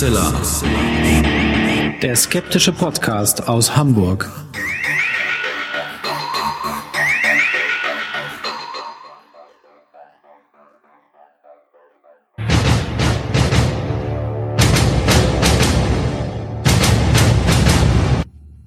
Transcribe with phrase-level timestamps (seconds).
[0.00, 0.32] Huxilla.
[2.00, 4.30] Der skeptische Podcast aus Hamburg.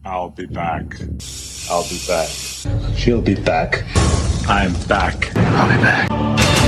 [0.06, 1.00] I'll be back.
[1.68, 2.30] I'll be back.
[2.96, 3.84] She'll be back.
[4.48, 5.32] I'm back.
[5.36, 6.63] I'll be back.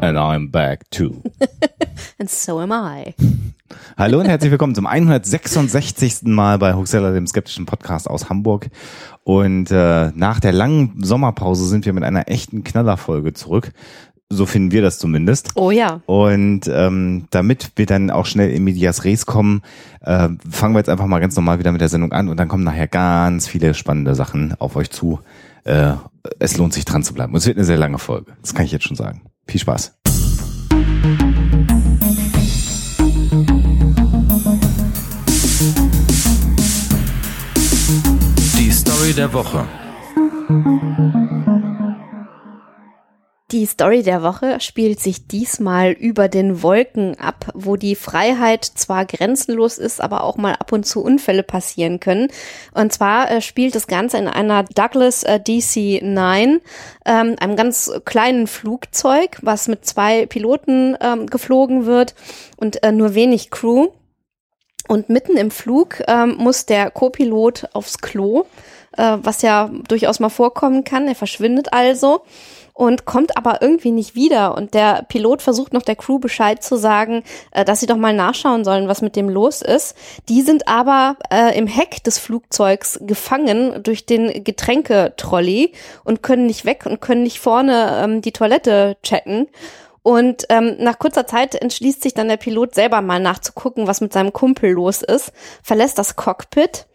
[0.00, 1.22] And I'm back too.
[2.18, 3.14] And so am I.
[3.96, 6.22] Hallo und herzlich willkommen zum 166.
[6.24, 8.68] Mal bei Huxella, dem skeptischen Podcast aus Hamburg.
[9.24, 13.72] Und äh, nach der langen Sommerpause sind wir mit einer echten Knallerfolge zurück.
[14.28, 15.52] So finden wir das zumindest.
[15.54, 16.02] Oh ja.
[16.04, 19.62] Und ähm, damit wir dann auch schnell in Medias Res kommen,
[20.02, 22.48] äh, fangen wir jetzt einfach mal ganz normal wieder mit der Sendung an und dann
[22.48, 25.20] kommen nachher ganz viele spannende Sachen auf euch zu.
[25.64, 25.94] Äh,
[26.38, 27.34] es lohnt sich dran zu bleiben.
[27.36, 28.32] Es wird eine sehr lange Folge.
[28.40, 29.22] Das kann ich jetzt schon sagen.
[29.46, 29.96] Viel Spaß.
[38.58, 39.66] Die Story der Woche.
[43.52, 49.04] Die Story der Woche spielt sich diesmal über den Wolken ab, wo die Freiheit zwar
[49.06, 52.26] grenzenlos ist, aber auch mal ab und zu Unfälle passieren können.
[52.74, 56.60] Und zwar äh, spielt das Ganze in einer Douglas äh, DC-9,
[57.04, 62.16] ähm, einem ganz kleinen Flugzeug, was mit zwei Piloten ähm, geflogen wird
[62.56, 63.90] und äh, nur wenig Crew.
[64.88, 68.46] Und mitten im Flug ähm, muss der Co-Pilot aufs Klo,
[68.96, 71.06] äh, was ja durchaus mal vorkommen kann.
[71.06, 72.22] Er verschwindet also
[72.76, 74.54] und kommt aber irgendwie nicht wieder.
[74.54, 77.22] Und der Pilot versucht noch der Crew Bescheid zu sagen,
[77.52, 79.96] äh, dass sie doch mal nachschauen sollen, was mit dem los ist.
[80.28, 85.72] Die sind aber äh, im Heck des Flugzeugs gefangen durch den Getränketrolley
[86.04, 89.48] und können nicht weg und können nicht vorne ähm, die Toilette checken.
[90.02, 94.12] Und ähm, nach kurzer Zeit entschließt sich dann der Pilot selber mal nachzugucken, was mit
[94.12, 95.32] seinem Kumpel los ist,
[95.62, 96.86] verlässt das Cockpit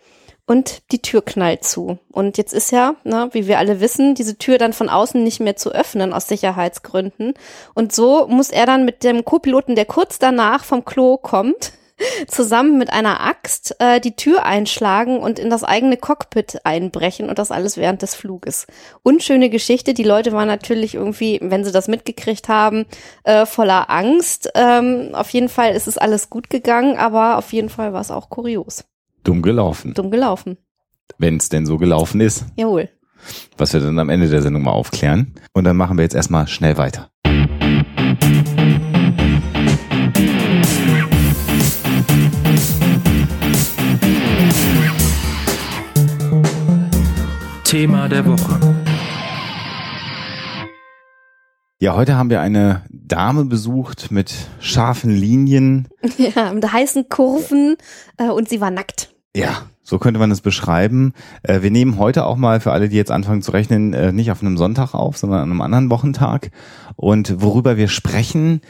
[0.46, 2.00] und die Tür knallt zu.
[2.12, 5.40] Und jetzt ist ja, ne, wie wir alle wissen, diese Tür dann von außen nicht
[5.40, 7.34] mehr zu öffnen aus Sicherheitsgründen.
[7.74, 11.74] Und so muss er dann mit dem Co-Piloten, der kurz danach vom Klo kommt,
[12.28, 17.40] zusammen mit einer Axt äh, die Tür einschlagen und in das eigene Cockpit einbrechen und
[17.40, 18.68] das alles während des Fluges.
[19.03, 19.94] Unschöne Geschichte.
[19.94, 22.85] Die Leute waren natürlich irgendwie, wenn sie das mitgekriegt haben,
[23.23, 24.50] äh, voller Angst.
[24.56, 28.12] Ähm, auf jeden Fall ist es alles gut gegangen, aber auf jeden Fall war es
[28.12, 28.84] auch kurios.
[29.24, 29.94] Dumm gelaufen.
[29.94, 30.58] Dumm gelaufen.
[31.18, 32.46] Wenn es denn so gelaufen ist.
[32.56, 32.90] Jawohl.
[33.56, 35.36] was wir dann am Ende der Sendung mal aufklären.
[35.54, 37.12] Und dann machen wir jetzt erstmal schnell weiter.
[47.64, 48.59] Thema der Woche.
[51.80, 55.88] Ja, heute haben wir eine Dame besucht mit scharfen Linien.
[56.18, 57.76] Ja, mit heißen Kurven
[58.18, 59.14] äh, und sie war nackt.
[59.36, 61.14] Ja, so könnte man es beschreiben.
[61.44, 64.32] Äh, wir nehmen heute auch mal für alle, die jetzt anfangen zu rechnen, äh, nicht
[64.32, 66.52] auf einem Sonntag auf, sondern an einem anderen Wochentag.
[66.96, 68.62] Und worüber wir sprechen,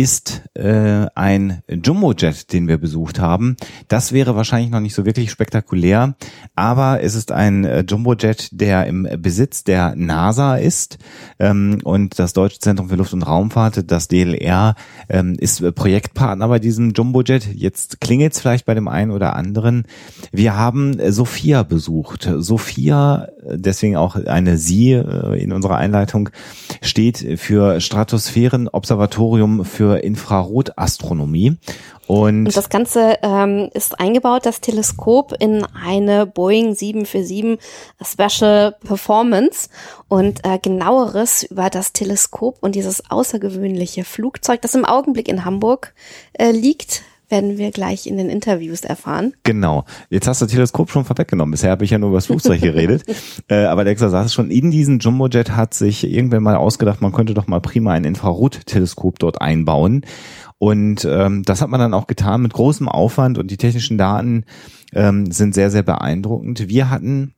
[0.00, 3.56] ist äh, ein Jumbojet, den wir besucht haben.
[3.88, 6.14] Das wäre wahrscheinlich noch nicht so wirklich spektakulär,
[6.54, 10.96] aber es ist ein äh, Jumbojet, der im Besitz der NASA ist
[11.38, 14.74] ähm, und das Deutsche Zentrum für Luft- und Raumfahrt, das DLR,
[15.10, 17.46] ähm, ist Projektpartner bei diesem Jumbojet.
[17.52, 19.84] Jetzt klingelt es vielleicht bei dem einen oder anderen.
[20.32, 22.30] Wir haben Sophia besucht.
[22.38, 26.30] Sophia, deswegen auch eine Sie äh, in unserer Einleitung,
[26.80, 31.56] steht für Stratosphärenobservatorium für Infrarotastronomie.
[32.06, 37.58] Und, Und das Ganze ähm, ist eingebaut, das Teleskop, in eine Boeing 747
[38.02, 39.68] Special Performance.
[40.08, 45.94] Und äh, genaueres über das Teleskop und dieses außergewöhnliche Flugzeug, das im Augenblick in Hamburg
[46.32, 49.34] äh, liegt, werden wir gleich in den Interviews erfahren.
[49.44, 49.84] Genau.
[50.10, 51.52] Jetzt hast du das Teleskop schon vorweggenommen.
[51.52, 53.04] Bisher habe ich ja nur über das Flugzeug geredet.
[53.48, 57.34] äh, aber der saß schon in diesen Jumbojet hat sich irgendwann mal ausgedacht, man könnte
[57.34, 60.04] doch mal prima ein Infrarotteleskop dort einbauen.
[60.58, 64.44] Und ähm, das hat man dann auch getan mit großem Aufwand und die technischen Daten
[64.92, 66.68] ähm, sind sehr, sehr beeindruckend.
[66.68, 67.32] Wir hatten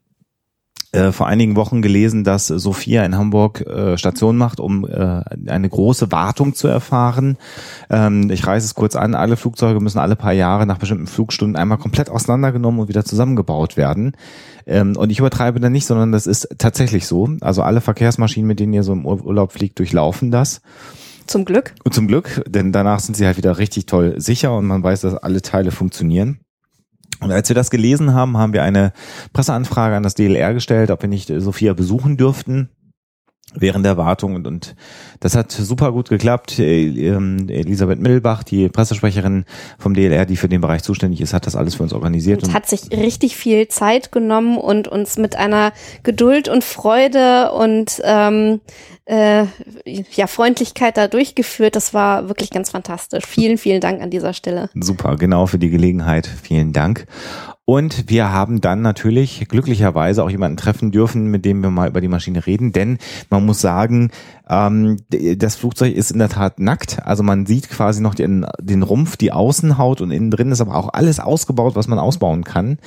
[0.93, 5.69] äh, vor einigen Wochen gelesen, dass Sophia in Hamburg äh, Station macht, um äh, eine
[5.69, 7.39] große Wartung zu erfahren.
[7.91, 11.57] Ähm, ich reiße es kurz an, alle Flugzeuge müssen alle paar Jahre nach bestimmten Flugstunden
[11.57, 14.13] einmal komplett auseinandergenommen und wieder zusammengebaut werden.
[14.67, 17.29] Ähm, und ich übertreibe da nicht, sondern das ist tatsächlich so.
[17.41, 20.61] Also alle Verkehrsmaschinen, mit denen ihr so im Ur- Urlaub fliegt, durchlaufen das.
[21.27, 21.75] Zum Glück.
[21.85, 25.03] Und zum Glück, denn danach sind sie halt wieder richtig toll sicher und man weiß,
[25.03, 26.41] dass alle Teile funktionieren.
[27.23, 28.93] Und als wir das gelesen haben, haben wir eine
[29.33, 32.69] Presseanfrage an das DLR gestellt, ob wir nicht äh, Sophia besuchen dürften.
[33.55, 34.75] Während der Wartung und, und
[35.21, 36.59] das hat super gut geklappt.
[36.59, 39.45] Äh, ähm, Elisabeth Mittelbach, die Pressesprecherin
[39.79, 42.43] vom DLR, die für den Bereich zuständig ist, hat das alles für uns organisiert.
[42.43, 45.73] Und hat sich richtig viel Zeit genommen und uns mit einer
[46.03, 48.61] Geduld und Freude und ähm,
[49.05, 49.45] äh,
[49.85, 51.77] ja, Freundlichkeit da durchgeführt.
[51.77, 53.25] Das war wirklich ganz fantastisch.
[53.27, 54.71] Vielen, vielen Dank an dieser Stelle.
[54.75, 56.27] Super, genau für die Gelegenheit.
[56.27, 57.07] Vielen Dank.
[57.65, 62.01] Und wir haben dann natürlich glücklicherweise auch jemanden treffen dürfen, mit dem wir mal über
[62.01, 62.99] die Maschine reden, denn
[63.31, 64.11] man muss sagen,
[64.53, 68.83] ähm, das Flugzeug ist in der Tat nackt, also man sieht quasi noch den, den
[68.83, 72.79] Rumpf, die Außenhaut und innen drin ist aber auch alles ausgebaut, was man ausbauen kann.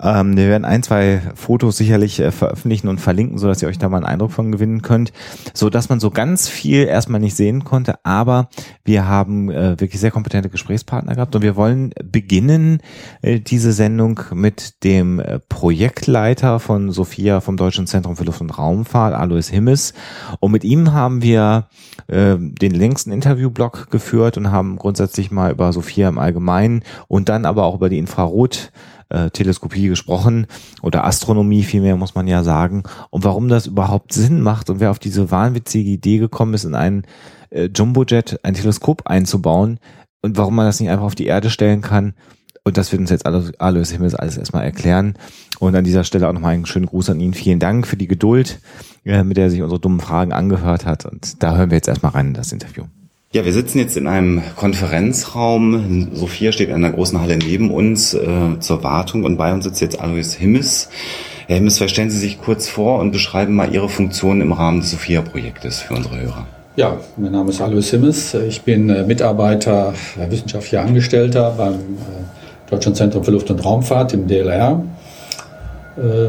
[0.00, 3.78] Ähm, wir werden ein, zwei Fotos sicherlich äh, veröffentlichen und verlinken, so dass ihr euch
[3.78, 5.12] da mal einen Eindruck von gewinnen könnt,
[5.52, 8.48] so dass man so ganz viel erstmal nicht sehen konnte, aber
[8.84, 12.80] wir haben äh, wirklich sehr kompetente Gesprächspartner gehabt und wir wollen beginnen
[13.20, 18.56] äh, diese Sendung mit dem äh, Projektleiter von Sophia vom Deutschen Zentrum für Luft- und
[18.56, 19.92] Raumfahrt, Alois Himmes.
[20.40, 21.68] Und mit ihm haben haben wir
[22.06, 27.44] äh, den längsten Interviewblock geführt und haben grundsätzlich mal über Sophia im Allgemeinen und dann
[27.44, 28.70] aber auch über die Infrarot
[29.32, 30.46] Teleskopie gesprochen
[30.82, 34.92] oder Astronomie vielmehr muss man ja sagen und warum das überhaupt Sinn macht und wer
[34.92, 37.02] auf diese wahnwitzige Idee gekommen ist, in einen
[37.50, 39.80] äh, Jumbojet ein Teleskop einzubauen
[40.22, 42.14] und warum man das nicht einfach auf die Erde stellen kann.
[42.62, 45.14] Und das wird uns jetzt Alois Himmels alles erstmal erklären.
[45.60, 47.34] Und an dieser Stelle auch nochmal einen schönen Gruß an ihn.
[47.34, 48.58] Vielen Dank für die Geduld
[49.04, 51.06] äh, mit der er sich unsere dummen Fragen angehört hat.
[51.06, 52.84] Und da hören wir jetzt erstmal rein in das Interview.
[53.32, 56.08] Ja, wir sitzen jetzt in einem Konferenzraum.
[56.12, 59.80] Sophia steht in einer großen Halle neben uns äh, zur Wartung und bei uns sitzt
[59.80, 60.88] jetzt Alois Himmes.
[61.46, 64.90] Herr Himmes, stellen Sie sich kurz vor und beschreiben mal Ihre Funktion im Rahmen des
[64.90, 66.46] Sophia-Projektes für unsere Hörer.
[66.76, 68.34] Ja, mein Name ist Alois Himmes.
[68.34, 74.12] Ich bin äh, Mitarbeiter, äh, wissenschaftlicher Angestellter beim äh, Deutschen Zentrum für Luft- und Raumfahrt
[74.12, 74.82] im DLR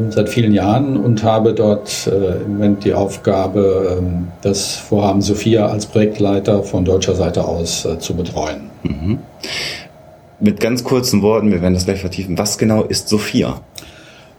[0.09, 5.67] seit vielen Jahren und habe dort äh, im Moment die Aufgabe, ähm, das Vorhaben Sophia
[5.67, 8.69] als Projektleiter von deutscher Seite aus äh, zu betreuen.
[8.83, 9.19] Mhm.
[10.39, 12.37] Mit ganz kurzen Worten, wir werden das gleich vertiefen.
[12.37, 13.61] Was genau ist Sophia?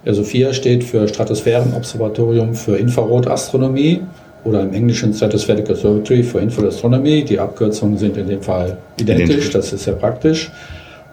[0.04, 4.00] Ja, Sophia steht für Stratosphärenobservatorium für Infrarotastronomie
[4.44, 7.24] oder im Englischen Stratospheric Observatory for Infrared Astronomy.
[7.24, 9.50] Die Abkürzungen sind in dem Fall identisch, identisch.
[9.50, 10.50] das ist sehr praktisch.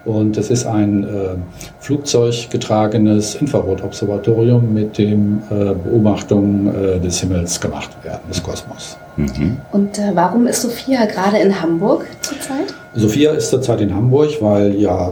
[0.05, 1.07] Und es ist ein äh,
[1.81, 8.97] flugzeuggetragenes Infrarotobservatorium, mit dem äh, Beobachtungen äh, des Himmels gemacht werden, des Kosmos.
[9.17, 9.57] Mhm.
[9.71, 12.73] Und äh, warum ist Sophia gerade in Hamburg zurzeit?
[12.95, 15.11] Sophia ist zurzeit in Hamburg, weil ja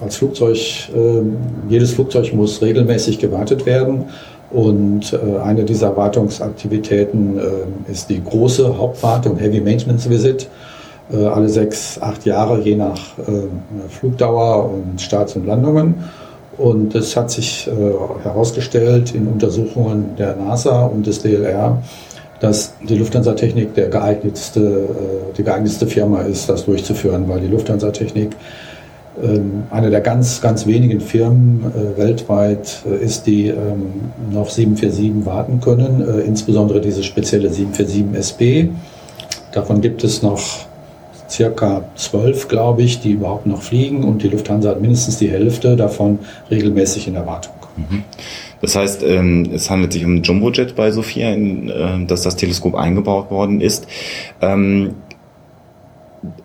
[0.00, 0.56] als Flugzeug,
[0.94, 1.22] äh,
[1.68, 4.04] jedes Flugzeug muss regelmäßig gewartet werden.
[4.52, 7.40] Und äh, eine dieser Wartungsaktivitäten
[7.88, 10.48] ist die große Hauptwartung, Heavy Maintenance Visit
[11.14, 13.48] alle sechs, acht Jahre, je nach äh,
[13.88, 15.94] Flugdauer und Starts und Landungen.
[16.58, 21.82] Und es hat sich äh, herausgestellt in Untersuchungen der NASA und des DLR,
[22.40, 24.88] dass die Lufthansa-Technik der geeignetste,
[25.36, 28.36] die geeignetste Firma ist, das durchzuführen, weil die Lufthansa-Technik
[29.22, 36.22] ähm, eine der ganz, ganz wenigen Firmen weltweit ist, die ähm, noch 747 warten können,
[36.26, 38.68] insbesondere diese spezielle 747 SP.
[39.52, 40.65] Davon gibt es noch
[41.28, 45.76] circa zwölf, glaube ich, die überhaupt noch fliegen und die Lufthansa hat mindestens die Hälfte
[45.76, 46.18] davon
[46.50, 47.54] regelmäßig in Erwartung.
[47.76, 48.04] Mhm.
[48.60, 52.74] Das heißt, ähm, es handelt sich um Jumbojet bei Sophia, in, äh, dass das Teleskop
[52.74, 53.86] eingebaut worden ist.
[54.40, 54.94] Ähm,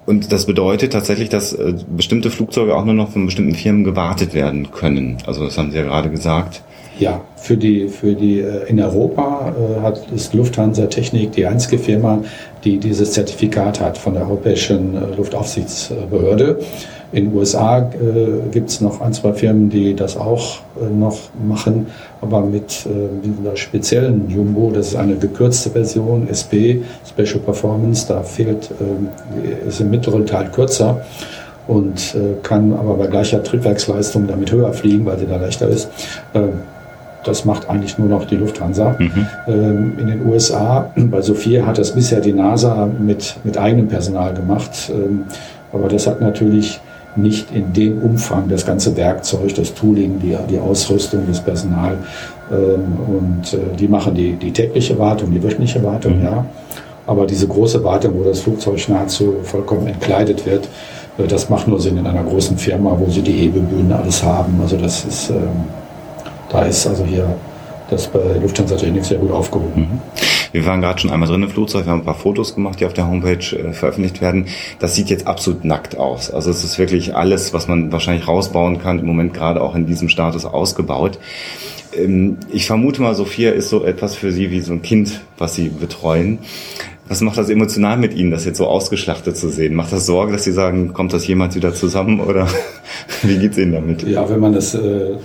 [0.06, 4.34] und das bedeutet tatsächlich, dass äh, bestimmte Flugzeuge auch nur noch von bestimmten Firmen gewartet
[4.34, 5.18] werden können.
[5.26, 6.64] Also das haben Sie ja gerade gesagt.
[7.00, 11.80] Ja, für die, für die äh, in Europa äh, hat, ist Lufthansa Technik die einzige
[11.80, 12.24] Firma,
[12.64, 16.60] die dieses Zertifikat hat von der Europäischen Luftaufsichtsbehörde.
[17.14, 21.18] In den USA äh, gibt es noch ein, zwei Firmen, die das auch äh, noch
[21.46, 21.88] machen,
[22.22, 22.90] aber mit äh,
[23.22, 29.82] dieser speziellen Jumbo, das ist eine gekürzte Version, SP, Special Performance, da fehlt, äh, ist
[29.82, 31.02] im mittleren Teil kürzer
[31.68, 35.90] und äh, kann aber bei gleicher Triebwerksleistung damit höher fliegen, weil sie da leichter ist.
[37.24, 38.96] Das macht eigentlich nur noch die Lufthansa.
[38.98, 39.28] Mhm.
[39.48, 44.34] Ähm, in den USA, bei Sophia hat das bisher die NASA mit, mit eigenem Personal
[44.34, 44.92] gemacht.
[44.94, 45.26] Ähm,
[45.72, 46.80] aber das hat natürlich
[47.16, 51.98] nicht in dem Umfang das ganze Werkzeug, das Tooling, die, die Ausrüstung, das Personal.
[52.52, 56.26] Ähm, und äh, die machen die, die tägliche Wartung, die wöchentliche Wartung, mhm.
[56.26, 56.46] ja.
[57.08, 60.68] Aber diese große Wartung, wo das Flugzeug nahezu vollkommen entkleidet wird,
[61.18, 64.60] äh, das macht nur Sinn in einer großen Firma, wo sie die Hebebühnen alles haben.
[64.62, 65.66] Also das ist, ähm,
[66.52, 67.36] da ist also hier
[67.90, 69.82] das bei Lufthansa Technik sehr gut aufgehoben.
[69.82, 70.02] Mhm.
[70.54, 72.86] Wir waren gerade schon einmal drin im Flugzeug, wir haben ein paar Fotos gemacht, die
[72.86, 74.48] auf der Homepage äh, veröffentlicht werden.
[74.80, 76.30] Das sieht jetzt absolut nackt aus.
[76.30, 79.86] Also es ist wirklich alles, was man wahrscheinlich rausbauen kann, im Moment gerade auch in
[79.86, 81.20] diesem Status ausgebaut.
[81.98, 85.56] Ähm, ich vermute mal, Sophia ist so etwas für Sie wie so ein Kind, was
[85.56, 86.40] Sie betreuen.
[87.08, 89.76] Was macht das emotional mit Ihnen, das jetzt so ausgeschlachtet zu sehen?
[89.76, 92.48] Macht das Sorge, dass Sie sagen, kommt das jemals wieder zusammen oder
[93.24, 94.04] wie geht's Ihnen damit?
[94.04, 95.16] Ja, wenn man das, äh,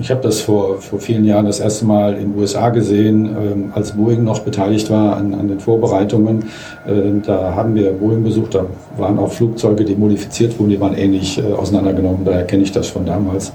[0.00, 3.72] ich habe das vor, vor vielen Jahren das erste Mal in den USA gesehen, ähm,
[3.74, 6.44] als Boeing noch beteiligt war an, an den Vorbereitungen.
[6.86, 10.96] Äh, da haben wir Boeing besucht, da waren auch Flugzeuge, die modifiziert wurden, die waren
[10.96, 13.52] ähnlich äh, auseinandergenommen, daher kenne ich das von damals.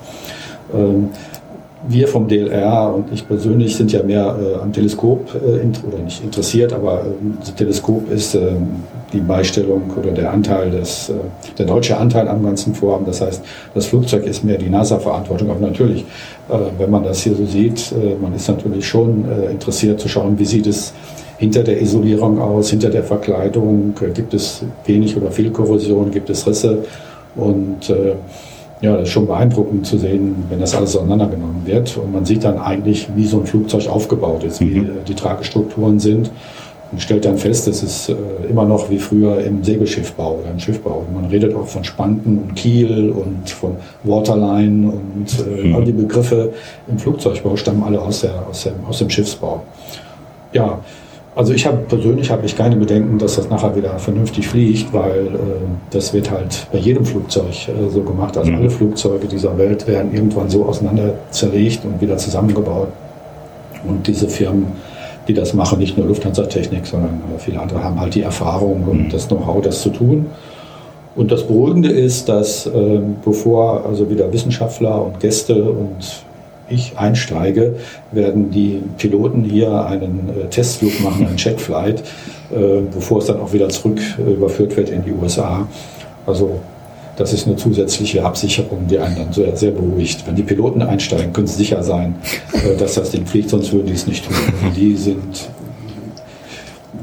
[0.74, 1.10] Ähm,
[1.88, 6.24] wir vom DLR und ich persönlich sind ja mehr äh, am Teleskop äh, oder nicht
[6.24, 7.04] interessiert, aber äh,
[7.40, 8.54] das Teleskop ist äh,
[9.12, 11.14] die Beistellung oder der Anteil des, äh,
[11.58, 13.06] der deutsche Anteil am ganzen Vorhaben.
[13.06, 15.50] Das heißt, das Flugzeug ist mehr die NASA-Verantwortung.
[15.50, 16.06] Aber natürlich,
[16.50, 20.46] äh, wenn man das hier so sieht, man ist natürlich schon interessiert zu schauen, wie
[20.46, 20.94] sieht es
[21.38, 26.48] hinter der Isolierung aus, hinter der Verkleidung, gibt es wenig oder viel Korrosion, gibt es
[26.48, 26.80] Risse
[27.36, 27.92] und
[28.84, 31.96] ja, das ist schon beeindruckend zu sehen, wenn das alles auseinandergenommen wird.
[31.96, 34.90] Und man sieht dann eigentlich, wie so ein Flugzeug aufgebaut ist, wie mhm.
[35.08, 36.30] die Tragestrukturen sind.
[36.92, 38.16] Und stellt dann fest, es ist äh,
[38.50, 41.06] immer noch wie früher im Segelschiffbau oder im Schiffbau.
[41.08, 45.76] Und man redet auch von Spanten und Kiel und von Waterline und äh, mhm.
[45.76, 46.52] all die Begriffe
[46.90, 49.64] im Flugzeugbau stammen alle aus, der, aus, dem, aus dem Schiffsbau.
[50.52, 50.82] Ja,
[51.36, 55.28] also ich habe persönlich habe ich keine Bedenken, dass das nachher wieder vernünftig fliegt, weil
[55.28, 55.30] äh,
[55.90, 58.38] das wird halt bei jedem Flugzeug äh, so gemacht.
[58.38, 58.58] Also mhm.
[58.58, 62.90] alle Flugzeuge dieser Welt werden irgendwann so auseinander zerlegt und wieder zusammengebaut.
[63.88, 64.68] Und diese Firmen,
[65.28, 69.06] die das machen, nicht nur Lufthansa-Technik, sondern äh, viele andere haben halt die Erfahrung und
[69.06, 69.10] mhm.
[69.10, 70.28] das Know-how, das zu tun.
[71.16, 76.26] Und das Beruhigende ist, dass äh, bevor also wieder Wissenschaftler und Gäste und
[76.70, 77.76] ich einsteige,
[78.12, 82.02] werden die Piloten hier einen äh, Testflug machen, einen Checkflight,
[82.52, 85.68] äh, bevor es dann auch wieder zurück äh, überführt wird in die USA.
[86.26, 86.60] Also
[87.16, 90.26] das ist eine zusätzliche Absicherung, die einen dann sehr, sehr beruhigt.
[90.26, 92.16] Wenn die Piloten einsteigen, können sie sicher sein,
[92.80, 94.34] dass das Ding fliegt, sonst würden die es nicht tun.
[94.76, 95.48] Die sind,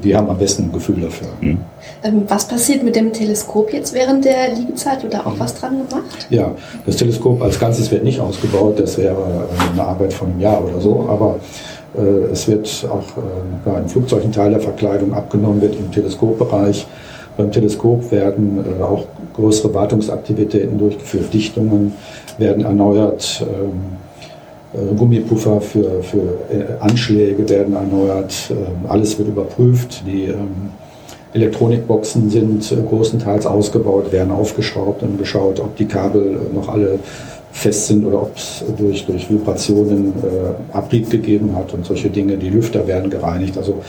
[0.02, 1.29] die haben am besten ein Gefühl dafür.
[1.40, 1.59] Mhm.
[2.02, 5.02] Ähm, was passiert mit dem Teleskop jetzt während der Liegezeit?
[5.02, 6.26] Wird da auch was dran gemacht?
[6.30, 6.54] Ja,
[6.87, 8.78] das Teleskop als Ganzes wird nicht ausgebaut.
[8.78, 11.07] Das wäre äh, eine Arbeit von einem Jahr oder so.
[11.09, 11.40] Aber
[11.97, 13.04] äh, es wird auch
[13.66, 16.87] äh, einem Flugzeug ein Teil der Verkleidung abgenommen, wird im Teleskopbereich.
[17.37, 19.04] Beim Teleskop werden äh, auch
[19.35, 21.33] größere Wartungsaktivitäten durchgeführt.
[21.33, 21.95] Dichtungen
[22.38, 23.45] werden erneuert.
[23.47, 23.99] Ähm,
[24.73, 28.35] äh, Gummipuffer für, für äh, Anschläge werden erneuert.
[28.50, 30.02] Ähm, alles wird überprüft.
[30.07, 30.33] Die
[31.33, 36.99] Elektronikboxen sind äh, großenteils ausgebaut, werden aufgeschraubt und geschaut, ob die Kabel äh, noch alle
[37.53, 42.37] fest sind oder ob es durch, durch Vibrationen äh, Abrieb gegeben hat und solche Dinge.
[42.37, 43.57] Die Lüfter werden gereinigt.
[43.59, 43.83] Also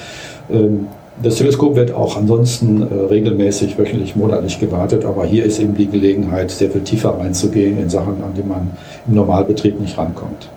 [0.52, 0.88] ähm,
[1.22, 5.88] das Teleskop wird auch ansonsten äh, regelmäßig, wöchentlich, monatlich gewartet, aber hier ist eben die
[5.88, 8.72] Gelegenheit, sehr viel tiefer reinzugehen in Sachen, an die man
[9.08, 10.50] im Normalbetrieb nicht rankommt.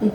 [0.00, 0.10] Mhm.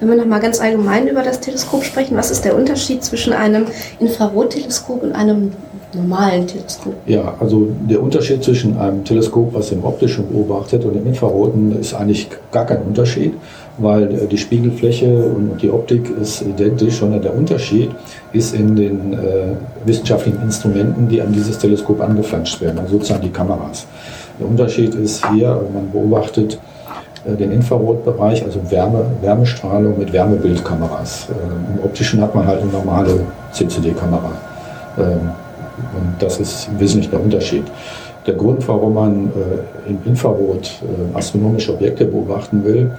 [0.00, 3.66] Wenn wir nochmal ganz allgemein über das Teleskop sprechen, was ist der Unterschied zwischen einem
[4.00, 5.52] Infrarotteleskop und einem
[5.94, 6.94] normalen Teleskop?
[7.06, 11.94] Ja, also der Unterschied zwischen einem Teleskop, was im optischen beobachtet, und dem Infraroten ist
[11.94, 13.34] eigentlich gar kein Unterschied,
[13.78, 17.90] weil äh, die Spiegelfläche und die Optik ist identisch, sondern der Unterschied
[18.32, 19.16] ist in den äh,
[19.84, 23.86] wissenschaftlichen Instrumenten, die an dieses Teleskop angeflanscht werden, also sozusagen die Kameras.
[24.38, 26.58] Der Unterschied ist hier, man beobachtet
[27.36, 31.28] den Infrarotbereich, also Wärme, Wärmestrahlung mit Wärmebildkameras.
[31.30, 33.20] Äh, Im optischen hat man halt eine normale
[33.52, 34.32] CCD-Kamera.
[34.98, 35.30] Ähm,
[35.94, 37.64] und das ist im Wesentlichen der Unterschied.
[38.26, 40.70] Der Grund, warum man äh, im Infrarot
[41.14, 42.90] astronomische Objekte beobachten will,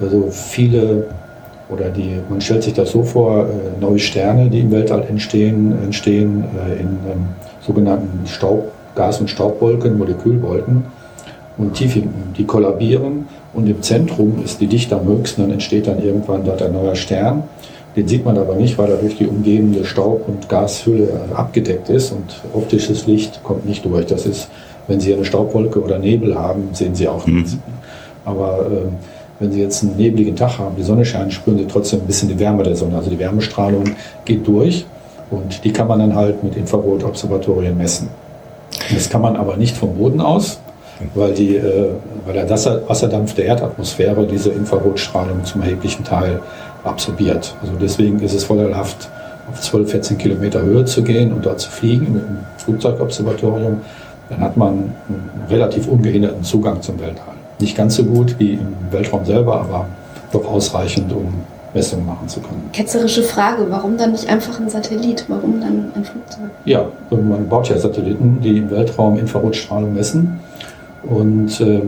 [0.00, 1.04] also viele
[1.70, 3.46] oder die, man stellt sich das so vor,
[3.78, 6.44] neue Sterne, die im Weltall entstehen, entstehen
[6.78, 7.26] in ähm,
[7.66, 10.84] sogenannten Staub, Gas- und Staubwolken, Molekülwolken
[11.58, 12.32] und tief hinten.
[12.36, 16.62] Die kollabieren und im Zentrum ist die Dichte am höchsten, dann entsteht dann irgendwann dort
[16.62, 17.42] ein neuer Stern.
[17.96, 22.12] Den sieht man aber nicht, weil er durch die umgebende Staub- und Gashülle abgedeckt ist
[22.12, 24.06] und optisches Licht kommt nicht durch.
[24.06, 24.48] Das ist,
[24.86, 27.54] wenn Sie eine Staubwolke oder Nebel haben, sehen Sie auch nichts.
[27.54, 27.60] Mhm.
[28.24, 32.00] Aber äh, wenn Sie jetzt einen nebligen Tag haben, die Sonne scheint, spüren Sie trotzdem
[32.00, 32.96] ein bisschen die Wärme der Sonne.
[32.96, 33.84] Also die Wärmestrahlung
[34.24, 34.86] geht durch
[35.30, 38.08] und die kann man dann halt mit Infrarot-Observatorien messen.
[38.92, 40.60] Das kann man aber nicht vom Boden aus,
[41.14, 41.90] weil, die, äh,
[42.26, 46.40] weil der Wasserdampf der Erdatmosphäre diese Infrarotstrahlung zum erheblichen Teil
[46.84, 47.54] absorbiert.
[47.60, 49.08] Also deswegen ist es vorteilhaft,
[49.50, 53.80] auf 12, 14 Kilometer Höhe zu gehen und dort zu fliegen mit einem Flugzeugobservatorium.
[54.28, 57.34] Dann hat man einen relativ ungehinderten Zugang zum Weltall.
[57.58, 59.86] Nicht ganz so gut wie im Weltraum selber, aber
[60.32, 61.32] doch ausreichend, um
[61.74, 62.68] Messungen machen zu können.
[62.72, 65.24] Ketzerische Frage, warum dann nicht einfach ein Satellit?
[65.28, 66.50] Warum dann ein Flugzeug?
[66.64, 70.40] Ja, man baut ja Satelliten, die im Weltraum Infrarotstrahlung messen.
[71.04, 71.82] Und äh,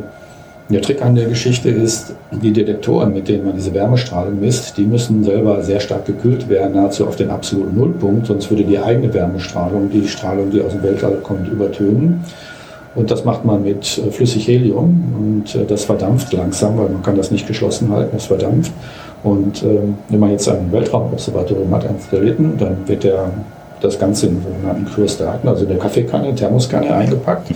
[0.70, 4.84] der Trick an der Geschichte ist, die Detektoren, mit denen man diese Wärmestrahlung misst, die
[4.84, 9.12] müssen selber sehr stark gekühlt werden, nahezu auf den absoluten Nullpunkt, sonst würde die eigene
[9.12, 12.24] Wärmestrahlung, die Strahlung, die aus dem Weltall kommt, übertönen.
[12.94, 17.02] Und das macht man mit äh, flüssig Helium und äh, das verdampft langsam, weil man
[17.02, 18.72] kann das nicht geschlossen halten, es verdampft.
[19.22, 23.30] Und ähm, wenn man jetzt ein Weltraumobservatorium hat, einen Satelliten, dann wird der,
[23.80, 27.52] das Ganze in sogenannten Kryostaten, also in der Kaffeekanne, Thermoskanne eingepackt.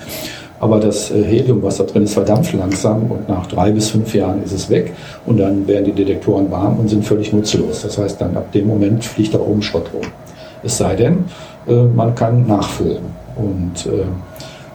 [0.65, 4.15] Aber das äh, Helium, was da drin ist, verdampft langsam und nach drei bis fünf
[4.15, 4.95] Jahren ist es weg
[5.27, 7.83] und dann werden die Detektoren warm und sind völlig nutzlos.
[7.83, 10.07] Das heißt, dann ab dem Moment fliegt da oben Schrott rum.
[10.63, 11.27] Es sei denn,
[11.69, 13.05] äh, man kann nachfüllen.
[13.37, 14.07] Und äh,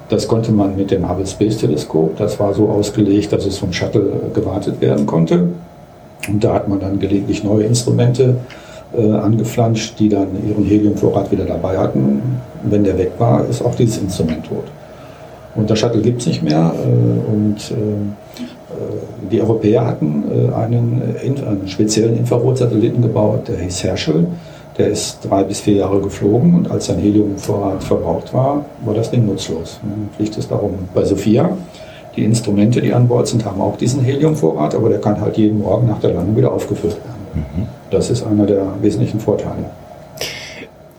[0.09, 2.17] das konnte man mit dem Hubble Space Teleskop.
[2.17, 5.47] Das war so ausgelegt, dass es vom Shuttle gewartet werden konnte.
[6.27, 8.35] Und da hat man dann gelegentlich neue Instrumente
[8.95, 12.21] äh, angeflanscht, die dann ihren Heliumvorrat wieder dabei hatten.
[12.61, 14.65] Wenn der weg war, ist auch dieses Instrument tot.
[15.55, 16.73] Und das Shuttle gibt es nicht mehr.
[16.75, 17.75] Äh, und äh,
[19.31, 24.27] die Europäer hatten äh, einen, einen, speziellen Infrarotsatelliten gebaut, der hieß Herschel.
[24.77, 29.11] Der ist drei bis vier Jahre geflogen und als sein Heliumvorrat verbraucht war, war das
[29.11, 29.79] Ding nutzlos.
[29.81, 30.71] Dann fliegt es darum.
[30.93, 31.49] Bei Sophia,
[32.15, 35.59] die Instrumente, die an Bord sind, haben auch diesen Heliumvorrat, aber der kann halt jeden
[35.59, 37.45] Morgen nach der Landung wieder aufgefüllt werden.
[37.57, 37.67] Mhm.
[37.91, 39.65] Das ist einer der wesentlichen Vorteile.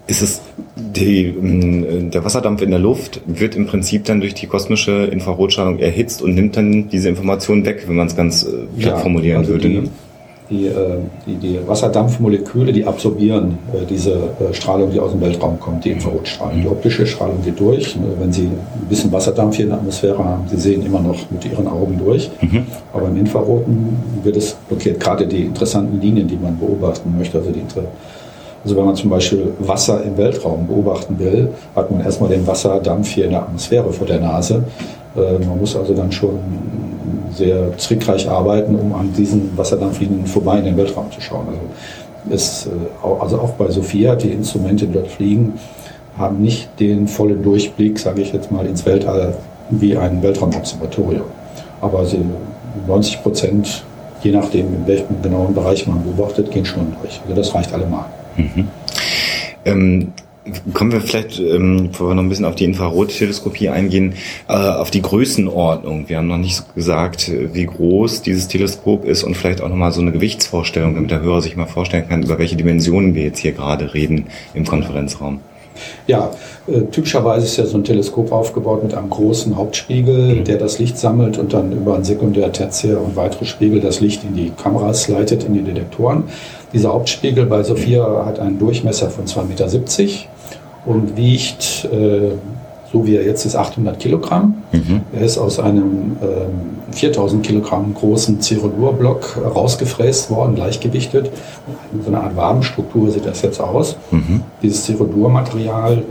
[0.06, 0.42] Ist es
[0.96, 5.78] die, ähm, der Wasserdampf in der Luft wird im Prinzip dann durch die kosmische Infrarotstrahlung
[5.78, 9.52] erhitzt und nimmt dann diese Information weg, wenn man es ganz äh, ja, formulieren also
[9.52, 9.68] würde.
[9.68, 9.88] Die, ne?
[10.50, 15.84] die, äh, die, die, Wasserdampfmoleküle, die absorbieren äh, diese Strahlung, die aus dem Weltraum kommt,
[15.84, 16.62] die Infrarotstrahlung.
[16.62, 17.96] Die optische Strahlung geht durch.
[18.18, 21.44] Wenn Sie ein bisschen Wasserdampf hier in der Atmosphäre haben, Sie sehen immer noch mit
[21.44, 22.30] Ihren Augen durch.
[22.40, 22.66] Mhm.
[22.92, 24.98] Aber im Infraroten wird es blockiert.
[24.98, 27.60] Gerade die interessanten Linien, die man beobachten möchte, also die
[28.62, 33.08] also wenn man zum Beispiel Wasser im Weltraum beobachten will, hat man erstmal den Wasserdampf
[33.08, 34.64] hier in der Atmosphäre vor der Nase.
[35.16, 36.38] Äh, man muss also dann schon
[37.34, 41.46] sehr trickreich arbeiten, um an diesen Wasserdampflinien vorbei in den Weltraum zu schauen.
[41.48, 41.60] Also,
[42.30, 42.70] es, äh,
[43.20, 45.54] also auch bei Sophia, die Instrumente, die dort fliegen,
[46.18, 49.34] haben nicht den vollen Durchblick, sage ich jetzt mal, ins Weltall
[49.70, 51.26] wie ein Weltraumobservatorium.
[51.80, 52.20] Aber sie,
[52.86, 53.84] 90 Prozent,
[54.22, 57.20] je nachdem, in welchem genauen Bereich man beobachtet, gehen schon durch.
[57.22, 58.04] Also das reicht allemal.
[58.36, 58.68] Mhm.
[59.64, 60.12] Ähm,
[60.72, 64.14] kommen wir vielleicht, ähm, bevor wir noch ein bisschen auf die Infrarotteleskopie eingehen,
[64.48, 66.08] äh, auf die Größenordnung.
[66.08, 70.00] Wir haben noch nicht gesagt, wie groß dieses Teleskop ist und vielleicht auch nochmal so
[70.00, 73.52] eine Gewichtsvorstellung, damit der Hörer sich mal vorstellen kann, über welche Dimensionen wir jetzt hier
[73.52, 75.40] gerade reden im Konferenzraum.
[76.06, 76.30] Ja,
[76.66, 80.44] äh, typischerweise ist ja so ein Teleskop aufgebaut mit einem großen Hauptspiegel, mhm.
[80.44, 84.24] der das Licht sammelt und dann über ein Sekundär, Tertiär und weitere Spiegel das Licht
[84.24, 86.24] in die Kameras leitet, in die Detektoren.
[86.72, 89.68] Dieser Hauptspiegel bei Sophia hat einen Durchmesser von 2,70 Meter
[90.86, 92.32] und wiegt, äh,
[92.92, 94.62] so wie er jetzt ist, 800 Kilogramm.
[94.72, 95.02] Mhm.
[95.12, 101.30] Er ist aus einem äh, 4000 Kilogramm großen Cerudurblock rausgefräst worden, gleichgewichtet.
[102.02, 103.96] So eine Art Wabenstruktur sieht das jetzt aus.
[104.10, 104.42] Mhm.
[104.62, 106.02] Dieses Cerudur-Material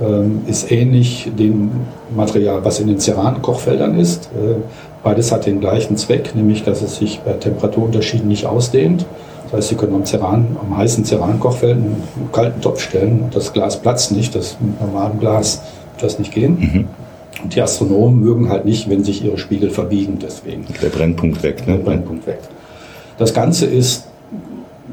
[0.00, 1.70] äh, ist ähnlich dem
[2.14, 4.26] Material, was in den Ceran-Kochfeldern ist.
[4.26, 4.56] Äh,
[5.02, 9.06] beides hat den gleichen Zweck, nämlich dass es sich bei Temperaturunterschieden nicht ausdehnt.
[9.44, 13.52] Das heißt, Sie können am, Ceran, am heißen Ceran-Kochfeld einen kalten Topf stellen und das
[13.52, 14.34] Glas platzt nicht.
[14.34, 15.62] Das mit normalem Glas
[16.02, 16.58] das nicht gehen.
[16.58, 16.84] Mhm.
[17.42, 20.18] Und die Astronomen mögen halt nicht, wenn sich ihre Spiegel verbiegen.
[20.20, 20.64] Deswegen.
[20.82, 21.66] Der Brennpunkt weg.
[21.66, 21.76] Ne?
[21.76, 22.40] Der Brennpunkt weg.
[23.16, 24.06] Das Ganze ist,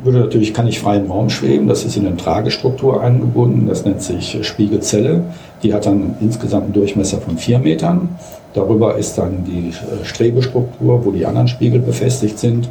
[0.04, 1.68] würde natürlich, kann ich frei im Raum schweben.
[1.68, 3.68] Das ist in eine Tragestruktur eingebunden.
[3.68, 5.24] Das nennt sich Spiegelzelle.
[5.64, 8.10] Die hat dann insgesamt einen Durchmesser von vier Metern.
[8.54, 12.70] Darüber ist dann die Strebestruktur, wo die anderen Spiegel befestigt sind.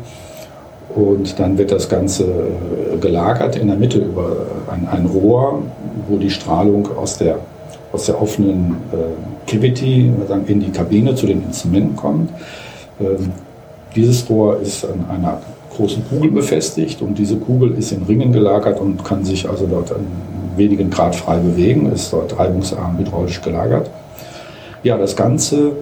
[0.94, 4.36] Und dann wird das Ganze äh, gelagert in der Mitte über
[4.70, 5.62] ein, ein Rohr,
[6.08, 7.38] wo die Strahlung aus der,
[7.94, 12.30] aus der offenen äh, Cavity sagen, in die Kabine zu den Instrumenten kommt.
[13.00, 13.32] Ähm,
[13.94, 15.40] dieses Rohr ist an einer
[15.76, 19.92] großen Kugel befestigt und diese Kugel ist in Ringen gelagert und kann sich also dort
[19.92, 20.06] an
[20.56, 23.90] wenigen Grad frei bewegen, ist dort reibungsarm hydraulisch gelagert.
[24.82, 25.72] Ja, das Ganze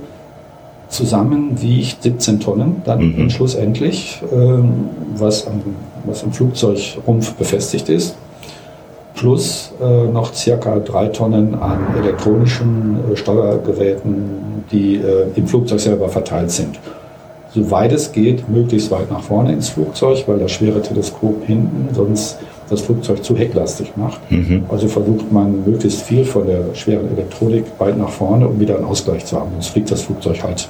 [0.88, 3.30] zusammen wiegt 17 Tonnen dann mhm.
[3.30, 5.62] schlussendlich, ähm, was, am,
[6.04, 8.14] was im Flugzeugrumpf befestigt ist,
[9.14, 16.08] plus äh, noch circa drei Tonnen an elektronischen äh, Steuergeräten, die äh, im Flugzeug selber
[16.08, 16.78] verteilt sind.
[17.54, 22.38] Soweit es geht, möglichst weit nach vorne ins Flugzeug, weil das schwere Teleskop hinten sonst
[22.70, 24.18] das Flugzeug zu hecklastig macht.
[24.30, 24.64] Mhm.
[24.70, 28.86] Also versucht man möglichst viel von der schweren Elektronik weit nach vorne, um wieder einen
[28.86, 29.50] Ausgleich zu haben.
[29.52, 30.68] Sonst fliegt das Flugzeug halt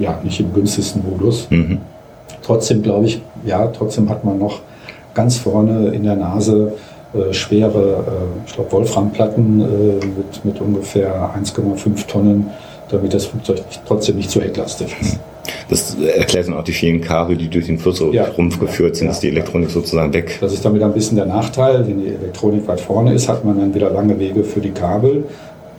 [0.00, 1.46] ja, nicht im günstigsten Modus.
[1.50, 1.78] Mhm.
[2.42, 4.60] trotzdem glaube ich, ja, trotzdem hat man noch
[5.14, 6.72] ganz vorne in der Nase
[7.14, 9.64] äh, schwere, äh, ich glaube, Wolframplatten äh,
[10.06, 12.48] mit, mit ungefähr 1,5 Tonnen,
[12.90, 15.18] damit das Flugzeug trotzdem nicht zu hecklastig ist.
[15.68, 18.26] Das erklärt dann auch die vielen Kabel, die durch den Flussrumpf Ja.
[18.60, 19.12] geführt sind, Ja.
[19.12, 20.38] ist die Elektronik sozusagen weg.
[20.40, 21.86] Das ist damit ein bisschen der Nachteil.
[21.86, 25.24] Wenn die Elektronik weit vorne ist, hat man dann wieder lange Wege für die Kabel,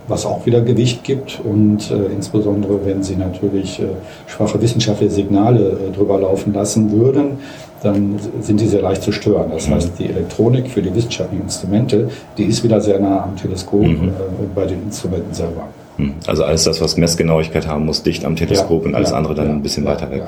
[0.08, 1.40] was auch wieder Gewicht gibt.
[1.44, 3.84] Und äh, insbesondere, wenn Sie natürlich äh,
[4.28, 7.38] schwache wissenschaftliche Signale äh, drüber laufen lassen würden,
[7.84, 9.52] dann sind die sehr leicht zu stören.
[9.52, 13.84] Das heißt, die Elektronik für die wissenschaftlichen Instrumente, die ist wieder sehr nah am Teleskop
[13.84, 15.68] äh, und bei den Instrumenten selber.
[15.98, 16.14] Hm.
[16.26, 19.36] Also alles das, was Messgenauigkeit haben muss, dicht am Teleskop Ja, und alles ja, andere
[19.36, 20.24] dann ja, ein bisschen ja, weiter weg.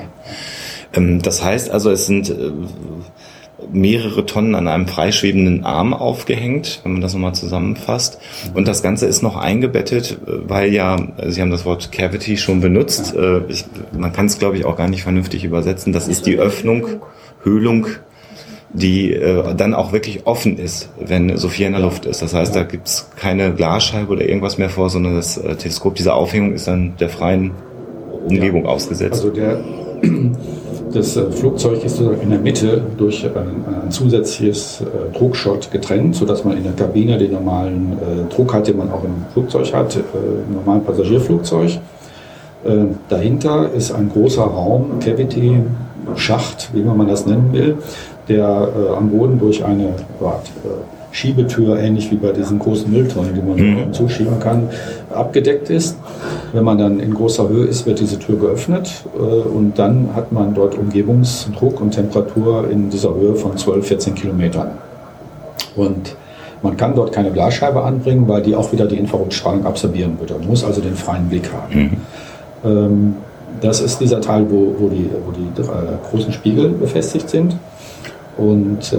[0.94, 2.34] Ähm, das heißt also, es sind äh,
[3.72, 8.18] mehrere Tonnen an einem freischwebenden Arm aufgehängt, wenn man das nochmal zusammenfasst.
[8.54, 12.36] Und das Ganze ist noch eingebettet, äh, weil ja, äh, Sie haben das Wort Cavity
[12.36, 13.14] schon benutzt.
[13.16, 13.64] Äh, Ich,
[13.96, 15.92] man kann es, glaube ich, auch gar nicht vernünftig übersetzen.
[15.92, 16.86] Das ist die Öffnung,
[17.42, 17.86] Höhlung,
[18.72, 22.22] die äh, dann auch wirklich offen ist, wenn Sophia in der Luft ist.
[22.22, 26.14] Das heißt, da gibt's keine Glasscheibe oder irgendwas mehr vor, sondern das äh, Teleskop, diese
[26.14, 27.52] Aufhängung ist dann der freien
[28.28, 29.24] Umgebung ausgesetzt.
[29.24, 29.60] Also der,
[30.92, 36.16] das äh, Flugzeug ist sozusagen in der Mitte durch ein, ein zusätzliches äh, Druckschott getrennt,
[36.16, 39.72] sodass man in der Kabine den normalen äh, Druck hat, den man auch im Flugzeug
[39.72, 40.00] hat, äh,
[40.48, 41.78] im normalen Passagierflugzeug.
[42.64, 45.60] Äh, dahinter ist ein großer Raum, Cavity,
[46.14, 47.78] Schacht, wie man das nennen will,
[48.28, 49.88] der äh, am Boden durch eine
[50.20, 50.68] Art, äh,
[51.12, 53.92] Schiebetür, ähnlich wie bei diesen großen Mülltonnen, die man Mhm.
[53.94, 54.68] zuschieben kann,
[55.14, 55.96] abgedeckt ist.
[56.52, 60.30] Wenn man dann in großer Höhe ist, wird diese Tür geöffnet äh, und dann hat
[60.32, 64.72] man dort Umgebungsdruck und Temperatur in dieser Höhe von 12, 14 Kilometern.
[65.74, 66.16] Und
[66.62, 70.34] man kann dort keine Glasscheibe anbringen, weil die auch wieder die Infrarotstrahlung absorbieren würde.
[70.38, 71.96] Man muss also den freien Blick haben.
[72.64, 73.14] Ähm,
[73.60, 75.64] das ist dieser Teil, wo, wo die, wo die äh,
[76.10, 77.56] großen Spiegel befestigt sind.
[78.36, 78.96] Und äh,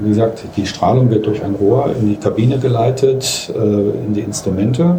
[0.00, 4.20] wie gesagt, die Strahlung wird durch ein Rohr in die Kabine geleitet, äh, in die
[4.20, 4.98] Instrumente.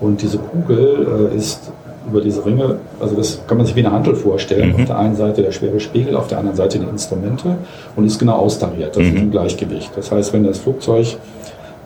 [0.00, 1.72] Und diese Kugel äh, ist
[2.08, 4.74] über diese Ringe, also das kann man sich wie eine Handel vorstellen.
[4.76, 7.56] Auf der einen Seite der schwere Spiegel, auf der anderen Seite die Instrumente
[7.96, 8.96] und ist genau austariert.
[8.96, 9.90] Das ist im Gleichgewicht.
[9.96, 11.16] Das heißt, wenn das Flugzeug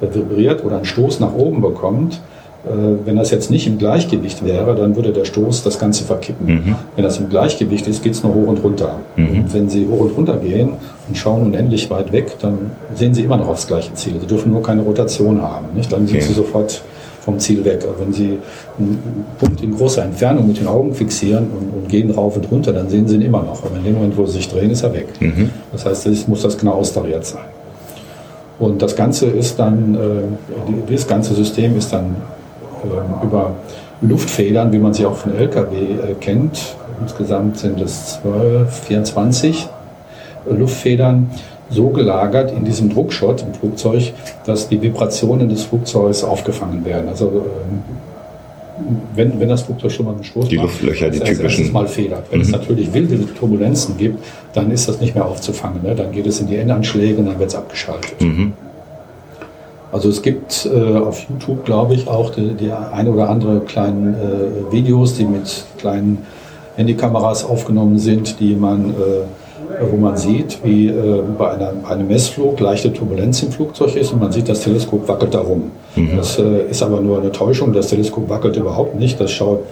[0.00, 2.20] äh, vibriert oder einen Stoß nach oben bekommt,
[2.62, 6.76] wenn das jetzt nicht im Gleichgewicht wäre, dann würde der Stoß das Ganze verkippen.
[6.94, 8.96] Wenn das im Gleichgewicht ist, geht es nur hoch und runter.
[9.16, 10.72] Und wenn Sie hoch und runter gehen
[11.08, 14.14] und schauen unendlich weit weg, dann sehen Sie immer noch aufs gleiche Ziel.
[14.20, 15.66] Sie dürfen nur keine Rotation haben.
[15.74, 15.90] Nicht?
[15.90, 16.26] Dann sind Okay.
[16.26, 16.82] Sie sofort
[17.22, 17.80] vom Ziel weg.
[17.84, 18.38] Aber wenn Sie
[18.78, 22.72] einen Punkt in großer Entfernung mit den Augen fixieren und, und gehen rauf und runter,
[22.74, 23.64] dann sehen Sie ihn immer noch.
[23.64, 25.08] Aber in dem Moment, wo Sie sich drehen, ist er weg.
[25.72, 27.44] Das heißt, es muss das genau austariert sein.
[28.58, 29.98] Und das Ganze ist dann, äh,
[30.90, 32.16] dieses ganze System ist dann
[32.84, 33.54] über
[34.00, 36.76] Luftfedern, wie man sie auch von LKW äh, kennt.
[37.00, 39.68] Insgesamt sind es 12, 24
[40.50, 41.30] Luftfedern
[41.70, 44.12] so gelagert in diesem Druckschott im Flugzeug,
[44.44, 47.08] dass die Vibrationen des Flugzeugs aufgefangen werden.
[47.08, 47.82] Also ähm,
[49.14, 51.70] wenn, wenn das Flugzeug schon mal einen Stoß Die macht, Luftlöcher, die typischen.
[51.72, 52.24] mal federt.
[52.30, 55.82] Wenn es natürlich wilde Turbulenzen gibt, dann ist das nicht mehr aufzufangen.
[55.82, 55.94] Ne?
[55.94, 58.20] Dann geht es in die Endanschläge und dann wird es abgeschaltet.
[59.92, 64.14] Also es gibt äh, auf YouTube, glaube ich, auch die, die eine oder andere kleinen
[64.14, 66.24] äh, Videos, die mit kleinen
[66.76, 72.60] Handykameras aufgenommen sind, die man, äh, wo man sieht, wie äh, bei, einer, einem Messflug
[72.60, 75.72] leichte Turbulenz im Flugzeug ist und man sieht, das Teleskop wackelt darum.
[76.16, 77.72] Das äh, ist aber nur eine Täuschung.
[77.72, 79.20] Das Teleskop wackelt überhaupt nicht.
[79.20, 79.64] Das schaut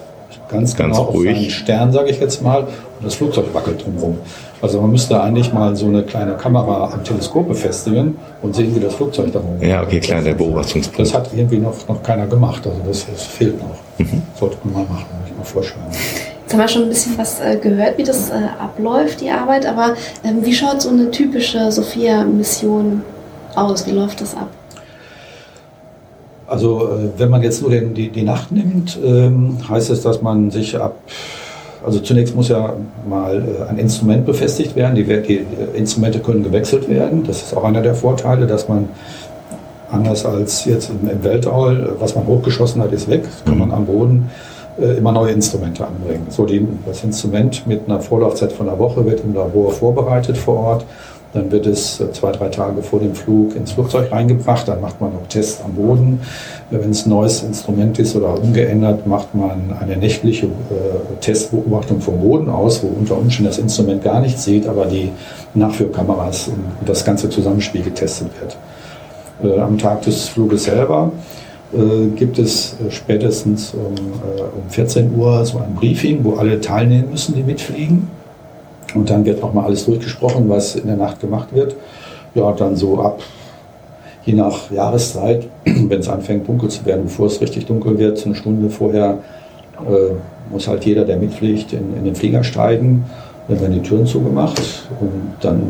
[0.49, 1.35] ganz, Ganz genau auf ruhig.
[1.37, 4.19] seinen Stern, sage ich jetzt mal, und das Flugzeug wackelt drumherum.
[4.61, 8.81] Also man müsste eigentlich mal so eine kleine Kamera am Teleskop befestigen und sehen, wie
[8.81, 10.99] das Flugzeug darum Ja, okay, klar, der Beobachtungspunkt.
[11.01, 12.67] Das hat irgendwie noch, noch keiner gemacht.
[12.67, 13.77] Also das, das fehlt noch.
[14.39, 15.91] Sollte man mal machen, muss ich mal vorschlagen.
[16.43, 19.67] Jetzt haben wir schon ein bisschen was äh, gehört, wie das äh, abläuft, die Arbeit,
[19.67, 23.03] aber ähm, wie schaut so eine typische Sophia-Mission
[23.55, 23.87] aus?
[23.87, 24.49] Wie läuft das ab?
[26.49, 30.23] Also äh, wenn man jetzt nur den, die, die Nacht nimmt, ähm, heißt es, dass
[30.23, 30.97] man sich ab,
[31.85, 32.75] also zunächst muss ja
[33.09, 34.95] mal äh, ein Instrument befestigt werden.
[34.95, 37.25] Die, die Instrumente können gewechselt werden.
[37.25, 38.89] Das ist auch einer der Vorteile, dass man
[39.91, 43.25] anders als jetzt im, Weltall, was man hochgeschossen hat, ist weg.
[43.45, 44.31] Kann man am Boden
[44.81, 46.27] äh, immer neue Instrumente anbringen.
[46.31, 50.57] So die, das Instrument mit einer Vorlaufzeit von einer Woche wird im Labor vorbereitet vor
[50.57, 50.87] Ort.
[51.33, 54.67] Dann wird es äh, zwei, drei Tage vor dem Flug ins Flugzeug reingebracht.
[54.67, 56.21] Dann macht man noch Tests am Boden.
[56.71, 60.51] Äh, Wenn es ein neues Instrument ist oder ungeändert, macht man eine nächtliche äh,
[61.21, 65.11] Testbeobachtung vom Boden aus, wo unter Umständen das Instrument gar nichts sieht, aber die
[65.55, 68.57] Nachführkameras und das ganze Zusammenspiel getestet wird.
[69.43, 71.13] Äh, Am Tag des Fluges selber
[71.75, 77.35] äh, gibt es spätestens um, um 14 Uhr so ein Briefing, wo alle teilnehmen müssen,
[77.35, 78.09] die mitfliegen.
[78.95, 81.77] Und dann wird nochmal alles durchgesprochen, was in der Nacht gemacht wird.
[82.35, 83.21] Ja, dann so ab,
[84.25, 88.35] je nach Jahreszeit, wenn es anfängt dunkel zu werden, bevor es richtig dunkel wird, eine
[88.35, 89.19] Stunde vorher,
[89.81, 93.05] äh, muss halt jeder, der mitfliegt, in, in den Flieger steigen.
[93.49, 94.61] Dann werden die Türen zugemacht
[95.01, 95.63] und dann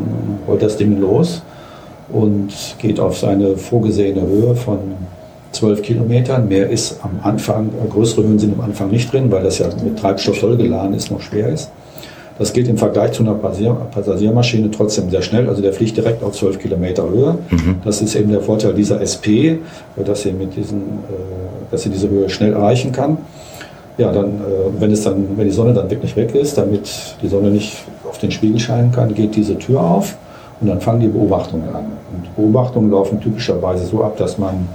[0.46, 1.42] rollt das Ding los
[2.12, 4.78] und geht auf seine vorgesehene Höhe von
[5.52, 6.48] 12 Kilometern.
[6.48, 9.98] Mehr ist am Anfang, größere Höhen sind am Anfang nicht drin, weil das ja mit
[9.98, 11.70] Treibstoff vollgeladen ist, noch schwer ist.
[12.38, 15.48] Das geht im Vergleich zu einer Passagiermaschine trotzdem sehr schnell.
[15.48, 17.38] Also der fliegt direkt auf 12 Kilometer Höhe.
[17.50, 17.76] Mhm.
[17.84, 19.58] Das ist eben der Vorteil dieser SP,
[19.96, 23.18] dass sie, mit diesen, äh, dass sie diese Höhe schnell erreichen kann.
[23.98, 26.88] Ja, dann, äh, wenn, es dann, wenn die Sonne dann wirklich weg ist, damit
[27.20, 27.76] die Sonne nicht
[28.08, 30.16] auf den Spiegel scheinen kann, geht diese Tür auf
[30.60, 31.86] und dann fangen die Beobachtungen an.
[32.12, 34.68] Und Beobachtungen laufen typischerweise so ab, dass man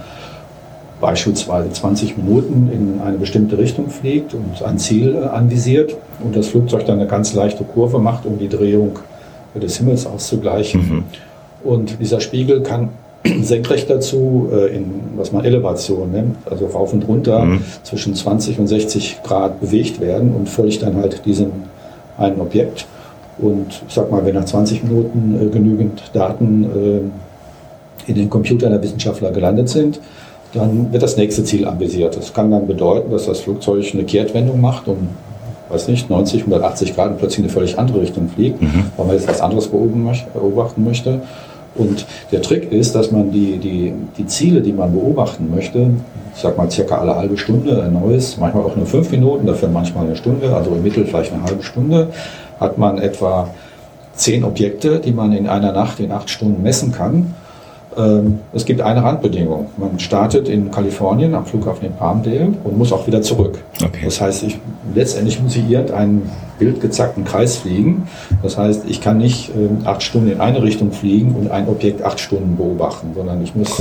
[1.03, 6.47] beispielsweise 20 Minuten in eine bestimmte Richtung fliegt und ein Ziel äh, anvisiert und das
[6.47, 8.99] Flugzeug dann eine ganz leichte Kurve macht, um die Drehung
[9.53, 10.81] des Himmels auszugleichen.
[10.81, 11.03] Mhm.
[11.61, 12.89] Und dieser Spiegel kann
[13.41, 14.85] senkrecht dazu äh, in
[15.17, 17.59] was man Elevation nennt, also rauf und runter mhm.
[17.83, 21.51] zwischen 20 und 60 Grad bewegt werden und folgt dann halt diesem
[22.17, 22.85] einen Objekt.
[23.39, 27.11] Und ich sag mal, wenn nach 20 Minuten äh, genügend Daten
[28.07, 29.99] in den Computern der Wissenschaftler gelandet sind,
[30.53, 32.15] dann wird das nächste Ziel anvisiert.
[32.15, 35.09] Das kann dann bedeuten, dass das Flugzeug eine Kehrtwendung macht und
[35.69, 38.85] weiß nicht, 90, 180 Grad und plötzlich in eine völlig andere Richtung fliegt, mhm.
[38.95, 41.21] weil man jetzt was anderes beobachten möchte.
[41.75, 45.89] Und der Trick ist, dass man die, die, die Ziele, die man beobachten möchte,
[46.35, 49.69] ich sag mal circa alle halbe Stunde ein neues, manchmal auch nur fünf Minuten, dafür
[49.69, 52.09] manchmal eine Stunde, also im Mittel vielleicht eine halbe Stunde,
[52.59, 53.49] hat man etwa
[54.15, 57.33] zehn Objekte, die man in einer Nacht in acht Stunden messen kann.
[57.97, 59.67] Ähm, es gibt eine Randbedingung.
[59.77, 63.59] Man startet in Kalifornien am Flughafen in Palmdale und muss auch wieder zurück.
[63.83, 64.05] Okay.
[64.05, 64.59] Das heißt, ich,
[64.93, 66.29] letztendlich muss ich irgendeinen
[66.59, 68.07] bildgezackten Kreis fliegen.
[68.41, 72.03] Das heißt, ich kann nicht äh, acht Stunden in eine Richtung fliegen und ein Objekt
[72.03, 73.75] acht Stunden beobachten, sondern ich muss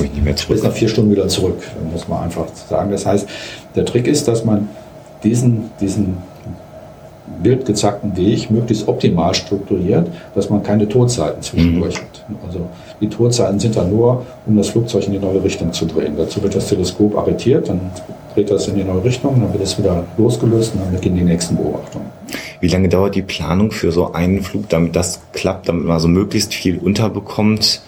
[0.48, 2.90] bis nach vier Stunden wieder zurück, muss man einfach sagen.
[2.90, 3.28] Das heißt,
[3.74, 4.68] der Trick ist, dass man
[5.22, 6.16] diesen, diesen
[7.42, 12.00] bildgezackten Weg möglichst optimal strukturiert, dass man keine Todzeiten zwischendurch mhm.
[12.00, 12.24] hat.
[12.46, 12.68] Also
[13.00, 16.14] die Todzeiten sind dann nur, um das Flugzeug in die neue Richtung zu drehen.
[16.16, 17.80] Dazu wird das Teleskop arretiert, dann
[18.34, 21.24] dreht das in die neue Richtung, dann wird es wieder losgelöst und dann beginnen die
[21.24, 22.06] nächsten Beobachtungen.
[22.60, 26.08] Wie lange dauert die Planung für so einen Flug, damit das klappt, damit man so
[26.08, 27.82] möglichst viel unterbekommt,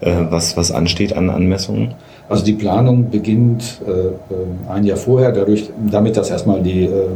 [0.00, 1.94] äh, was, was ansteht an Anmessungen?
[2.28, 4.14] Also die Planung beginnt äh, äh
[4.68, 7.06] ein Jahr vorher, dadurch, damit das erstmal die äh,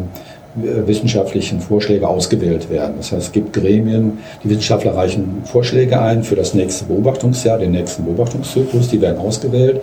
[0.55, 2.95] wissenschaftlichen Vorschläge ausgewählt werden.
[2.97, 7.71] Das heißt, es gibt Gremien, die Wissenschaftler reichen Vorschläge ein für das nächste Beobachtungsjahr, den
[7.71, 9.81] nächsten Beobachtungszyklus, die werden ausgewählt.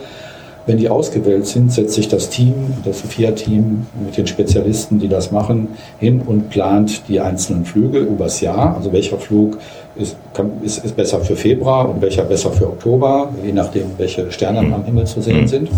[0.65, 2.53] Wenn die ausgewählt sind, setzt sich das Team,
[2.83, 8.41] das Sophia-Team mit den Spezialisten, die das machen, hin und plant die einzelnen Flüge übers
[8.41, 8.75] Jahr.
[8.75, 9.59] Also welcher Flug
[9.95, 14.29] ist, kann, ist, ist besser für Februar und welcher besser für Oktober, je nachdem, welche
[14.29, 15.47] Sterne am Himmel zu sehen mhm.
[15.47, 15.69] sind.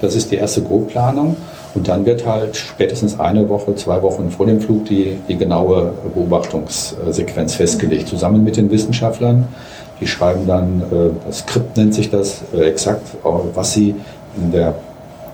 [0.00, 1.36] Das ist die erste Grobplanung.
[1.74, 5.92] Und dann wird halt spätestens eine Woche, zwei Wochen vor dem Flug die, die genaue
[6.14, 9.48] Beobachtungssequenz festgelegt, zusammen mit den Wissenschaftlern.
[10.00, 13.02] Die schreiben dann, äh, das Skript nennt sich das, äh, exakt,
[13.54, 13.94] was sie
[14.36, 14.74] in der,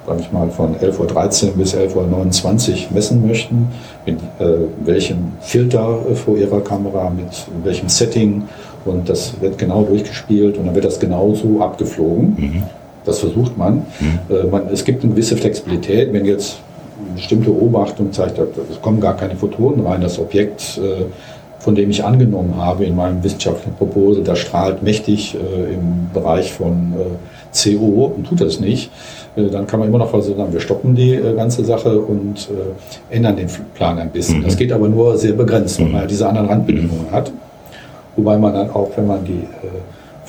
[0.07, 3.69] sag ich mal, von 11.13 Uhr bis 11.29 Uhr messen möchten,
[4.05, 4.45] mit äh,
[4.85, 8.45] welchem Filter vor ihrer Kamera, mit welchem Setting.
[8.85, 12.37] Und das wird genau durchgespielt und dann wird das genauso abgeflogen.
[12.37, 12.63] Mhm.
[13.05, 13.87] Das versucht man.
[14.01, 14.35] Mhm.
[14.35, 14.69] Äh, man.
[14.73, 16.59] Es gibt eine gewisse Flexibilität, wenn jetzt
[17.05, 21.05] eine bestimmte Beobachtung zeigt, es kommen gar keine Photonen rein, das Objekt, äh,
[21.59, 26.53] von dem ich angenommen habe in meinem wissenschaftlichen Proposal, das strahlt mächtig äh, im Bereich
[26.53, 26.93] von
[27.55, 28.91] CO und tut das nicht,
[29.37, 32.49] dann kann man immer noch versuchen, wir stoppen die ganze Sache und
[33.11, 34.41] ändern den Plan ein bisschen.
[34.41, 34.45] Mhm.
[34.45, 37.31] Das geht aber nur sehr begrenzt, weil man diese anderen Randbedingungen hat.
[38.17, 39.47] Wobei man dann auch, wenn man die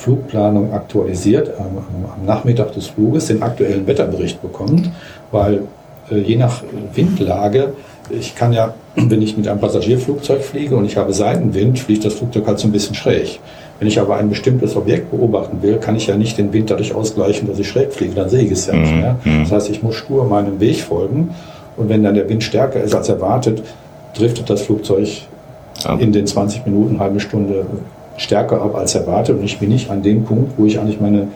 [0.06, 4.88] Flugplanung aktualisiert am, am Nachmittag des Fluges den aktuellen Wetterbericht bekommt,
[5.32, 5.62] weil
[6.12, 6.62] äh, je nach
[6.94, 7.72] Windlage,
[8.08, 12.14] ich kann ja, wenn ich mit einem Passagierflugzeug fliege und ich habe Seitenwind, fliegt das
[12.14, 13.40] Flugzeug halt so ein bisschen schräg.
[13.80, 16.94] Wenn ich aber ein bestimmtes Objekt beobachten will, kann ich ja nicht den Wind dadurch
[16.94, 19.16] ausgleichen, dass ich schräg fliege, dann sehe ich es ja nicht mhm, mehr.
[19.24, 19.42] Mhm.
[19.42, 21.34] Das heißt, ich muss stur meinem Weg folgen
[21.76, 23.60] und wenn dann der Wind stärker ist als erwartet,
[24.16, 25.08] driftet das Flugzeug
[25.98, 27.66] in den 20 Minuten, halbe Stunde
[28.16, 31.28] stärker ab als erwartet und ich bin nicht an dem Punkt, wo ich eigentlich meine,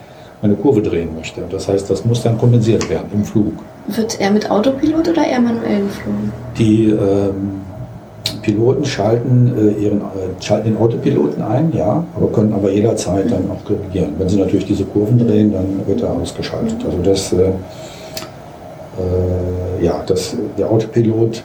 [0.42, 1.42] meine Kurve drehen möchte.
[1.50, 3.52] Das heißt, das muss dann kompensiert werden im Flug.
[3.86, 6.32] Wird er mit Autopilot oder eher manuell geflogen?
[6.58, 7.60] Die ähm,
[8.42, 13.50] Piloten schalten, äh, ihren, äh, schalten den Autopiloten ein, ja, aber können aber jederzeit dann
[13.50, 14.14] auch korrigieren.
[14.18, 16.76] Wenn sie natürlich diese Kurven drehen, dann wird er ausgeschaltet.
[16.84, 17.50] Also das, äh, äh
[19.84, 21.42] ja, das, der Autopilot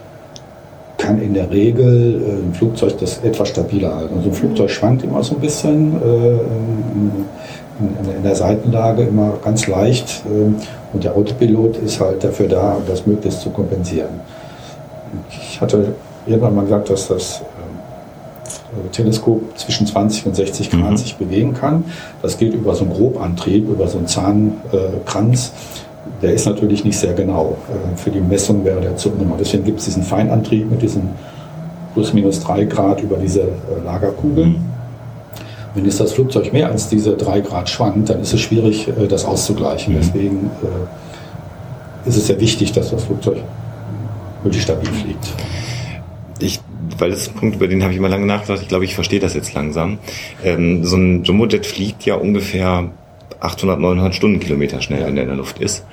[0.98, 4.16] kann in der Regel äh, ein Flugzeug das etwas stabiler halten.
[4.18, 7.12] Also ein Flugzeug schwankt immer so ein bisschen äh, in,
[7.80, 10.24] in, in, der Seitenlage, immer ganz leicht.
[10.26, 10.54] Äh,
[10.94, 14.22] und der Autopilot ist halt dafür da, das möglichst zu kompensieren.
[15.30, 15.94] Ich hatte
[16.26, 20.98] irgendwann mal gesagt, dass das äh, Teleskop zwischen 20 und 60 Grad mhm.
[20.98, 21.86] sich bewegen kann.
[22.22, 25.52] Das geht über so einen Grobantrieb, über so einen Zahnkranz.
[26.26, 27.56] Der ist natürlich nicht sehr genau.
[27.70, 29.38] Äh, für die Messung wäre der zu ungenau.
[29.40, 31.10] Deswegen gibt es diesen Feinantrieb mit diesen
[31.94, 33.48] plus minus 3 Grad über diese äh,
[33.86, 34.48] Lagerkugel.
[34.48, 34.56] Mhm.
[35.76, 39.24] Wenn jetzt das Flugzeug mehr als diese 3 Grad schwankt, dann ist es schwierig, das
[39.24, 39.94] auszugleichen.
[39.94, 39.98] Mhm.
[40.00, 40.50] Deswegen
[42.06, 43.38] ist es sehr wichtig, dass das Flugzeug
[44.42, 45.28] wirklich stabil fliegt.
[46.40, 46.60] Ich
[46.98, 48.62] weil das ist ein Punkt, über den habe ich immer lange nachgedacht.
[48.62, 49.98] Ich glaube, ich verstehe das jetzt langsam.
[50.44, 52.90] Ähm, so ein Jumbojet fliegt ja ungefähr
[53.46, 55.86] 800, 900 Stundenkilometer schnell, wenn er in der Luft ist.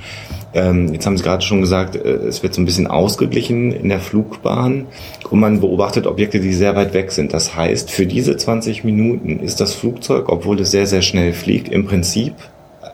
[0.54, 3.88] Ähm, jetzt haben Sie gerade schon gesagt, äh, es wird so ein bisschen ausgeglichen in
[3.88, 4.86] der Flugbahn
[5.30, 7.32] und man beobachtet Objekte, die sehr weit weg sind.
[7.32, 11.68] Das heißt, für diese 20 Minuten ist das Flugzeug, obwohl es sehr, sehr schnell fliegt,
[11.68, 12.34] im Prinzip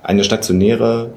[0.03, 1.11] eine stationäre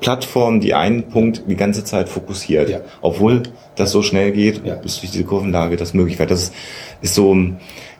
[0.00, 2.70] Plattform, die einen Punkt die ganze Zeit fokussiert.
[2.70, 2.80] Ja.
[3.02, 3.42] Obwohl
[3.76, 4.74] das so schnell geht, ja.
[4.74, 6.18] ist durch diese Kurvenlage das möglich.
[6.18, 6.52] Weil das
[7.02, 7.34] ist so,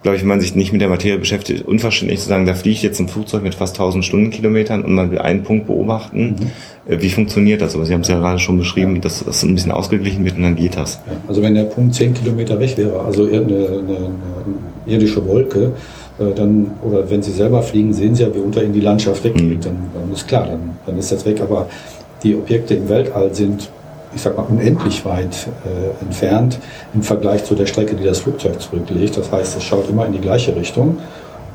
[0.03, 2.83] glaube ich, wenn man sich nicht mit der Materie beschäftigt, unverständlich zu sagen, da fliegt
[2.83, 6.37] jetzt ein Flugzeug mit fast 1000 Stundenkilometern und man will einen Punkt beobachten.
[6.39, 6.51] Mhm.
[6.89, 7.75] Äh, wie funktioniert das?
[7.75, 10.43] Aber Sie haben es ja gerade schon beschrieben, dass das ein bisschen ausgeglichen wird und
[10.43, 11.01] dann geht das.
[11.29, 14.15] Also wenn der Punkt 10 Kilometer weg wäre, also eine, eine, eine
[14.87, 15.73] irdische Wolke,
[16.19, 19.25] äh, dann, oder wenn Sie selber fliegen, sehen Sie ja, wie unter Ihnen die Landschaft
[19.25, 19.43] weggeht.
[19.43, 19.61] Mhm.
[19.61, 21.41] Dann, dann, ist klar, dann, dann ist das weg.
[21.41, 21.69] Aber
[22.23, 23.69] die Objekte im Weltall sind,
[24.15, 26.59] ich sag mal, unendlich weit äh, entfernt
[26.95, 29.17] im Vergleich zu der Strecke, die das Flugzeug zurücklegt.
[29.17, 30.99] Das heißt, es schaut immer in die gleiche Richtung.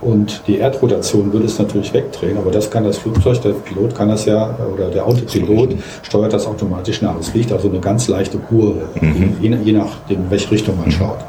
[0.02, 4.10] Und die Erdrotation würde es natürlich wegdrehen, aber das kann das Flugzeug, der Pilot kann
[4.10, 7.20] das ja, oder der Autopilot steuert das automatisch nach.
[7.20, 9.36] Es fliegt also eine ganz leichte Kurve, mhm.
[9.40, 11.20] je, je nachdem, in welche Richtung man schaut.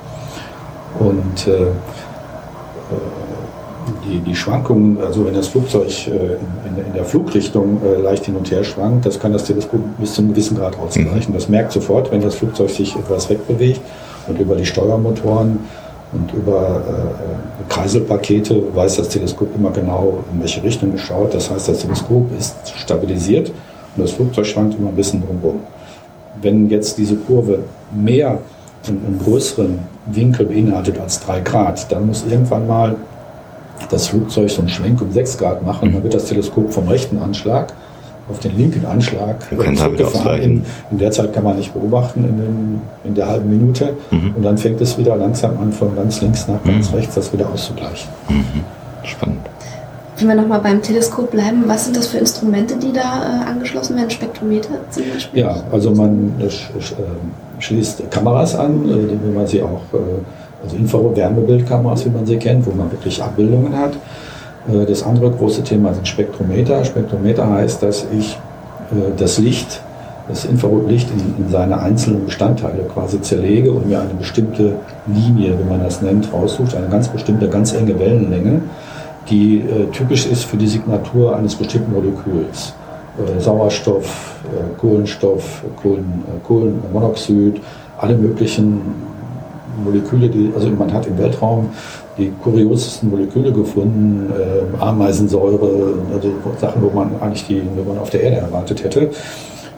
[0.99, 1.67] Und äh,
[4.07, 8.37] die, die Schwankungen, also wenn das Flugzeug äh, in, in, der Flugrichtung äh, leicht hin
[8.37, 11.33] und her schwankt, das kann das Teleskop bis zu einem gewissen Grad ausgleichen.
[11.33, 11.35] Mhm.
[11.35, 13.81] Das merkt sofort, wenn das Flugzeug sich etwas wegbewegt
[14.29, 15.61] und über die Steuermotoren
[16.13, 21.35] und über äh, Kreiselpakete weiß das Teleskop immer genau, in welche Richtung es schaut.
[21.35, 25.61] Das heißt, das Teleskop ist stabilisiert und das Flugzeug schwankt immer ein bisschen drumherum.
[26.41, 27.61] Wenn jetzt diese Kurve
[27.93, 28.39] mehr
[28.87, 32.97] einen größeren Winkel beinhaltet als 3 Grad, dann muss irgendwann mal
[33.91, 37.19] das Flugzeug so einen Schwenk um 6 Grad machen, dann wird das Teleskop vom rechten
[37.19, 37.73] Anschlag
[38.29, 40.43] auf den linken Anschlag zurückgefahren.
[40.43, 43.95] In, in, der Zeit kann man nicht beobachten, in, den, in der halben Minute.
[44.11, 44.35] Mhm.
[44.37, 46.97] Und dann fängt es wieder langsam an, von ganz links nach ganz mhm.
[46.97, 48.09] rechts das wieder auszugleichen.
[48.29, 48.45] Mhm.
[49.03, 49.41] Spannend.
[50.19, 53.97] Wenn wir nochmal beim Teleskop bleiben, was sind das für Instrumente, die da äh, angeschlossen
[53.97, 54.11] werden?
[54.11, 55.41] Spektrometer zum Beispiel?
[55.41, 56.49] Ja, also man äh,
[57.59, 59.99] schließt Kameras an, äh, wie man sie auch äh,
[60.63, 63.95] also Infrarot-Wärmebildkameras, wie man sie kennt, wo man wirklich Abbildungen hat.
[64.69, 66.85] Äh, das andere große Thema sind Spektrometer.
[66.85, 68.39] Spektrometer heißt, dass ich
[68.91, 69.81] äh, das Licht,
[70.29, 74.75] das Infrarotlicht in, in seine einzelnen Bestandteile quasi zerlege und mir eine bestimmte
[75.07, 78.63] Linie, wie man das nennt, raussucht, eine ganz bestimmte, ganz enge Wellenlänge,
[79.31, 82.75] die äh, typisch ist für die Signatur eines bestimmten Moleküls.
[83.41, 84.37] Sauerstoff,
[84.81, 87.61] Kohlenstoff, Kohlen, Kohlenmonoxid,
[87.99, 88.81] alle möglichen
[89.85, 91.69] Moleküle, die, also man hat im Weltraum
[92.19, 98.11] die kuriosesten Moleküle gefunden, äh, Ameisensäure, also Sachen, wo man eigentlich die, wo man auf
[98.11, 99.11] der Erde erwartet hätte.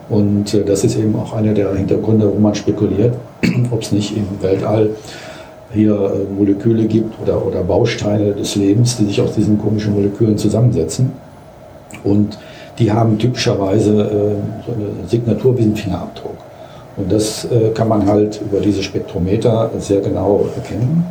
[0.09, 3.15] Und äh, das ist eben auch einer der Hintergründe, wo man spekuliert,
[3.71, 4.91] ob es nicht im Weltall
[5.73, 10.37] hier äh, Moleküle gibt oder, oder Bausteine des Lebens, die sich aus diesen komischen Molekülen
[10.37, 11.13] zusammensetzen.
[12.03, 12.39] Und
[12.79, 16.37] die haben typischerweise äh, so eine Signatur wie ein Fingerabdruck.
[16.97, 21.05] Und das äh, kann man halt über diese Spektrometer sehr genau erkennen.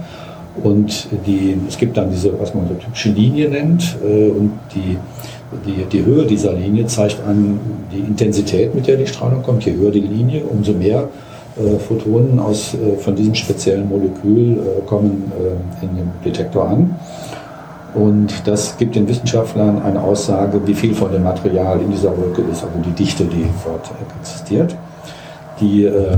[0.62, 4.98] Und die, es gibt dann diese, was man so typische Linie nennt, äh, und die,
[5.66, 7.60] die, die Höhe dieser Linie zeigt an
[7.92, 9.65] die Intensität, mit der die Strahlung kommt.
[9.65, 11.10] Je höher die Linie, umso mehr
[11.58, 16.96] äh, Photonen aus, äh, von diesem speziellen Molekül äh, kommen äh, in dem Detektor an.
[17.96, 22.42] Und das gibt den Wissenschaftlern eine Aussage, wie viel von dem Material in dieser Wolke
[22.52, 24.75] ist, also die Dichte, die dort existiert
[25.60, 26.17] die, äh,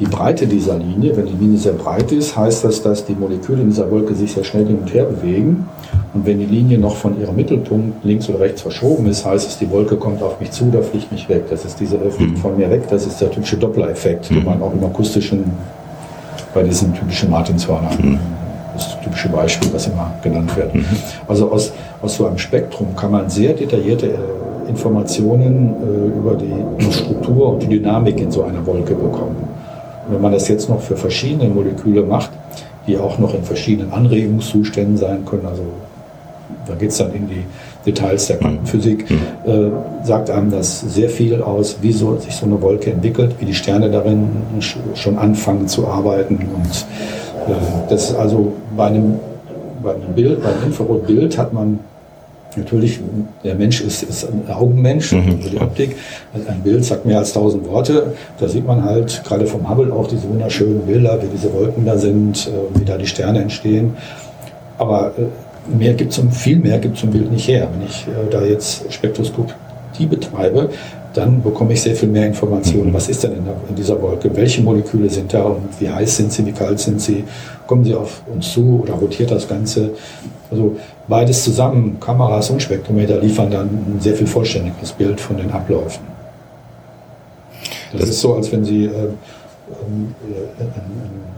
[0.00, 3.62] die Breite dieser Linie, wenn die Linie sehr breit ist, heißt das, dass die Moleküle
[3.62, 5.68] in dieser Wolke sich sehr schnell hin und her bewegen.
[6.14, 9.58] Und wenn die Linie noch von ihrem Mittelpunkt links oder rechts verschoben ist, heißt es,
[9.58, 11.44] die Wolke kommt auf mich zu, da fliegt mich weg.
[11.48, 12.36] Das ist dieser Effekt mhm.
[12.38, 14.34] von mir weg, das ist der typische Doppler-Effekt, mhm.
[14.34, 15.44] den man auch im akustischen,
[16.52, 18.18] bei diesen typischen Martinshörnern, mhm.
[18.74, 20.74] das typische Beispiel, was immer genannt wird.
[20.74, 20.84] Mhm.
[21.28, 21.72] Also aus,
[22.02, 27.62] aus so einem Spektrum kann man sehr detaillierte äh, Informationen äh, über die Struktur und
[27.62, 29.53] die Dynamik in so einer Wolke bekommen.
[30.08, 32.30] Wenn man das jetzt noch für verschiedene Moleküle macht,
[32.86, 35.62] die auch noch in verschiedenen Anregungszuständen sein können, also
[36.66, 37.44] da geht es dann in die
[37.86, 39.16] Details der Quantenphysik, Mhm.
[39.46, 43.44] äh, sagt einem das sehr viel aus, wie so, sich so eine Wolke entwickelt, wie
[43.46, 44.28] die Sterne darin
[44.60, 46.36] sch schon anfangen zu arbeiten.
[46.36, 46.86] Und
[47.52, 47.56] äh,
[47.90, 49.18] das ist also bei einem,
[49.82, 51.80] bei einem Bild, bei einem Infrarotbild hat man
[52.56, 53.00] natürlich,
[53.42, 55.40] der Mensch ist, ist ein Augenmensch, Mhm.
[55.50, 55.96] die Optik.
[56.32, 58.12] Also ein Bild sagt mehr als tausend Worte.
[58.38, 61.96] Da sieht man halt gerade vom Hubble auch diese wunderschönen Bilder, wie diese Wolken da
[61.98, 63.94] sind, äh, wie da die Sterne entstehen.
[64.78, 67.68] Aber äh, mehr gibt's zum, viel mehr gibt zum Bild nicht her.
[67.72, 70.70] Wenn ich äh, da jetzt Spektroskopie betreibe,
[71.14, 72.92] dann bekomme ich sehr viel mehr Informationen.
[72.92, 74.28] Was ist denn in, der, in dieser Wolke?
[74.34, 77.22] Welche Moleküle sind da und wie heiß sind sie, wie kalt sind sie?
[77.68, 79.90] Kommen sie auf uns zu oder rotiert das Ganze?
[80.54, 80.76] Also
[81.08, 86.04] beides zusammen, Kameras und Spektrometer, liefern dann ein sehr viel vollständigeres Bild von den Abläufen.
[87.92, 91.34] Das, Das- ist so, als wenn Sie äh, ähm, äh, ein,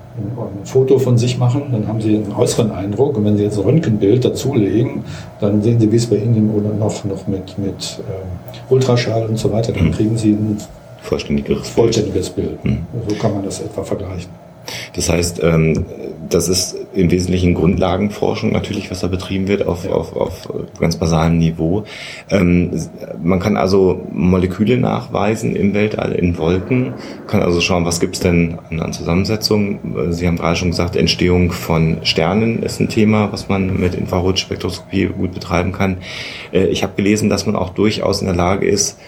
[0.64, 3.64] Foto von sich machen, dann haben Sie einen äußeren Eindruck und wenn Sie jetzt ein
[3.64, 5.04] Röntgenbild dazulegen,
[5.40, 8.26] dann sehen Sie, wie es bei Ihnen oder noch, noch mit, mit ähm,
[8.70, 10.56] Ultraschall und so weiter, dann kriegen Sie ein
[11.02, 11.74] Vollständigeres Bild.
[11.74, 12.64] vollständiges Bild.
[12.64, 12.86] Mhm.
[13.08, 14.30] So kann man das etwa vergleichen.
[14.94, 15.84] Das heißt, ähm,
[16.28, 20.48] das ist im Wesentlichen Grundlagenforschung natürlich, was da betrieben wird auf, auf, auf
[20.78, 21.84] ganz basalem Niveau.
[22.30, 22.70] Ähm,
[23.22, 26.94] man kann also Moleküle nachweisen im Weltall, in Wolken,
[27.26, 30.12] kann also schauen, was gibt's denn an, Zusammensetzungen.
[30.12, 35.06] Sie haben gerade schon gesagt, Entstehung von Sternen ist ein Thema, was man mit Infrarotspektroskopie
[35.06, 35.98] gut betreiben kann.
[36.52, 38.98] Äh, ich habe gelesen, dass man auch durchaus in der Lage ist,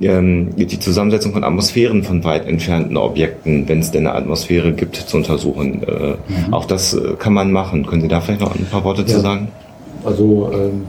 [0.00, 4.96] ähm, die Zusammensetzung von Atmosphären von weit entfernten Objekten, wenn es denn eine Atmosphäre gibt,
[4.96, 5.82] zu untersuchen.
[5.82, 7.86] Äh, Auch das äh, kann man machen.
[7.86, 9.20] Können Sie da vielleicht noch ein paar Worte zu Ja.
[9.20, 9.48] sagen?
[10.04, 10.84] Also ähm,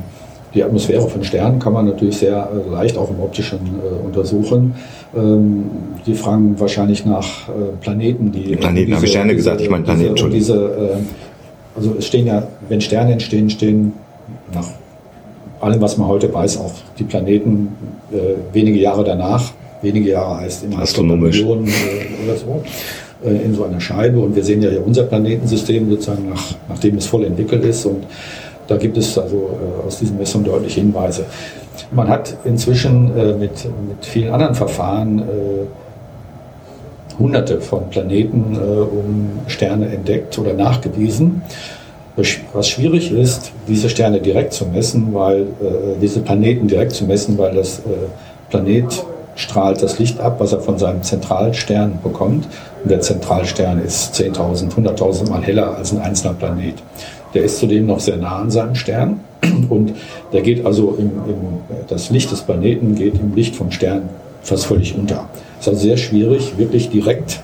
[0.53, 4.75] die Atmosphäre von Sternen kann man natürlich sehr äh, leicht auch im optischen äh, untersuchen.
[5.15, 5.65] Ähm,
[6.05, 7.49] die fragen wahrscheinlich nach
[7.81, 10.97] Planeten, die Planeten, habe ich Sterne gesagt, ich meine Planeten, Diese, und diese,
[11.75, 13.93] also es stehen ja, wenn Sterne entstehen, stehen
[14.53, 14.65] nach
[15.59, 17.75] allem, was man heute weiß, auch die Planeten
[18.11, 18.15] äh,
[18.53, 19.51] wenige Jahre danach.
[19.81, 21.37] Wenige Jahre heißt immer Astronomisch.
[21.37, 22.63] Millionen äh, oder so
[23.25, 24.19] äh, in so einer Scheibe.
[24.19, 27.85] Und wir sehen ja hier unser Planetensystem sozusagen, nach, nachdem es voll entwickelt ist.
[27.85, 28.05] Und
[28.67, 29.49] da gibt es also
[29.83, 31.25] äh, aus diesen Messungen deutliche Hinweise.
[31.91, 35.23] Man hat inzwischen äh, mit, mit vielen anderen Verfahren äh,
[37.17, 41.41] hunderte von Planeten um Sterne entdeckt oder nachgewiesen.
[42.53, 45.45] Was schwierig ist, diese Sterne direkt zu messen, weil äh,
[46.01, 47.81] diese Planeten direkt zu messen, weil das äh,
[48.49, 49.05] Planet
[49.35, 52.47] strahlt das Licht ab, was er von seinem Zentralstern bekommt.
[52.83, 56.75] Und der Zentralstern ist 10.000, 100.000 Mal heller als ein einzelner Planet.
[57.33, 59.21] Der ist zudem noch sehr nah an seinem Stern
[59.69, 59.93] und
[60.33, 61.37] der geht also im, im,
[61.87, 64.09] das Licht des Planeten geht im Licht vom Stern
[64.41, 65.29] fast völlig unter.
[65.59, 67.41] Es ist also sehr schwierig, wirklich direkt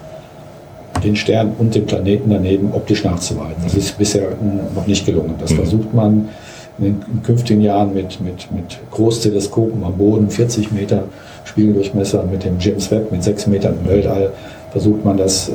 [1.05, 3.63] den Stern und den Planeten daneben optisch nachzuweisen.
[3.63, 4.29] Das ist bisher
[4.73, 5.35] noch nicht gelungen.
[5.39, 6.29] Das versucht man
[6.77, 11.03] in den künftigen Jahren mit, mit, mit Großteleskopen am Boden, 40 Meter
[11.45, 14.33] Spiegeldurchmesser, mit dem James Webb mit 6 Metern im Weltall,
[14.71, 15.53] versucht man das, äh,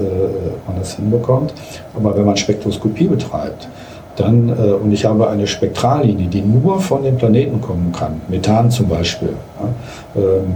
[0.66, 1.52] man das hinbekommt.
[1.94, 3.68] Aber wenn man Spektroskopie betreibt,
[4.16, 8.70] dann, äh, und ich habe eine Spektrallinie, die nur von den Planeten kommen kann, Methan
[8.70, 10.54] zum Beispiel, ja, ähm,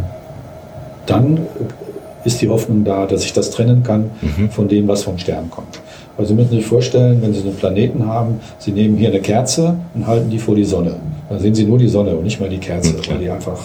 [1.07, 1.41] dann
[2.25, 4.11] ist die Hoffnung da, dass ich das trennen kann
[4.51, 5.81] von dem, was vom Stern kommt.
[6.17, 9.77] Also Sie müssen sich vorstellen, wenn Sie einen Planeten haben, Sie nehmen hier eine Kerze
[9.95, 10.97] und halten die vor die Sonne.
[11.29, 13.59] Dann sehen Sie nur die Sonne und nicht mal die Kerze, weil die einfach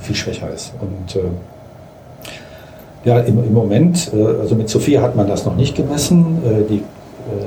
[0.00, 0.72] viel schwächer ist.
[0.80, 1.24] Und äh,
[3.04, 6.38] ja, im, im Moment, äh, also mit Sophia hat man das noch nicht gemessen.
[6.44, 6.82] Äh, die,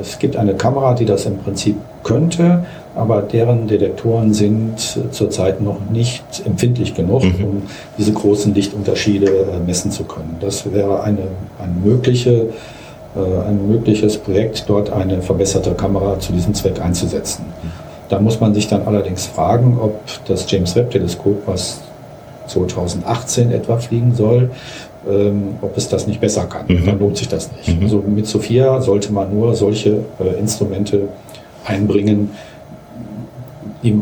[0.01, 2.65] es gibt eine Kamera, die das im Prinzip könnte,
[2.95, 4.79] aber deren Detektoren sind
[5.11, 7.63] zurzeit noch nicht empfindlich genug, um
[7.97, 10.37] diese großen Lichtunterschiede äh, messen zu können.
[10.39, 11.27] Das wäre eine,
[11.59, 12.47] eine mögliche,
[13.15, 17.45] äh, ein mögliches Projekt, dort eine verbesserte Kamera zu diesem Zweck einzusetzen.
[18.07, 21.81] Da muss man sich dann allerdings fragen, ob das James Webb Teleskop, was
[22.47, 24.51] 2018 etwa fliegen soll,
[25.09, 26.65] ähm, ob es das nicht besser kann.
[26.67, 26.85] Mhm.
[26.85, 27.77] Dann lohnt sich das nicht.
[27.77, 27.83] Mhm.
[27.83, 31.01] Also mit Sophia sollte man nur solche äh, Instrumente
[31.65, 32.31] einbringen,
[33.83, 34.01] die, ähm,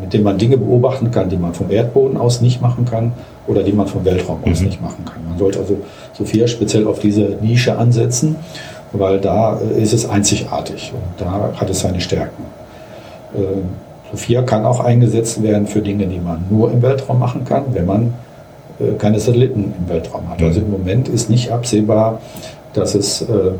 [0.00, 3.12] mit denen man Dinge beobachten kann, die man vom Erdboden aus nicht machen kann
[3.46, 4.66] oder die man vom Weltraum aus Mhm.
[4.66, 5.22] nicht machen kann.
[5.28, 5.78] Man sollte also
[6.12, 8.36] Sophia speziell auf diese Nische ansetzen,
[8.92, 12.42] weil da äh, ist es einzigartig und da hat es seine Stärken.
[13.36, 13.42] Ähm,
[14.10, 17.86] Sophia kann auch eingesetzt werden für Dinge, die man nur im Weltraum machen kann, wenn
[17.86, 18.08] man äh,
[18.98, 20.42] keine Satelliten im Weltraum hat.
[20.42, 22.20] Also im Moment ist nicht absehbar,
[22.72, 23.52] dass es äh,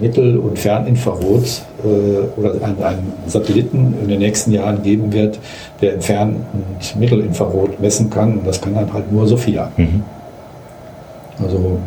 [0.00, 5.38] Mittel- und Ferninfrarot äh, oder einen, einen Satelliten in den nächsten Jahren geben wird,
[5.80, 8.38] der im Fern- und Mittelinfrarot messen kann.
[8.38, 9.70] Und das kann dann halt nur Sophia.
[9.76, 10.02] Mhm.
[11.42, 11.78] Also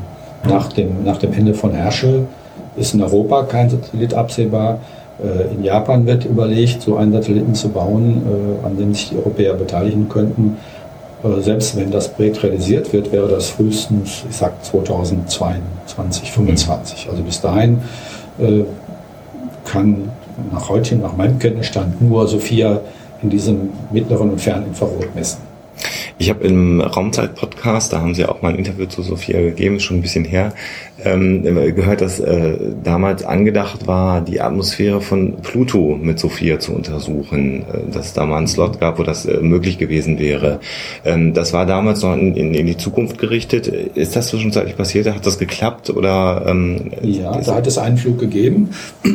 [0.47, 2.27] nach dem, nach dem Ende von Herschel
[2.75, 4.79] ist in Europa kein Satellit absehbar.
[5.21, 9.17] Äh, in Japan wird überlegt, so einen Satelliten zu bauen, äh, an dem sich die
[9.17, 10.57] Europäer beteiligen könnten.
[11.23, 17.09] Äh, selbst wenn das Projekt realisiert wird, wäre das frühestens, ich sag 2022, 2025.
[17.09, 17.81] Also bis dahin
[19.65, 20.09] kann
[20.51, 22.79] nach heute, nach meinem Kenntnisstand, nur Sophia
[23.21, 25.50] in diesem mittleren und fernen Infrarot messen.
[26.21, 29.97] Ich habe im Raumzeit-Podcast, da haben Sie auch mal ein Interview zu Sophia gegeben, schon
[29.97, 30.53] ein bisschen her,
[31.03, 37.63] ähm, gehört, dass äh, damals angedacht war, die Atmosphäre von Pluto mit Sophia zu untersuchen,
[37.63, 40.59] äh, dass es da mal einen Slot gab, wo das äh, möglich gewesen wäre.
[41.03, 43.65] Ähm, das war damals noch in, in, in, die Zukunft gerichtet.
[43.65, 45.07] Ist das zwischenzeitlich passiert?
[45.07, 45.89] Hat das geklappt?
[45.89, 48.69] Oder, ähm, ja, da hat es einen Flug gegeben.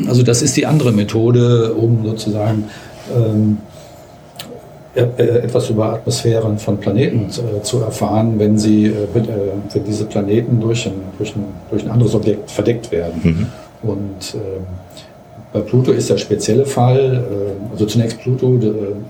[0.09, 2.65] Also das ist die andere Methode, um sozusagen
[3.15, 3.76] ähm, äh,
[4.97, 10.87] etwas über Atmosphären von Planeten äh, zu erfahren, wenn sie, äh, wenn diese Planeten durch
[10.87, 13.21] ein, durch ein, durch ein anderes Objekt verdeckt werden.
[13.23, 13.47] Mhm.
[13.89, 14.61] Und äh,
[15.53, 18.59] bei Pluto ist der spezielle Fall, äh, also zunächst Pluto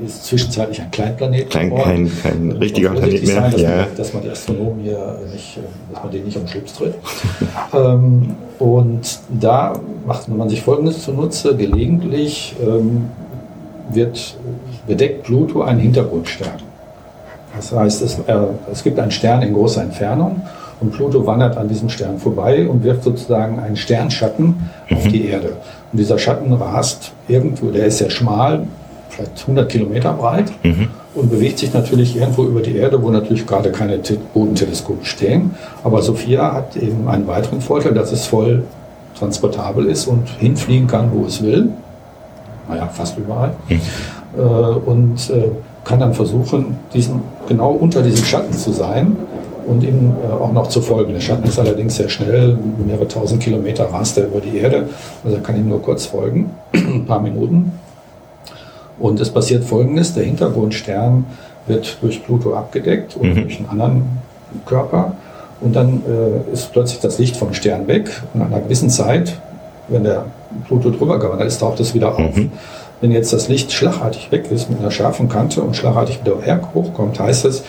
[0.05, 1.51] ist zwischenzeitlich ein Kleinplanet.
[1.51, 3.34] Kein, kein, kein richtiger Planet mehr.
[3.34, 3.76] Sein, dass, ja.
[3.76, 5.59] man, dass man die Astronomen hier nicht,
[5.93, 6.95] dass man denen nicht am Schlips tritt.
[7.74, 13.07] ähm, und da macht man sich Folgendes zunutze, gelegentlich ähm,
[13.91, 14.37] wird
[14.87, 16.53] bedeckt Pluto einen Hintergrundstern.
[17.57, 18.34] Das heißt, es, äh,
[18.70, 20.43] es gibt einen Stern in großer Entfernung
[20.80, 24.97] und Pluto wandert an diesem Stern vorbei und wirft sozusagen einen Sternschatten mhm.
[24.97, 25.57] auf die Erde.
[25.93, 28.66] Und dieser Schatten rast irgendwo, der ist sehr schmal,
[29.09, 30.89] vielleicht 100 Kilometer breit mhm.
[31.14, 33.99] und bewegt sich natürlich irgendwo über die Erde, wo natürlich gerade keine
[34.34, 35.55] Bodenteleskope stehen.
[35.82, 38.64] Aber Sophia hat eben einen weiteren Vorteil, dass es voll
[39.18, 41.70] transportabel ist und hinfliegen kann, wo es will.
[42.68, 43.55] Naja, fast überall.
[43.68, 43.80] Mhm.
[44.37, 45.49] Äh, und äh,
[45.84, 49.16] kann dann versuchen, diesen, genau unter diesem Schatten zu sein
[49.66, 51.12] und ihm äh, auch noch zu folgen.
[51.12, 54.89] Der Schatten ist allerdings sehr schnell, mehrere tausend Kilometer rast er über die Erde,
[55.24, 57.72] also er kann ihm nur kurz folgen, ein paar Minuten.
[58.99, 61.24] Und es passiert folgendes, der Hintergrundstern
[61.66, 63.43] wird durch Pluto abgedeckt oder mhm.
[63.43, 64.03] durch einen anderen
[64.64, 65.12] Körper
[65.61, 69.39] und dann äh, ist plötzlich das Licht vom Stern weg und nach einer gewissen Zeit,
[69.89, 70.26] wenn der
[70.66, 72.37] Pluto drüber gewandert ist, taucht es wieder auf.
[72.37, 72.51] Mhm.
[73.01, 76.36] Wenn jetzt das Licht schlagartig weg ist mit einer scharfen Kante und schlagartig wieder
[76.74, 77.62] hochkommt, heißt es,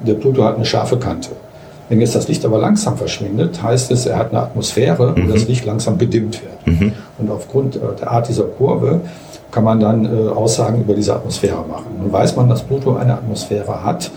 [0.00, 1.30] der Pluto hat eine scharfe Kante.
[1.88, 5.28] Wenn jetzt das Licht aber langsam verschwindet, heißt es, er hat eine Atmosphäre, mhm.
[5.28, 6.80] wo das Licht langsam gedimmt wird.
[6.80, 6.92] Mhm.
[7.18, 9.00] Und aufgrund äh, der Art dieser Kurve
[9.50, 11.86] kann man dann äh, Aussagen über diese Atmosphäre machen.
[12.00, 14.10] Nun weiß man, dass Pluto eine Atmosphäre hat,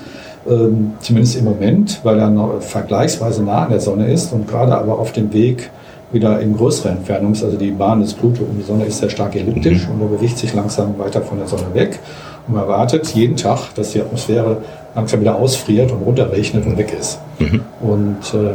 [0.50, 4.78] ähm, zumindest im Moment, weil er noch vergleichsweise nah an der Sonne ist und gerade
[4.78, 5.70] aber auf dem Weg
[6.12, 7.44] wieder in größere Entfernung ist.
[7.44, 9.96] Also die Bahn des Pluto um die Sonne ist sehr stark elliptisch mhm.
[9.96, 12.00] und er bewegt sich langsam weiter von der Sonne weg.
[12.48, 14.58] Und man erwartet jeden Tag, dass die Atmosphäre
[14.96, 17.20] langsam wieder ausfriert und runterrechnet und weg ist.
[17.40, 17.62] Mhm.
[17.82, 18.54] Und äh,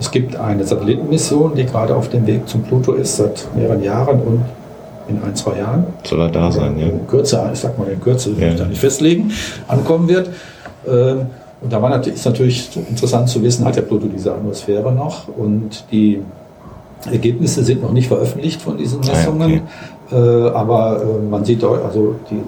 [0.00, 4.20] es gibt eine Satellitenmission, die gerade auf dem Weg zum Pluto ist, seit mehreren Jahren
[4.20, 4.42] und
[5.08, 5.86] in ein, zwei Jahren.
[6.04, 6.86] Soll er da sein, ja.
[6.86, 8.48] In Kürze, ich sag mal in Kürze, ja.
[8.48, 9.30] ich da nicht festlegen,
[9.68, 10.30] ankommen wird.
[10.86, 11.26] Ähm,
[11.60, 15.28] und da war natürlich, ist natürlich interessant zu wissen, hat der Pluto diese Atmosphäre noch?
[15.28, 16.20] Und die
[17.10, 19.62] Ergebnisse sind noch nicht veröffentlicht von diesen ah Messungen,
[20.08, 20.16] okay.
[20.16, 22.42] äh, aber äh, man sieht, also die, die,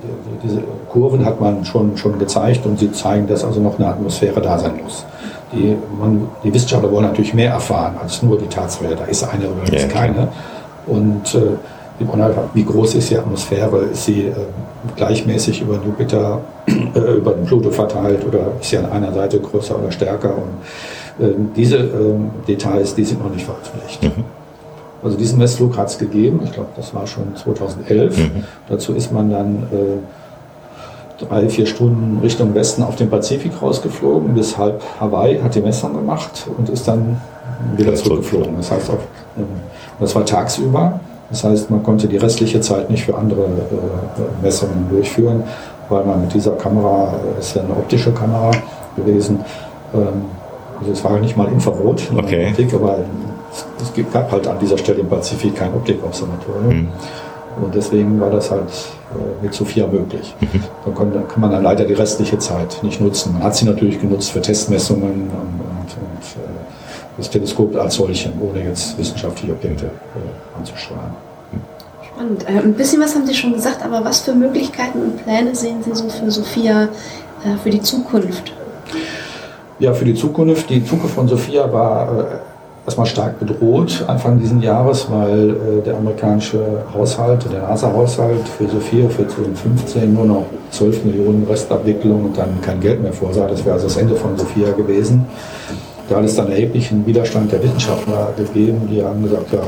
[0.45, 4.41] diese Kurven hat man schon, schon gezeigt und sie zeigen, dass also noch eine Atmosphäre
[4.41, 5.05] da sein muss.
[5.53, 9.49] Die, man, die Wissenschaftler wollen natürlich mehr erfahren als nur die Tatsache, da ist eine
[9.49, 10.29] oder ist ja, keine.
[10.87, 11.57] Und äh,
[12.55, 13.79] wie groß ist die Atmosphäre?
[13.93, 14.33] Ist sie äh,
[14.97, 19.79] gleichmäßig über Jupiter, äh, über den Pluto verteilt oder ist sie an einer Seite größer
[19.79, 20.33] oder stärker?
[20.37, 24.03] Und äh, diese ähm, Details, die sind noch nicht veröffentlicht.
[24.03, 24.25] Mhm.
[25.05, 28.17] Also diesen Messflug hat es gegeben, ich glaube, das war schon 2011.
[28.17, 28.45] Mhm.
[28.69, 34.57] Dazu ist man dann äh, drei, vier Stunden Richtung Westen auf den Pazifik rausgeflogen, bis
[34.57, 37.21] halb Hawaii, hat die Messung gemacht und ist dann
[37.77, 38.57] wieder zurückgeflogen.
[38.57, 38.97] Das heißt, auf,
[39.37, 39.43] äh,
[40.01, 41.01] das war tagsüber.
[41.29, 45.43] Das heißt, man konnte die restliche Zeit nicht für andere äh, Messungen durchführen,
[45.91, 48.53] weil man mit dieser Kamera, es ist ja eine optische Kamera
[48.97, 49.41] gewesen,
[49.93, 50.25] ähm,
[50.81, 52.49] also es war nicht mal Infrarot, okay.
[52.49, 52.99] Optik, aber
[53.81, 56.75] es gab halt an dieser Stelle im Pazifik kein Optikobservatorium.
[56.75, 56.89] Mhm.
[57.63, 60.35] Und deswegen war das halt äh, mit Sophia möglich.
[60.41, 60.65] Mhm.
[60.85, 63.33] Dann kann, kann, man dann leider die restliche Zeit nicht nutzen.
[63.33, 66.65] Man hat sie natürlich genutzt für Testmessungen und, und, und äh,
[67.17, 71.13] das Teleskop als solchen, ohne jetzt wissenschaftliche Objekte äh, anzustrahlen.
[72.03, 72.49] Spannend.
[72.49, 75.83] Äh, ein bisschen was haben Sie schon gesagt, aber was für Möglichkeiten und Pläne sehen
[75.83, 76.89] Sie so für Sophia
[77.45, 78.53] äh, für die Zukunft?
[79.79, 80.71] Ja, für die Zukunft.
[80.71, 82.41] Die Zukunft von Sophia war
[82.87, 89.09] erstmal stark bedroht Anfang dieses Jahres, weil äh, der amerikanische Haushalt, der NASA-Haushalt für Sophia
[89.09, 93.47] für 2015 nur noch 12 Millionen Restabwicklung und dann kein Geld mehr vorsah.
[93.47, 95.25] Das wäre also das Ende von Sophia gewesen.
[96.09, 99.61] Da hat es dann erheblichen Widerstand der Wissenschaftler gegeben, die haben gesagt, ja,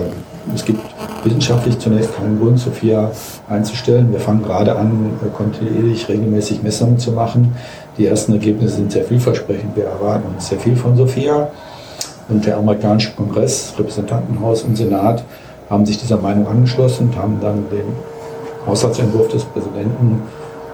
[0.55, 0.81] es gibt
[1.25, 3.11] wissenschaftlich zunächst keinen Grund, Sophia
[3.49, 4.13] einzustellen.
[4.13, 7.57] Wir fangen gerade an, äh, kontinuierlich regelmäßig Messungen zu machen.
[7.99, 9.75] Die ersten Ergebnisse sind sehr vielversprechend.
[9.75, 11.49] Wir erwarten uns sehr viel von Sophia.
[12.29, 15.23] Und der amerikanische Kongress, Repräsentantenhaus und Senat
[15.71, 17.87] haben sich dieser Meinung angeschlossen und haben dann den
[18.67, 20.23] Haushaltsentwurf des Präsidenten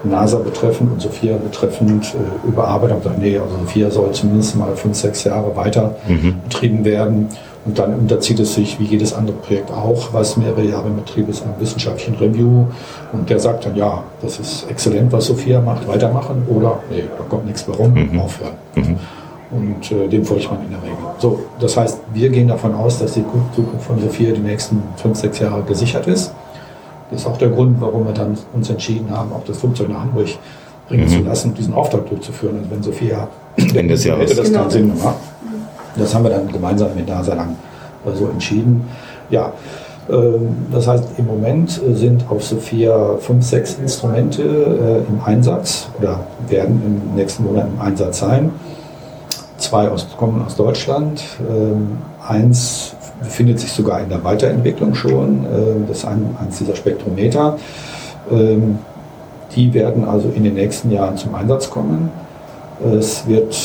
[0.03, 4.75] NASA betreffend und Sophia betreffend äh, überarbeitet und gesagt, nee, also Sophia soll zumindest mal
[4.75, 6.35] fünf, sechs Jahre weiter mhm.
[6.43, 7.29] betrieben werden.
[7.65, 11.29] Und dann unterzieht es sich, wie jedes andere Projekt auch, was mehrere Jahre in Betrieb
[11.29, 12.65] ist, einem wissenschaftlichen Review.
[13.13, 17.23] Und der sagt dann, ja, das ist exzellent, was Sophia macht, weitermachen oder, nee, da
[17.23, 18.19] kommt nichts mehr rum, mhm.
[18.19, 18.55] aufhören.
[18.75, 18.97] Mhm.
[19.55, 20.97] Und äh, dem folgt man in der Regel.
[21.19, 23.23] So, das heißt, wir gehen davon aus, dass die
[23.55, 26.33] Zukunft von Sophia die nächsten fünf, sechs Jahre gesichert ist.
[27.11, 30.01] Das ist auch der Grund, warum wir dann uns entschieden haben, auch das Flugzeug nach
[30.01, 30.27] Hamburg
[30.87, 31.09] bringen mhm.
[31.09, 32.59] zu lassen und diesen Auftrag durchzuführen.
[32.59, 33.27] Und wenn Sophia
[33.57, 34.31] Ende des Jahres.
[34.31, 34.61] hätte das genau.
[34.61, 35.15] keinen Sinn gemacht.
[35.95, 37.55] Das haben wir dann gemeinsam mit NASA lang
[38.05, 38.87] äh, so entschieden.
[39.29, 39.53] Ja,
[40.09, 46.21] ähm, das heißt, im Moment sind auf Sophia fünf, sechs Instrumente äh, im Einsatz oder
[46.47, 48.51] werden im nächsten Monat im Einsatz sein.
[49.63, 51.97] Zwei aus, kommen aus Deutschland, ähm,
[52.27, 55.45] eins befindet sich sogar in der Weiterentwicklung schon.
[55.45, 57.57] Äh, das ist ein, eines dieser Spektrometer.
[58.29, 58.79] Ähm,
[59.55, 62.11] die werden also in den nächsten Jahren zum Einsatz kommen.
[62.83, 63.55] Es wird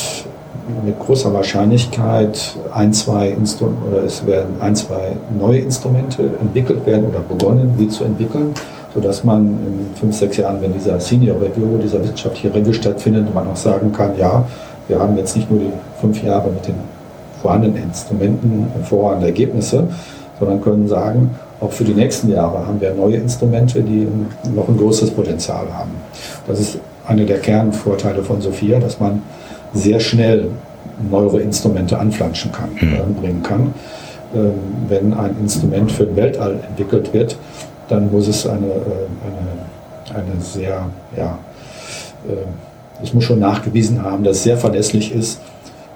[0.84, 7.06] mit großer Wahrscheinlichkeit ein, zwei Instrumente oder es werden ein, zwei neue Instrumente entwickelt werden
[7.06, 8.52] oder begonnen, die zu entwickeln,
[8.94, 13.48] sodass man in fünf, sechs Jahren, wenn dieser Senior Review, dieser wissenschaftliche Review stattfindet, man
[13.48, 14.44] auch sagen kann, ja,
[14.88, 16.74] wir haben jetzt nicht nur die fünf Jahre mit den
[17.40, 19.86] vorhandenen Instrumenten hervorragende Ergebnisse,
[20.38, 21.30] sondern können sagen,
[21.60, 24.06] auch für die nächsten Jahre haben wir neue Instrumente, die
[24.54, 25.90] noch ein großes Potenzial haben.
[26.46, 29.22] Das ist einer der Kernvorteile von Sophia, dass man
[29.72, 30.48] sehr schnell
[31.10, 33.14] neuere Instrumente anflanschen kann, mhm.
[33.14, 33.74] bringen kann.
[34.34, 34.52] Ähm,
[34.88, 37.36] wenn ein Instrument für den Weltall entwickelt wird,
[37.88, 40.86] dann muss es eine, äh, eine, eine sehr,
[41.16, 41.38] ja,
[42.28, 42.34] äh,
[43.02, 45.40] es muss schon nachgewiesen haben, dass es sehr verlässlich ist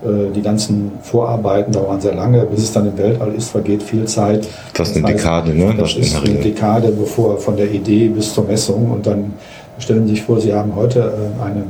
[0.04, 4.04] äh, die ganzen Vorarbeiten dauern sehr lange, bis es dann im Weltall ist, vergeht viel
[4.06, 4.48] Zeit.
[4.74, 5.74] Fast eine heißt, Dekade, ne?
[5.78, 8.90] Das ist eine Dekade, bevor von der Idee bis zur Messung.
[8.90, 9.34] Und dann
[9.78, 11.62] stellen Sie sich vor, Sie haben heute äh, eine,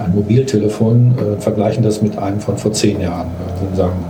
[0.00, 3.26] ein Mobiltelefon, äh, vergleichen das mit einem von vor zehn Jahren.
[3.72, 4.04] Sie sagen,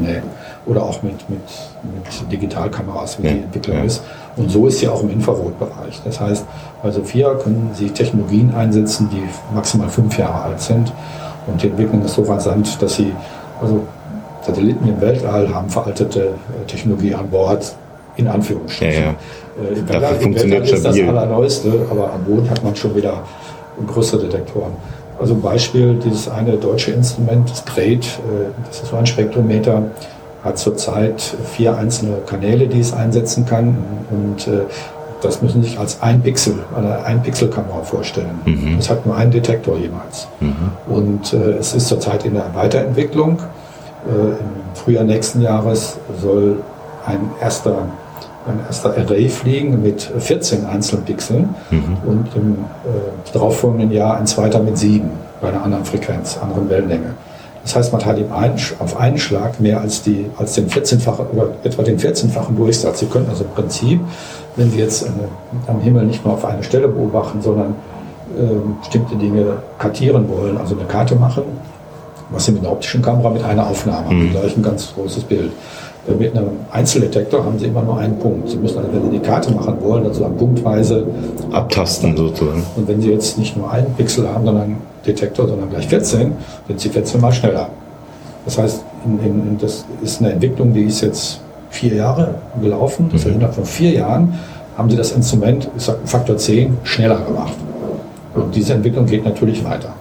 [0.00, 0.20] nee.
[0.66, 1.40] Oder auch mit, mit,
[1.82, 3.84] mit Digitalkameras, wie ja, die Entwicklung ja.
[3.84, 4.02] ist.
[4.38, 6.00] Und so ist sie auch im Infrarotbereich.
[6.04, 6.46] Das heißt,
[6.82, 9.22] bei Sophia können Sie Technologien einsetzen, die
[9.54, 10.92] maximal fünf Jahre alt sind.
[11.46, 13.12] Und die Entwicklung ist so rasant, dass sie,
[13.60, 13.82] also
[14.42, 17.74] Satelliten im Weltall haben veraltete äh, Technologie an Bord,
[18.16, 19.02] in Anführungsstrichen.
[19.02, 19.70] Ja, ja.
[19.70, 22.94] Äh, Im Weltall, funktioniert im Weltall ist das Allerneueste, aber am Boden hat man schon
[22.94, 23.24] wieder
[23.86, 24.72] größere Detektoren.
[25.20, 29.82] Also Beispiel, dieses eine deutsche Instrument, das GREAT, äh, das ist so ein Spektrometer,
[30.44, 31.20] hat zurzeit
[31.52, 33.76] vier einzelne Kanäle, die es einsetzen kann.
[34.10, 34.62] Und äh,
[35.20, 38.40] das müssen Sie sich als ein Pixel, eine ein Pixelkamera vorstellen.
[38.44, 38.76] Mhm.
[38.76, 40.28] Das hat nur einen Detektor jeweils.
[40.40, 40.54] Mhm.
[40.86, 43.38] Und äh, es ist zurzeit in der Weiterentwicklung.
[44.06, 44.36] Äh, Im
[44.74, 46.62] Frühjahr nächsten Jahres soll
[47.04, 47.88] ein erster,
[48.46, 51.96] ein erster Array fliegen mit 14 einzelnen Pixeln mhm.
[52.06, 55.10] und im äh, darauffolgenden Jahr ein zweiter mit sieben
[55.40, 57.14] bei einer anderen Frequenz, anderen Wellenlänge.
[57.68, 58.16] Das heißt, man hat
[58.78, 63.00] auf einen Schlag mehr als, die, als den 14-fachen oder etwa den 14-fachen Durchsatz.
[63.00, 64.00] Sie können also im Prinzip
[64.58, 65.28] wenn Sie jetzt eine,
[65.68, 67.76] am Himmel nicht nur auf eine Stelle beobachten, sondern
[68.36, 71.44] äh, bestimmte Dinge kartieren wollen, also eine Karte machen,
[72.30, 74.30] was Sie mit einer optischen Kamera mit einer Aufnahme haben, mhm.
[74.32, 75.52] gleich ein ganz großes Bild.
[76.08, 78.48] Äh, mit einem Einzeldetektor haben Sie immer nur einen Punkt.
[78.48, 81.06] Sie müssen also, wenn Sie die Karte machen wollen, also dann punktweise
[81.52, 82.62] abtasten sozusagen.
[82.76, 86.32] Und wenn Sie jetzt nicht nur einen Pixel haben, sondern einen Detektor, sondern gleich 14,
[86.66, 87.68] sind Sie 14 mal schneller.
[88.44, 91.40] Das heißt, in, in, das ist eine Entwicklung, die ist jetzt
[91.70, 93.08] vier Jahre gelaufen.
[93.12, 94.34] Das heißt, innerhalb von vier Jahren
[94.76, 97.54] haben sie das Instrument, ich sage Faktor 10, schneller gemacht.
[98.34, 99.92] Und diese Entwicklung geht natürlich weiter.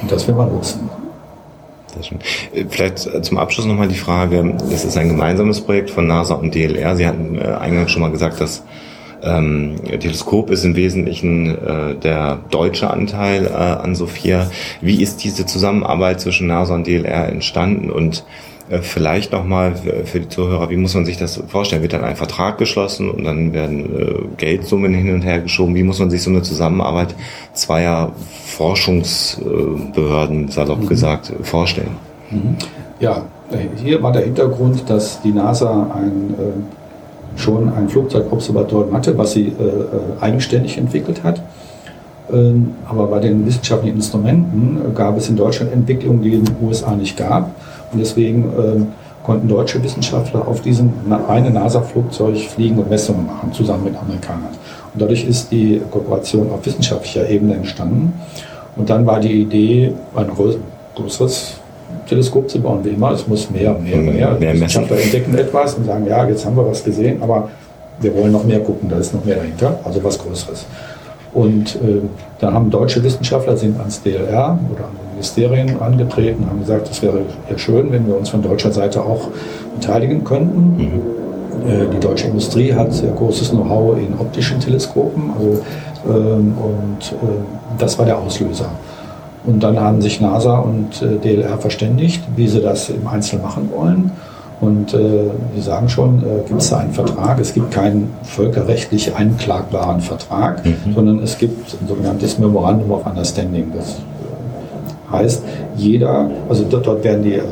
[0.00, 0.88] Und das will man nutzen.
[2.54, 6.34] Äh, vielleicht äh, zum Abschluss nochmal die Frage, das ist ein gemeinsames Projekt von NASA
[6.34, 6.96] und DLR.
[6.96, 8.62] Sie hatten äh, eingangs schon mal gesagt, dass
[9.22, 14.50] ähm, Teleskop ist im Wesentlichen äh, der deutsche Anteil äh, an Sophia.
[14.80, 18.24] Wie ist diese Zusammenarbeit zwischen NASA und DLR entstanden und
[18.82, 21.82] vielleicht nochmal für die Zuhörer, wie muss man sich das vorstellen?
[21.82, 25.74] Wird dann ein Vertrag geschlossen und dann werden äh, Geldsummen hin und her geschoben?
[25.74, 27.16] Wie muss man sich so eine Zusammenarbeit
[27.52, 28.12] zweier
[28.46, 30.88] Forschungsbehörden, salopp mhm.
[30.88, 31.96] gesagt, vorstellen?
[32.30, 32.54] Mhm.
[33.00, 33.24] Ja,
[33.82, 36.52] hier war der Hintergrund, dass die NASA ein, äh,
[37.40, 39.52] schon ein Flugzeugobservatorium hatte, was sie
[40.20, 41.42] eigenständig entwickelt hat.
[42.32, 46.56] Ähm, aber bei den wissenschaftlichen Instrumenten gab es in Deutschland Entwicklungen, die es in den
[46.62, 47.50] USA nicht gab.
[47.92, 48.86] Und deswegen ähm,
[49.22, 50.92] konnten deutsche Wissenschaftler auf diesem
[51.28, 54.50] reinen NASA-Flugzeug fliegen und Messungen machen, zusammen mit Amerikanern.
[54.92, 58.12] Und dadurch ist die Kooperation auf wissenschaftlicher Ebene entstanden.
[58.76, 60.26] Und dann war die Idee, ein
[60.94, 61.56] größeres
[62.08, 63.12] Teleskop zu bauen, wie immer.
[63.12, 64.36] Es muss mehr, mehr, mehr.
[64.38, 67.50] Mehr Wissenschaftler entdecken etwas und sagen, ja, jetzt haben wir was gesehen, aber
[68.00, 70.66] wir wollen noch mehr gucken, da ist noch mehr dahinter, also was Größeres.
[71.32, 72.00] Und äh,
[72.40, 77.02] da haben deutsche Wissenschaftler sind ans DLR oder an die Ministerien angetreten, haben gesagt, es
[77.02, 79.28] wäre ja schön, wenn wir uns von deutscher Seite auch
[79.78, 81.02] beteiligen könnten.
[81.66, 85.60] Äh, Die deutsche Industrie hat sehr großes Know-how in optischen Teleskopen also,
[86.08, 87.32] ähm, und äh,
[87.78, 88.70] das war der Auslöser.
[89.44, 93.70] Und dann haben sich NASA und äh, DLR verständigt, wie sie das im Einzelnen machen
[93.74, 94.10] wollen.
[94.60, 97.40] Und äh, die sagen schon, äh, gibt es da einen Vertrag?
[97.40, 100.62] Es gibt keinen völkerrechtlich einklagbaren Vertrag,
[100.94, 103.72] sondern es gibt ein sogenanntes Memorandum of Understanding.
[103.74, 105.42] Das äh, heißt,
[105.76, 107.42] jeder, also dort, dort werden die äh,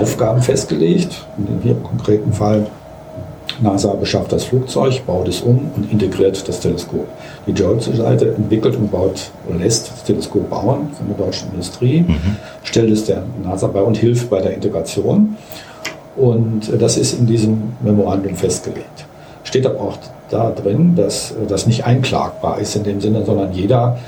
[0.00, 1.26] Aufgaben festgelegt.
[1.36, 2.66] In dem konkreten Fall
[3.60, 7.06] NASA beschafft das Flugzeug, baut es um und integriert das Teleskop.
[7.46, 12.04] Die deutsche Seite entwickelt und baut lässt das Teleskop bauen von der deutschen Industrie,
[12.62, 15.36] stellt es der NASA bei und hilft bei der Integration.
[16.16, 19.06] Und äh, das ist in diesem Memorandum festgelegt.
[19.44, 19.98] Steht aber auch
[20.30, 23.98] da drin, dass äh, das nicht einklagbar ist in dem Sinne, sondern jeder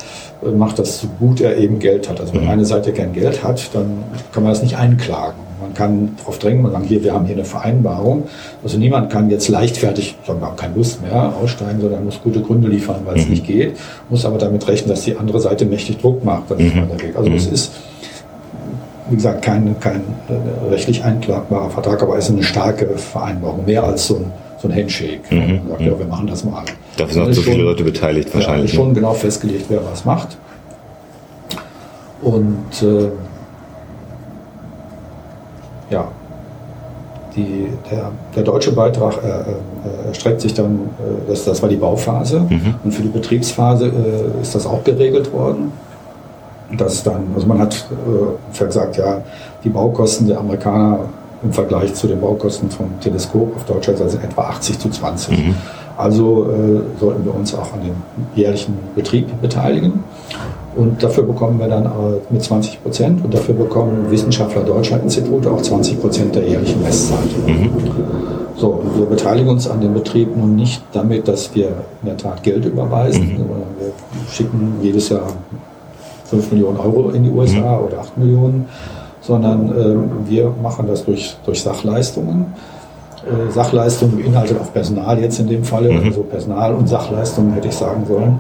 [0.45, 2.21] äh, macht das so gut er eben Geld hat.
[2.21, 5.47] Also wenn eine Seite kein Geld hat, dann kann man das nicht einklagen.
[5.61, 8.25] Man kann darauf drängen und sagen, hier, wir haben hier eine Vereinbarung.
[8.63, 12.43] Also niemand kann jetzt leichtfertig, sagen wir haben keine Lust mehr, aussteigen, sondern muss gute
[12.43, 13.77] Gründe liefern, weil es nicht geht.
[14.11, 17.17] Muss aber damit rechnen, dass die andere Seite mächtig Druck macht, dass es weitergeht.
[17.17, 17.73] Also es ist,
[19.09, 20.03] wie gesagt, kein, kein
[20.71, 23.65] rechtlich einklagbarer Vertrag, aber es ist eine starke Vereinbarung.
[23.65, 25.21] Mehr als so ein, so ein Handshake.
[25.31, 26.65] Man sagt, ja, wir machen das mal.
[26.97, 28.71] Da sind auch Das so viele Leute beteiligt ja, wahrscheinlich.
[28.71, 30.37] ist schon genau festgelegt, wer was macht.
[32.23, 33.11] Und äh,
[35.91, 36.09] ja,
[37.37, 41.77] die, der, der deutsche Beitrag äh, äh, erstreckt sich dann, äh, das, das war die
[41.77, 42.47] Bauphase.
[42.83, 45.71] Und für die Betriebsphase äh, ist das auch geregelt worden.
[46.77, 47.87] Das dann, also man hat
[48.55, 49.23] äh, gesagt, ja,
[49.63, 51.01] die Baukosten der Amerikaner
[51.43, 55.39] im Vergleich zu den Baukosten vom Teleskop auf deutscher Seite sind etwa 80 zu 20.
[55.97, 57.95] Also äh, sollten wir uns auch an dem
[58.35, 60.05] jährlichen Betrieb beteiligen.
[60.77, 61.89] Und dafür bekommen wir dann äh,
[62.29, 67.31] mit 20 Prozent und dafür bekommen Wissenschaftler deutscher Institute auch 20 Prozent der jährlichen Messzeit.
[68.57, 71.69] So, und wir beteiligen uns an dem Betrieb nun nicht damit, dass wir
[72.03, 73.93] in der Tat Geld überweisen, sondern wir
[74.31, 75.29] schicken jedes Jahr
[76.31, 78.67] 5 Millionen Euro in die USA oder 8 Millionen,
[79.21, 82.47] sondern ähm, wir machen das durch, durch Sachleistungen.
[83.25, 87.75] Äh, Sachleistungen beinhaltet auch Personal jetzt in dem Falle, also Personal und Sachleistungen hätte ich
[87.75, 88.39] sagen sollen.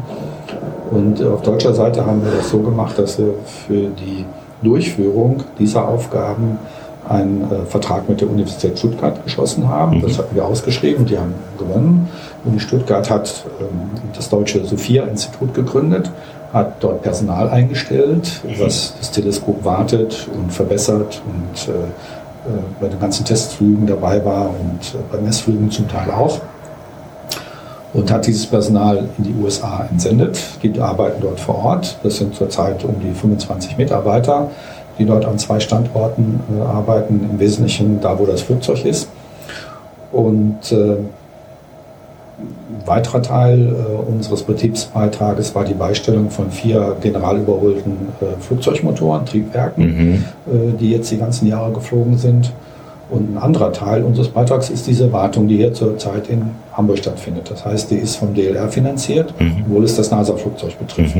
[0.90, 3.34] Und äh, auf deutscher Seite haben wir das so gemacht, dass wir
[3.66, 4.24] für die
[4.62, 6.58] Durchführung dieser Aufgaben
[7.08, 10.02] einen äh, Vertrag mit der Universität Stuttgart geschlossen haben.
[10.02, 12.08] Das hatten wir ausgeschrieben, die haben gewonnen.
[12.44, 16.10] Uni Stuttgart hat ähm, das deutsche Sophia-Institut gegründet,
[16.52, 23.00] hat dort Personal eingestellt, was das Teleskop wartet und verbessert und äh, äh, bei den
[23.00, 26.40] ganzen Testflügen dabei war und äh, bei Messflügen zum Teil auch
[27.92, 30.38] und hat dieses Personal in die USA entsendet.
[30.62, 31.98] Die arbeiten dort vor Ort.
[32.02, 34.50] Das sind zurzeit um die 25 Mitarbeiter,
[34.98, 39.08] die dort an zwei Standorten äh, arbeiten, im Wesentlichen da, wo das Flugzeug ist.
[40.12, 40.96] Und äh,
[42.38, 50.24] ein weiterer Teil äh, unseres Betriebsbeitrages war die Beistellung von vier generalüberholten äh, Flugzeugmotoren, Triebwerken,
[50.46, 52.52] äh, die jetzt die ganzen Jahre geflogen sind.
[53.08, 57.48] Und ein anderer Teil unseres Beitrags ist diese Wartung, die hier zurzeit in Hamburg stattfindet.
[57.50, 59.32] Das heißt, die ist vom DLR finanziert,
[59.64, 61.16] obwohl es das NASA-Flugzeug betrifft.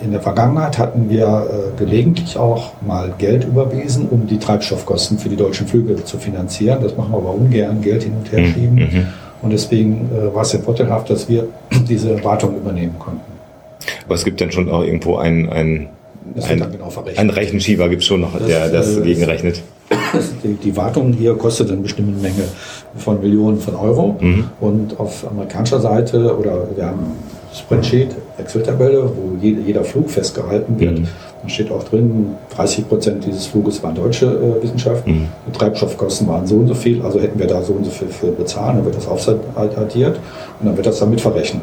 [0.00, 5.28] In der Vergangenheit hatten wir äh, gelegentlich auch mal Geld überwiesen, um die Treibstoffkosten für
[5.28, 6.78] die deutschen Flüge zu finanzieren.
[6.82, 9.08] Das machen wir aber ungern, Geld hin und her schieben.
[9.42, 11.48] Und deswegen äh, war es sehr vorteilhaft, dass wir
[11.88, 13.20] diese Wartung übernehmen konnten.
[14.06, 15.88] Aber es gibt dann schon auch irgendwo ein, ein,
[16.34, 17.18] Das wird ein, dann genau verrechnet.
[17.18, 19.62] ein Rechenschieber gibt es schon noch, der Das, das äh, gegenrechnet.
[20.44, 22.44] Die, die Wartung hier kostet eine bestimmte Menge
[22.96, 24.16] von Millionen von Euro.
[24.60, 27.12] Und auf amerikanischer Seite, oder wir haben
[27.54, 31.00] Spreadsheet, Excel-Tabelle, wo jede, jeder Flug festgehalten wird.
[31.42, 35.28] Da steht auch drin, 30 Prozent dieses Fluges waren deutsche äh, Wissenschaften.
[35.46, 38.08] Die Treibstoffkosten waren so und so viel, also hätten wir da so und so viel
[38.08, 40.16] für bezahlen, dann wird das aufaddiert
[40.60, 41.62] und dann wird das damit verrechnet.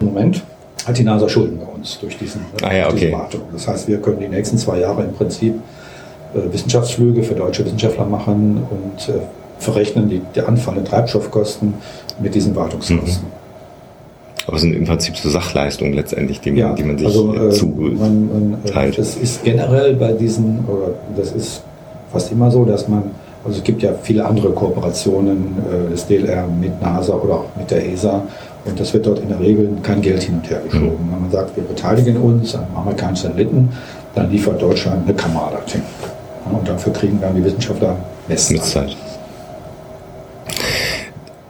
[0.00, 0.42] Im Moment
[0.86, 2.96] hat die NASA Schulden bei uns durch diesen, Ah ja, okay.
[3.00, 3.40] diese Wartung.
[3.52, 5.54] Das heißt, wir können die nächsten zwei Jahre im Prinzip
[6.34, 9.18] äh, Wissenschaftsflüge für deutsche Wissenschaftler machen und äh,
[9.58, 11.74] verrechnen die, die anfallenden Treibstoffkosten
[12.20, 13.26] mit diesen Wartungskosten.
[14.46, 17.48] Aber es sind im Prinzip so Sachleistungen letztendlich, die, man- die man sich also, äh,
[17.48, 17.98] äh, zuteilt.
[17.98, 21.62] man, äh, das ist generell bei diesen, oder das ist
[22.12, 23.02] fast immer so, dass man,
[23.44, 25.56] also es gibt ja viele andere Kooperationen
[25.88, 28.22] äh, des DLR mit NASA oder auch mit der ESA
[28.64, 31.06] und das wird dort in der Regel kein Geld hin und her geschoben.
[31.06, 31.12] Mhm.
[31.12, 33.68] Wenn man sagt, wir beteiligen uns an einem amerikanischen Satelliten,
[34.14, 35.52] dann liefert Deutschland eine Kamera.
[35.72, 37.96] Ja, Und dafür kriegen dann die Wissenschaftler
[38.28, 38.56] Messzeit.
[38.58, 38.96] Mitzeit.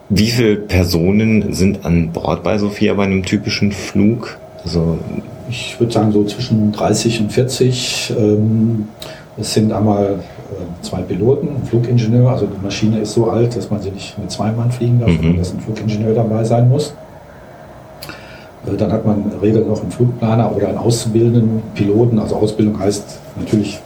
[0.09, 4.39] Wie viele Personen sind an Bord bei Sophia bei einem typischen Flug?
[4.65, 4.99] Also
[5.49, 8.15] Ich würde sagen so zwischen 30 und 40.
[8.19, 8.89] Ähm,
[9.37, 12.31] es sind einmal äh, zwei Piloten, ein Flugingenieur.
[12.31, 15.11] Also die Maschine ist so alt, dass man sie nicht mit zwei Mann fliegen darf,
[15.11, 15.17] Mhm.
[15.17, 16.95] sondern dass ein Flugingenieur dabei sein muss.
[18.67, 22.19] Äh, Dann hat man in der Regel noch einen Flugplaner oder einen auszubildenden Piloten.
[22.21, 23.81] Also Ausbildung heißt natürlich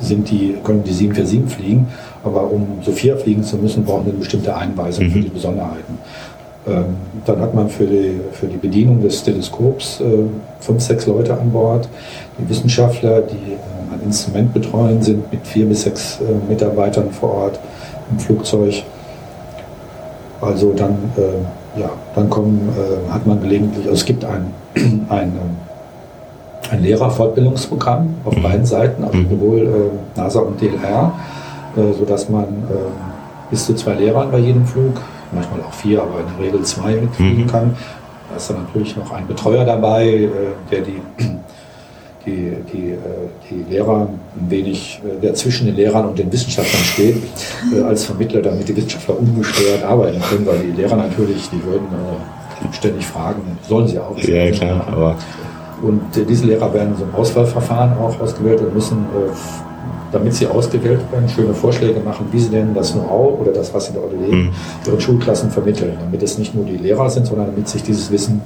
[0.00, 1.86] sind die, können die 747 fliegen,
[2.24, 5.22] aber um Sophia fliegen zu müssen, brauchen sie eine bestimmte Einweisung für Mhm.
[5.22, 5.98] die Besonderheiten.
[6.66, 6.84] Ähm,
[7.26, 10.04] dann hat man für die, für die Bedienung des Teleskops äh,
[10.60, 11.88] fünf, sechs Leute an Bord.
[12.38, 17.34] Die Wissenschaftler, die äh, ein Instrument betreuen, sind mit vier bis sechs äh, Mitarbeitern vor
[17.34, 17.58] Ort
[18.12, 18.84] im Flugzeug.
[20.40, 24.46] Also dann, äh, ja, dann kommen, äh, hat man gelegentlich, also es gibt ein,
[25.08, 28.42] ein, äh, ein Lehrerfortbildungsprogramm auf Mhm.
[28.42, 29.30] beiden Seiten, also Mhm.
[29.30, 29.58] sowohl
[30.16, 31.12] äh, NASA und DLR,
[31.76, 35.00] äh, sodass man äh, bis zu zwei Lehrern bei jedem Flug,
[35.32, 37.46] manchmal auch vier, aber in der Regel zwei mitfliegen Mhm.
[37.48, 37.76] kann.
[38.30, 40.28] Da ist dann natürlich noch ein Betreuer dabei, äh,
[40.70, 41.00] der die,
[42.26, 42.96] die, die, äh,
[43.50, 44.06] die Lehrer
[44.36, 47.22] ein wenig, äh, der zwischen den Lehrern und den Wissenschaftlern steht,
[47.86, 51.86] als Vermittler, damit die Wissenschaftler ungestört arbeiten können, weil die Lehrer natürlich, die würden
[52.72, 54.16] ständig fragen, sollen sie auch.
[54.18, 55.16] ja klar, aber
[55.82, 59.04] Und diese Lehrer werden so einem Auswahlverfahren auch ausgewählt und müssen,
[60.12, 63.86] damit sie ausgewählt werden, schöne Vorschläge machen, wie sie denn das Know-how oder das, was
[63.86, 64.50] sie dort erleben, Mhm.
[64.86, 65.96] ihren Schulklassen vermitteln.
[65.98, 68.42] Damit es nicht nur die Lehrer sind, sondern damit sich dieses Wissen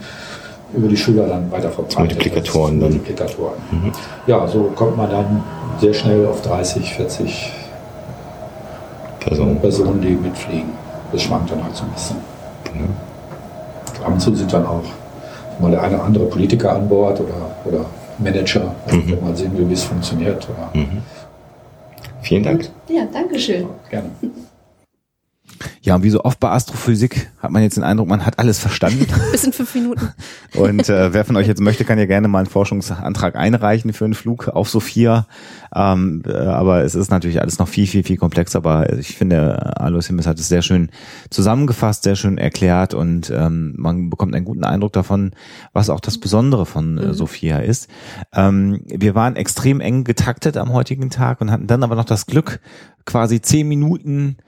[0.74, 1.98] über die Schüler dann weiter verbreitet.
[1.98, 2.90] Multiplikatoren dann.
[2.90, 3.54] Multiplikatoren.
[3.70, 3.92] Mhm.
[4.26, 5.42] Ja, so kommt man dann
[5.80, 7.52] sehr schnell auf 30, 40
[9.20, 9.58] Personen.
[9.60, 10.70] Personen, die mitfliegen.
[11.12, 12.16] Das schwankt dann halt so ein bisschen.
[14.04, 14.82] Ab und zu sind dann auch
[15.58, 17.84] mal der eine oder andere Politiker an Bord oder, oder
[18.18, 19.18] Manager, Mhm.
[19.22, 20.46] mal sehen will, wie es funktioniert.
[20.48, 20.98] Oder Mhm.
[22.26, 22.68] Vielen Dank.
[22.88, 23.68] Ja, danke schön.
[23.88, 24.10] Gerne.
[25.82, 28.58] Ja, und wie so oft bei Astrophysik hat man jetzt den Eindruck, man hat alles
[28.58, 29.06] verstanden.
[29.32, 30.12] Bis in fünf Minuten.
[30.54, 34.04] Und äh, wer von euch jetzt möchte, kann ja gerne mal einen Forschungsantrag einreichen für
[34.04, 35.26] einen Flug auf Sophia.
[35.74, 38.58] Ähm, äh, aber es ist natürlich alles noch viel, viel, viel komplexer.
[38.58, 40.90] Aber ich finde, Alois Himmels hat es sehr schön
[41.30, 45.32] zusammengefasst, sehr schön erklärt und ähm, man bekommt einen guten Eindruck davon,
[45.72, 47.88] was auch das Besondere von äh, Sophia ist.
[48.32, 52.26] Ähm, wir waren extrem eng getaktet am heutigen Tag und hatten dann aber noch das
[52.26, 52.60] Glück,
[53.04, 54.38] quasi zehn Minuten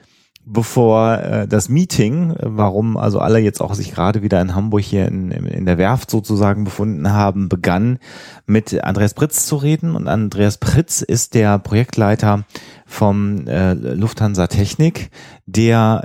[0.51, 5.07] bevor äh, das Meeting, warum also alle jetzt auch sich gerade wieder in Hamburg hier
[5.07, 7.99] in, in der Werft sozusagen befunden haben, begann
[8.46, 9.94] mit Andreas Pritz zu reden.
[9.94, 12.44] Und Andreas Pritz ist der Projektleiter
[12.86, 15.11] vom äh, Lufthansa Technik,
[15.46, 16.05] der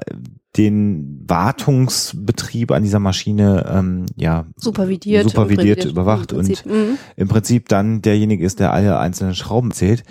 [0.58, 5.24] den Wartungsbetrieb an dieser Maschine ähm, ja Supervidiert.
[5.24, 6.98] supervidiert überwacht im und mhm.
[7.16, 10.04] im Prinzip dann derjenige ist, der alle einzelnen Schrauben zählt.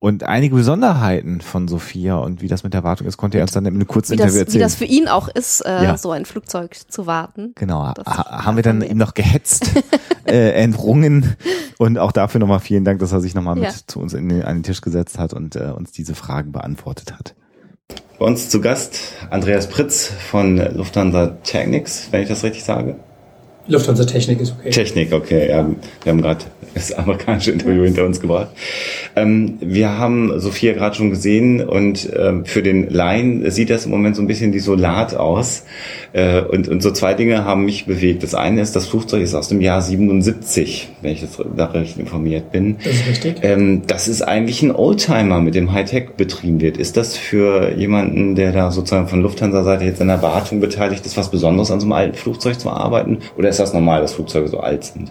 [0.00, 3.50] Und einige Besonderheiten von Sophia und wie das mit der Wartung ist, konnte er uns
[3.50, 4.62] dann in einem kurzen wie, Interview das, wie erzählen.
[4.62, 5.96] das für ihn auch ist, äh, Ja.
[5.98, 7.52] so ein Flugzeug zu warten.
[7.56, 9.70] genau, ha haben wir dann ihm noch gehetzt,
[10.24, 11.34] äh, entrungen
[11.78, 13.70] und auch dafür nochmal vielen Dank, dass er sich nochmal Ja.
[13.70, 16.52] mit zu uns in den, an den Tisch gesetzt hat und äh, uns diese Fragen
[16.52, 17.34] beantwortet hat.
[18.20, 22.96] Bei uns zu Gast Andreas Pritz von Lufthansa Technics, wenn ich das richtig sage.
[23.66, 24.70] Lufthansa Technik ist okay.
[24.70, 25.68] Technik, okay, ja.
[26.04, 26.44] Wir haben gerade
[26.78, 28.48] das amerikanische Interview hinter uns gebracht.
[29.16, 33.90] Ähm, wir haben Sophia gerade schon gesehen und ähm, für den Laien sieht das im
[33.90, 35.64] Moment so ein bisschen desolat aus.
[36.12, 38.22] Äh, und, und so zwei Dinge haben mich bewegt.
[38.22, 41.98] Das eine ist, das Flugzeug ist aus dem Jahr 77, wenn ich jetzt da recht
[41.98, 42.76] informiert bin.
[42.84, 43.36] Das ist richtig.
[43.42, 46.76] Ähm, das ist eigentlich ein Oldtimer, mit dem Hightech betrieben wird.
[46.76, 51.16] Ist das für jemanden, der da sozusagen von Lufthansa-Seite jetzt in der Wartung beteiligt ist,
[51.16, 53.18] was Besonderes an so einem alten Flugzeug zu arbeiten?
[53.36, 55.10] Oder ist das normal, dass Flugzeuge so alt sind?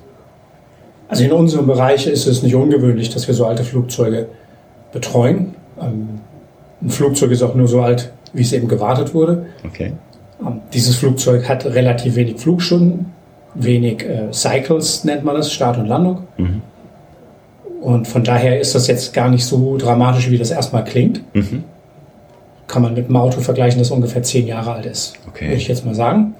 [1.10, 4.28] Also in unserem Bereich ist es nicht ungewöhnlich, dass wir so alte Flugzeuge
[4.92, 5.56] betreuen.
[5.80, 6.20] Ähm,
[6.82, 9.46] ein Flugzeug ist auch nur so alt, wie es eben gewartet wurde.
[9.66, 9.94] Okay.
[10.42, 13.14] Ähm, dieses Flugzeug hat relativ wenig Flugstunden,
[13.56, 16.24] wenig äh, Cycles nennt man das, Start und Landung.
[16.38, 16.62] Mhm.
[17.82, 21.22] Und von daher ist das jetzt gar nicht so dramatisch, wie das erstmal klingt.
[21.34, 21.64] Mhm.
[22.68, 25.46] Kann man mit einem Auto vergleichen, das ungefähr zehn Jahre alt ist, Okay.
[25.46, 26.34] würde ich jetzt mal sagen.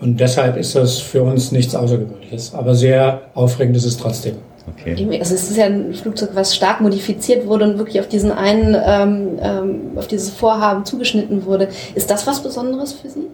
[0.00, 2.54] Und deshalb ist das für uns nichts Außergewöhnliches.
[2.54, 4.36] Aber sehr aufregend ist es trotzdem.
[4.68, 4.94] Okay.
[5.18, 8.76] Also es ist ja ein Flugzeug, was stark modifiziert wurde und wirklich auf diesen einen,
[8.82, 11.68] ähm, ähm, auf dieses Vorhaben zugeschnitten wurde.
[11.94, 13.26] Ist das was Besonderes für Sie?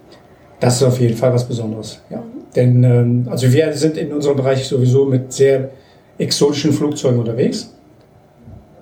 [0.60, 2.00] Das ist auf jeden Fall was Besonderes.
[2.10, 2.22] Ja.
[2.54, 5.70] Denn ähm, also wir sind in unserem Bereich sowieso mit sehr
[6.18, 7.72] exotischen Flugzeugen unterwegs.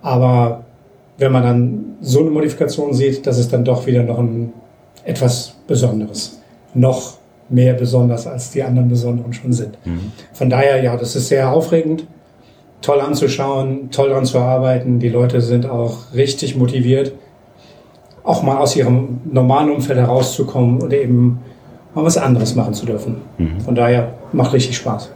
[0.01, 0.65] Aber
[1.19, 4.53] wenn man dann so eine Modifikation sieht, das ist dann doch wieder noch ein
[5.05, 6.39] etwas Besonderes.
[6.75, 7.19] Noch
[7.49, 9.79] mehr besonders als die anderen Besonderen schon sind.
[9.85, 10.13] Mhm.
[10.33, 12.07] Von daher, ja, das ist sehr aufregend,
[12.81, 14.99] toll anzuschauen, toll daran zu arbeiten.
[14.99, 17.13] Die Leute sind auch richtig motiviert,
[18.23, 21.41] auch mal aus ihrem normalen Umfeld herauszukommen und eben
[21.95, 23.17] mal was anderes machen zu dürfen.
[23.39, 23.61] Mhm.
[23.61, 25.11] Von daher macht richtig Spaß.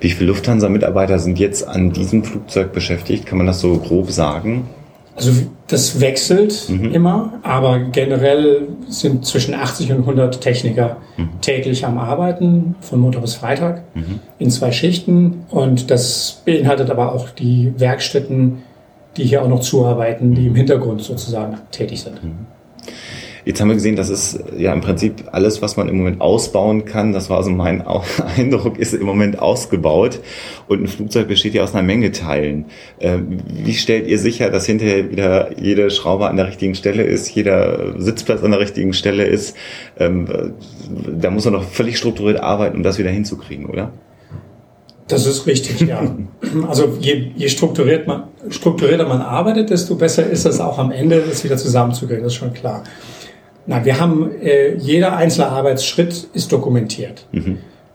[0.00, 3.26] Wie viele Lufthansa-Mitarbeiter sind jetzt an diesem Flugzeug beschäftigt?
[3.26, 4.64] Kann man das so grob sagen?
[5.20, 5.32] Also
[5.66, 6.92] das wechselt Mhm.
[6.94, 11.28] immer, aber generell sind zwischen 80 und 100 Techniker Mhm.
[11.42, 14.20] täglich am Arbeiten, von Montag bis Freitag, Mhm.
[14.38, 15.44] in zwei Schichten.
[15.50, 18.62] Und das beinhaltet aber auch die Werkstätten,
[19.18, 22.18] die hier auch noch zuarbeiten, die im Hintergrund sozusagen tätig sind.
[23.44, 26.84] Jetzt haben wir gesehen, das ist ja im Prinzip alles, was man im Moment ausbauen
[26.84, 27.12] kann.
[27.12, 27.84] Das war also mein
[28.36, 30.20] Eindruck, ist im Moment ausgebaut.
[30.68, 32.66] Und ein Flugzeug besteht ja aus einer Menge Teilen.
[33.00, 37.28] Ähm, Wie stellt ihr sicher, dass hinterher wieder jede Schraube an der richtigen Stelle ist,
[37.30, 39.56] jeder Sitzplatz an der richtigen Stelle ist?
[39.98, 40.26] Ähm,
[41.20, 43.92] Da muss man doch völlig strukturiert arbeiten, um das wieder hinzukriegen, oder?
[45.10, 46.02] Das ist richtig, ja.
[46.68, 51.22] Also je, je strukturiert man, strukturierter man arbeitet, desto besser ist es auch am Ende,
[51.28, 52.84] das wieder zusammenzukriegen, das ist schon klar.
[53.66, 57.26] Na, wir haben, äh, jeder einzelne Arbeitsschritt ist dokumentiert.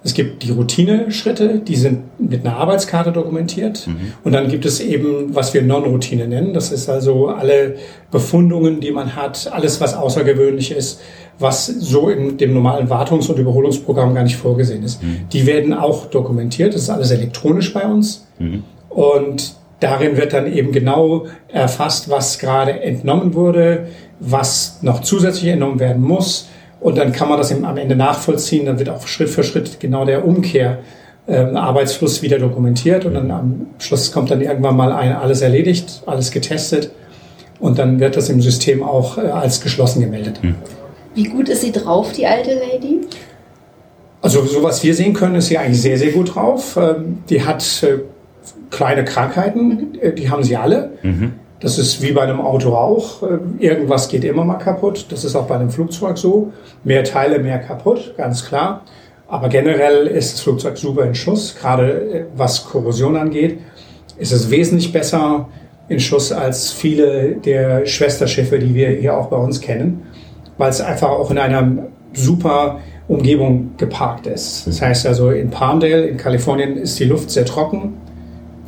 [0.04, 3.88] Es gibt die Routine-Schritte, die sind mit einer Arbeitskarte dokumentiert.
[4.24, 6.54] Und dann gibt es eben, was wir Non-Routine nennen.
[6.54, 7.78] Das ist also alle
[8.12, 11.02] Befundungen, die man hat, alles, was außergewöhnlich ist,
[11.40, 15.02] was so in dem normalen Wartungs- und Überholungsprogramm gar nicht vorgesehen ist.
[15.34, 16.76] Die werden auch dokumentiert.
[16.76, 18.28] Das ist alles elektronisch bei uns.
[18.90, 23.88] Und darin wird dann eben genau erfasst, was gerade entnommen wurde,
[24.20, 26.50] was noch zusätzlich entnommen werden muss.
[26.80, 28.66] Und dann kann man das eben am Ende nachvollziehen.
[28.66, 30.80] Dann wird auch Schritt für Schritt genau der Umkehr
[31.28, 33.06] ähm, Arbeitsfluss wieder dokumentiert.
[33.06, 36.92] Und dann am Schluss kommt dann irgendwann mal ein, alles erledigt, alles getestet.
[37.60, 40.40] Und dann wird das im System auch äh, als geschlossen gemeldet.
[41.16, 43.02] Wie gut ist sie drauf, die alte Lady?
[44.22, 46.78] Also so was wir sehen können, ist sie eigentlich sehr, sehr gut drauf.
[46.78, 48.00] Ähm, Die hat äh,
[48.70, 50.92] kleine Krankheiten, äh, die haben sie alle.
[51.60, 53.24] Das ist wie bei einem Auto auch.
[53.24, 55.08] Äh, Irgendwas geht immer mal kaputt.
[55.10, 56.52] Das ist auch bei einem Flugzeug so.
[56.84, 58.82] Mehr Teile, mehr kaputt, ganz klar.
[59.28, 61.56] Aber generell ist das Flugzeug super in Schuss.
[61.60, 63.60] Gerade äh, was Korrosion angeht,
[64.18, 65.48] ist es wesentlich besser
[65.88, 70.04] in Schuss als viele der Schwesterschiffe, die wir hier auch bei uns kennen,
[70.58, 74.66] weil es einfach auch in einer super Umgebung geparkt ist.
[74.66, 77.98] Das heißt also in Palmdale in Kalifornien ist die Luft sehr trocken,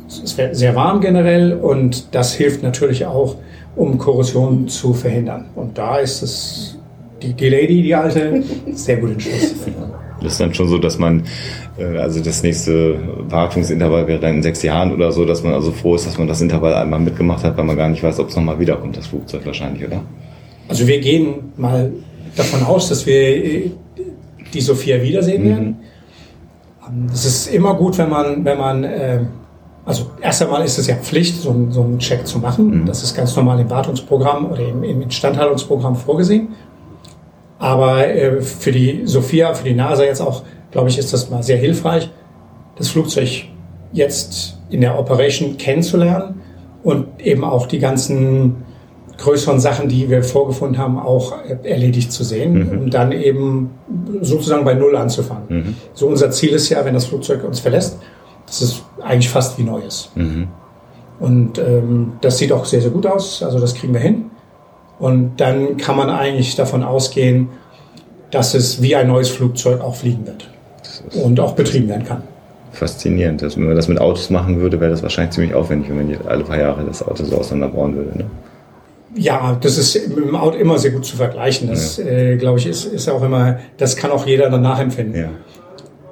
[0.08, 3.36] es wird sehr warm generell und das hilft natürlich auch,
[3.76, 5.46] um Korrosion zu verhindern.
[5.54, 6.78] Und da ist es
[7.22, 8.42] die, die Lady, die alte,
[8.72, 9.54] sehr gut in Schuss.
[10.20, 11.22] Das ist dann schon so, dass man,
[11.78, 12.98] äh, also das nächste
[13.28, 16.26] Wartungsintervall wäre dann in sechs Jahren oder so, dass man also froh ist, dass man
[16.26, 19.06] das Intervall einmal mitgemacht hat, weil man gar nicht weiß, ob es nochmal wiederkommt, das
[19.06, 20.00] Flugzeug wahrscheinlich, oder?
[20.66, 21.92] Also wir gehen mal
[22.36, 23.70] davon aus, dass wir äh,
[24.52, 25.76] die Sophia wiedersehen werden.
[26.88, 29.20] Ähm, Es ist immer gut, wenn man, wenn man, äh,
[29.88, 32.84] also erst einmal ist es ja Pflicht, so, einen- so einen Check zu machen.
[32.86, 36.48] Das ist ganz normal im Wartungsprogramm oder im, im Instandhaltungsprogramm vorgesehen.
[37.58, 41.42] Aber äh, für die Sophia, für die NASA jetzt auch, glaube ich, ist das mal
[41.42, 42.10] sehr hilfreich,
[42.76, 43.46] das Flugzeug
[43.92, 46.42] jetzt in der Operation kennenzulernen
[46.84, 48.56] und eben auch die ganzen
[49.16, 53.70] größeren Sachen, die wir vorgefunden haben, auch äh, erledigt zu sehen, um dann eben
[54.20, 55.76] sozusagen bei Null anzufangen.
[55.94, 57.98] So unser Ziel ist ja, wenn das Flugzeug uns verlässt,
[58.48, 60.10] dass es eigentlich fast wie neu ist.
[61.20, 63.42] Und ähm, das sieht auch sehr, sehr gut aus.
[63.42, 64.30] Also das kriegen wir hin.
[64.98, 67.48] Und dann kann man eigentlich davon ausgehen,
[68.30, 70.50] dass es wie ein neues Flugzeug auch fliegen wird
[71.22, 72.22] und auch betrieben werden kann.
[72.72, 73.42] Faszinierend.
[73.42, 76.10] Dass, wenn man das mit Autos machen würde, wäre das wahrscheinlich ziemlich aufwendig, wenn man
[76.10, 78.18] jetzt alle paar Jahre das Auto so auseinanderbauen würde.
[78.18, 78.24] Ne?
[79.14, 81.68] Ja, das ist mit dem Auto immer sehr gut zu vergleichen.
[81.68, 85.20] Das, äh, glaube ich, ist, ist auch immer, das kann auch jeder dann nachempfinden.
[85.20, 85.28] Ja.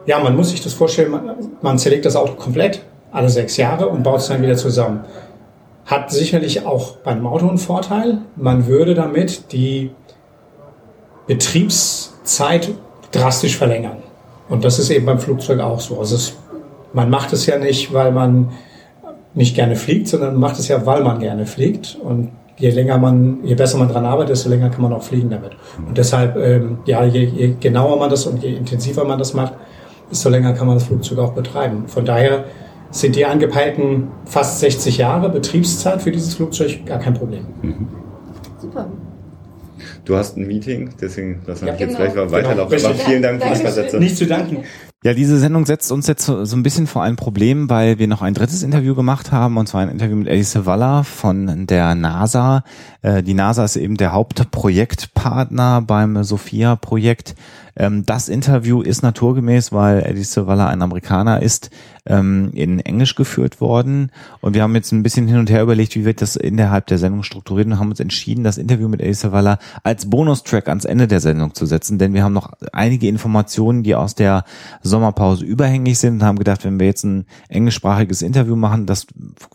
[0.06, 1.14] Ja, man muss sich das vorstellen,
[1.60, 2.82] man, zerlegt das Auto komplett,
[3.12, 5.04] alle sechs Jahre und baut es dann wieder zusammen.
[5.84, 8.18] Hat sicherlich auch bei einem Auto einen Vorteil.
[8.36, 9.90] Man würde damit die
[11.26, 12.70] Betriebszeit
[13.10, 13.98] drastisch verlängern.
[14.48, 15.98] Und das ist eben beim Flugzeug auch so.
[15.98, 16.36] Also es,
[16.92, 18.50] man macht es ja nicht, weil man
[19.34, 21.98] nicht gerne fliegt, sondern man macht es ja, weil man gerne fliegt.
[22.00, 25.30] Und je länger man, je besser man dran arbeitet, desto länger kann man auch fliegen
[25.30, 25.52] damit.
[25.86, 29.54] Und deshalb, ähm, ja, je, je genauer man das und je intensiver man das macht,
[30.10, 31.84] desto länger kann man das Flugzeug auch betreiben.
[31.88, 32.44] Von daher
[32.90, 37.46] sind die angepeilten fast 60 Jahre Betriebszeit für dieses Flugzeug gar kein Problem.
[38.58, 38.88] Super.
[40.04, 41.96] Du hast ein Meeting, deswegen lass Ja, jetzt genau.
[41.96, 42.76] gleich mal weiterlaufen.
[42.76, 42.88] Genau.
[42.90, 43.60] Aber vielen Dank für die.
[43.60, 44.00] Versetzung.
[44.00, 44.58] Nicht zu danken.
[45.02, 48.06] Ja, diese Sendung setzt uns jetzt so, so ein bisschen vor ein Problem, weil wir
[48.06, 51.94] noch ein drittes Interview gemacht haben, und zwar ein Interview mit Alice Walla von der
[51.96, 52.62] NASA.
[53.02, 57.34] Äh, die NASA ist eben der Hauptprojektpartner beim Sophia-Projekt.
[57.76, 61.70] Ähm, das Interview ist naturgemäß, weil Alice Walla ein Amerikaner ist,
[62.06, 64.10] ähm, in Englisch geführt worden.
[64.40, 66.98] Und wir haben jetzt ein bisschen hin und her überlegt, wie wird das innerhalb der
[66.98, 71.08] Sendung strukturiert und haben uns entschieden, das Interview mit Alice Walla als Bonustrack ans Ende
[71.08, 74.44] der Sendung zu setzen, denn wir haben noch einige Informationen, die aus der
[74.82, 79.06] Sommerpause überhängig sind und haben gedacht, wenn wir jetzt ein englischsprachiges Interview machen, das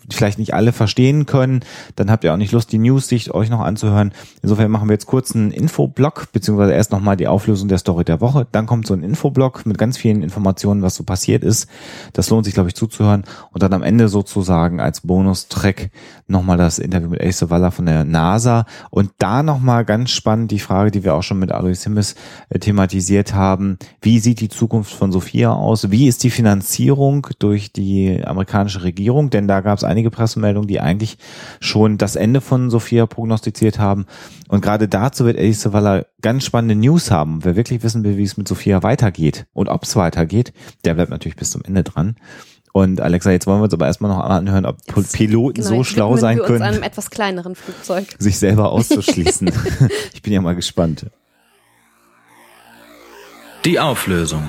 [0.09, 1.61] vielleicht nicht alle verstehen können,
[1.95, 4.11] dann habt ihr auch nicht Lust, die News-Sicht euch noch anzuhören.
[4.41, 8.22] Insofern machen wir jetzt kurz einen Infoblock, beziehungsweise erst nochmal die Auflösung der Story der
[8.22, 8.47] Woche.
[8.51, 11.68] Dann kommt so ein Infoblock mit ganz vielen Informationen, was so passiert ist.
[12.14, 13.24] Das lohnt sich, glaube ich, zuzuhören.
[13.51, 15.89] Und dann am Ende sozusagen als Bonustrack
[16.28, 18.66] nochmal das Interview mit Ace Walla von der NASA.
[18.89, 22.16] Und da nochmal ganz spannend die Frage, die wir auch schon mit Alois Simmes
[22.49, 23.78] äh, thematisiert haben.
[24.01, 25.89] Wie sieht die Zukunft von Sophia aus?
[25.91, 29.30] Wie ist die Finanzierung durch die amerikanische Regierung?
[29.30, 31.18] Denn da gab es einige Pressemeldungen, die eigentlich
[31.59, 34.05] schon das Ende von Sophia prognostiziert haben.
[34.49, 37.43] Und gerade dazu wird Alice Walla ganz spannende News haben.
[37.43, 40.53] Wer wirklich wissen will, wie es mit Sophia weitergeht und ob es weitergeht,
[40.86, 42.15] der bleibt natürlich bis zum Ende dran.
[42.74, 45.84] Und Alexa, jetzt wollen wir uns aber erstmal noch anhören, ob Jetzt, Piloten genau, so
[45.84, 48.05] schlau sein wir uns können, einem etwas kleineren Flugzeug.
[48.19, 49.51] sich selber auszuschließen.
[50.13, 51.07] ich bin ja mal gespannt.
[53.65, 54.43] Die Auflösung.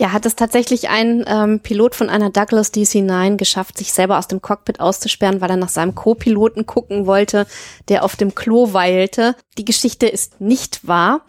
[0.00, 4.28] Ja, hat es tatsächlich ein ähm, Pilot von einer Douglas DC-9 geschafft, sich selber aus
[4.28, 7.48] dem Cockpit auszusperren, weil er nach seinem Co-Piloten gucken wollte,
[7.88, 9.34] der auf dem Klo weilte.
[9.58, 11.22] Die Geschichte ist nicht wahr.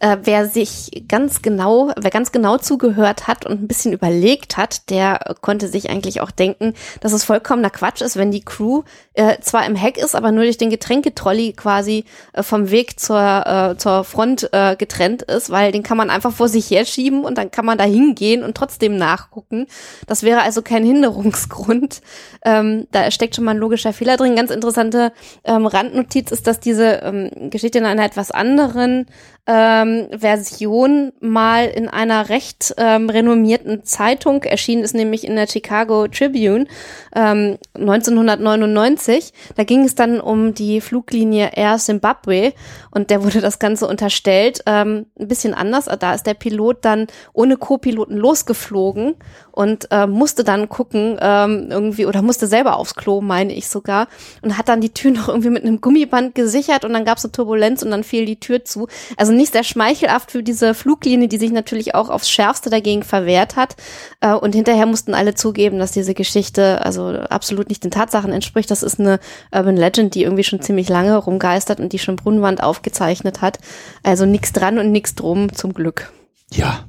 [0.00, 4.90] Äh, wer sich ganz genau, wer ganz genau zugehört hat und ein bisschen überlegt hat,
[4.90, 8.82] der konnte sich eigentlich auch denken, dass es vollkommener Quatsch ist, wenn die Crew
[9.14, 13.46] äh, zwar im Heck ist, aber nur durch den Getränketrolley quasi äh, vom Weg zur,
[13.46, 17.38] äh, zur Front äh, getrennt ist, weil den kann man einfach vor sich herschieben und
[17.38, 19.66] dann kann man da hingehen und trotzdem nachgucken.
[20.06, 22.02] Das wäre also kein Hinderungsgrund.
[22.44, 24.36] Ähm, da steckt schon mal ein logischer Fehler drin.
[24.36, 25.12] Ganz interessante
[25.44, 29.06] ähm, Randnotiz ist, dass diese ähm, Geschichte in einer etwas anderen
[29.46, 36.08] ähm, Version mal in einer recht ähm, renommierten Zeitung erschienen ist, nämlich in der Chicago
[36.08, 36.66] Tribune
[37.14, 39.32] ähm, 1999.
[39.54, 42.52] Da ging es dann um die Fluglinie Air Zimbabwe
[42.90, 44.62] und der wurde das Ganze unterstellt.
[44.66, 45.88] Ähm, ein bisschen anders.
[45.98, 49.14] Da ist der Pilot dann ohne Co-Piloten losgeflogen
[49.56, 54.06] und äh, musste dann gucken ähm, irgendwie oder musste selber aufs Klo, meine ich sogar,
[54.42, 57.24] und hat dann die Tür noch irgendwie mit einem Gummiband gesichert und dann gab es
[57.24, 58.86] eine Turbulenz und dann fiel die Tür zu.
[59.16, 63.56] Also nicht sehr schmeichelhaft für diese Fluglinie, die sich natürlich auch aufs Schärfste dagegen verwehrt
[63.56, 63.76] hat.
[64.20, 68.70] Äh, und hinterher mussten alle zugeben, dass diese Geschichte also absolut nicht den Tatsachen entspricht.
[68.70, 69.20] Das ist eine
[69.52, 73.58] Urban Legend, die irgendwie schon ziemlich lange rumgeistert und die schon Brunnenwand aufgezeichnet hat.
[74.02, 76.12] Also nichts dran und nichts drum, zum Glück.
[76.52, 76.84] Ja.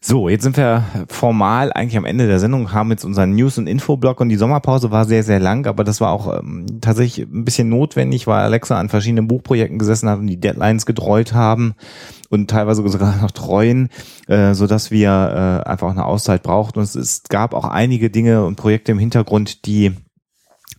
[0.00, 3.66] So, jetzt sind wir formal eigentlich am Ende der Sendung, haben jetzt unseren News- und
[3.66, 7.44] Infoblock und die Sommerpause war sehr, sehr lang, aber das war auch ähm, tatsächlich ein
[7.44, 11.74] bisschen notwendig, weil Alexa an verschiedenen Buchprojekten gesessen hat und die Deadlines gedreut haben
[12.30, 13.88] und teilweise sogar noch treuen,
[14.28, 16.78] äh, so dass wir äh, einfach eine Auszeit brauchten.
[16.78, 19.96] Und es, es gab auch einige Dinge und Projekte im Hintergrund, die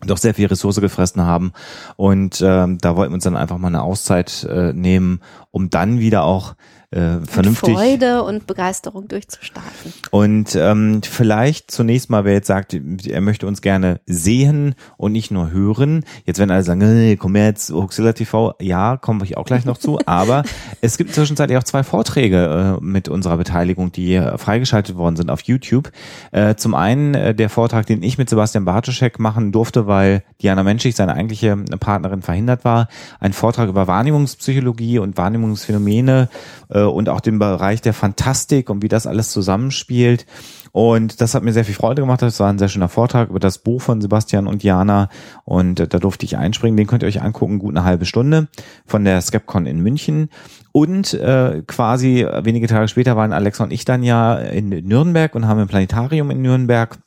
[0.05, 1.51] doch sehr viel Ressource gefressen haben.
[1.97, 5.19] Und ähm, da wollten wir uns dann einfach mal eine Auszeit äh, nehmen,
[5.51, 6.55] um dann wieder auch
[6.91, 9.93] äh, vernünftig Mit Freude und Begeisterung durchzustarten.
[10.09, 15.29] und ähm, vielleicht zunächst mal, wer jetzt sagt, er möchte uns gerne sehen und nicht
[15.29, 16.03] nur hören.
[16.25, 19.77] Jetzt werden alle sagen, hey, komm jetzt, Huxilla TV, ja, komme ich auch gleich noch
[19.77, 19.99] zu.
[20.07, 20.43] Aber
[20.81, 25.29] es gibt zwischenzeitlich auch zwei Vorträge äh, mit unserer Beteiligung, die äh, freigeschaltet worden sind
[25.29, 25.91] auf YouTube.
[26.31, 30.63] Äh, zum einen äh, der Vortrag, den ich mit Sebastian Bartoschek machen durfte, weil Diana
[30.63, 32.87] Menschig, seine eigentliche Partnerin, verhindert war.
[33.19, 36.29] Ein Vortrag über Wahrnehmungspsychologie und Wahrnehmungsphänomene
[36.69, 40.25] äh, und auch den Bereich der Fantastik und wie das alles zusammenspielt.
[40.71, 42.21] Und das hat mir sehr viel Freude gemacht.
[42.21, 45.09] Das war ein sehr schöner Vortrag über das Buch von Sebastian und Jana.
[45.43, 46.77] Und äh, da durfte ich einspringen.
[46.77, 48.47] Den könnt ihr euch angucken, gut eine halbe Stunde
[48.85, 50.29] von der Skepcon in München.
[50.71, 55.47] Und äh, quasi wenige Tage später waren Alexa und ich dann ja in Nürnberg und
[55.47, 56.99] haben im Planetarium in Nürnberg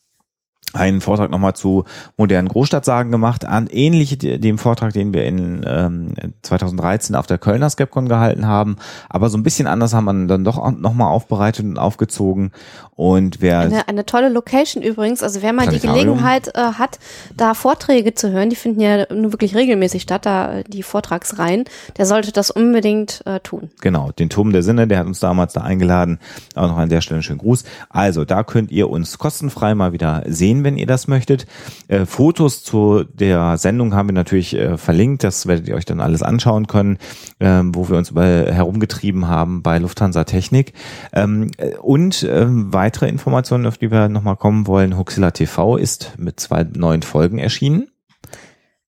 [0.73, 1.85] einen Vortrag nochmal zu
[2.17, 7.69] modernen Großstadtsagen gemacht, an ähnlich dem Vortrag, den wir in ähm, 2013 auf der Kölner
[7.69, 8.77] Skepcon gehalten haben,
[9.09, 12.53] aber so ein bisschen anders haben wir dann doch nochmal aufbereitet und aufgezogen
[12.97, 15.83] und wer eine, eine tolle Location übrigens, also wer mal die.
[15.83, 16.99] Gelegenheit äh, hat,
[17.37, 21.65] da Vorträge zu hören, die finden ja nur wirklich regelmäßig statt, da äh, die Vortragsreihen,
[21.97, 23.71] der sollte das unbedingt äh, tun.
[23.81, 26.19] Genau, den Turm der Sinne, der hat uns damals da eingeladen.
[26.55, 27.65] Auch noch an der Stelle einen schönen Gruß.
[27.89, 31.47] Also, da könnt ihr uns kostenfrei mal wieder sehen, wenn ihr das möchtet.
[31.89, 35.25] Äh, Fotos zu der Sendung haben wir natürlich äh, verlinkt.
[35.25, 36.99] Das werdet ihr euch dann alles anschauen können,
[37.41, 40.73] ähm, wo wir uns über herumgetrieben haben bei Lufthansa Technik.
[41.13, 44.97] Ähm, äh, und ähm, weitere Informationen, auf die wir nochmal kommen wollen.
[44.97, 47.92] Huxilla TV ist mit zwei neuen Folgen erschienen.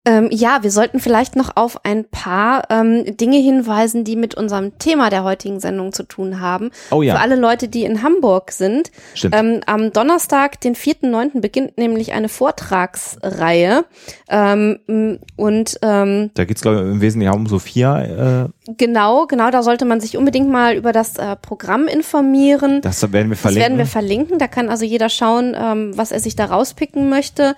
[0.06, 4.78] Ähm, ja, wir sollten vielleicht noch auf ein paar ähm, Dinge hinweisen, die mit unserem
[4.78, 6.70] Thema der heutigen Sendung zu tun haben.
[6.90, 7.14] Oh ja.
[7.16, 8.92] Für alle Leute, die in Hamburg sind.
[9.14, 9.34] Stimmt.
[9.36, 13.84] Ähm, am Donnerstag, den 4.9., beginnt nämlich eine Vortragsreihe.
[14.28, 18.44] Ähm, und ähm, Da geht's glaube ich, im Wesentlichen um Sophia.
[18.44, 22.80] Äh, genau, genau, da sollte man sich unbedingt mal über das äh, Programm informieren.
[22.80, 23.62] das werden wir Das verlinken.
[23.62, 24.38] werden wir verlinken.
[24.38, 27.56] Da kann also jeder schauen, ähm, was er sich da rauspicken möchte.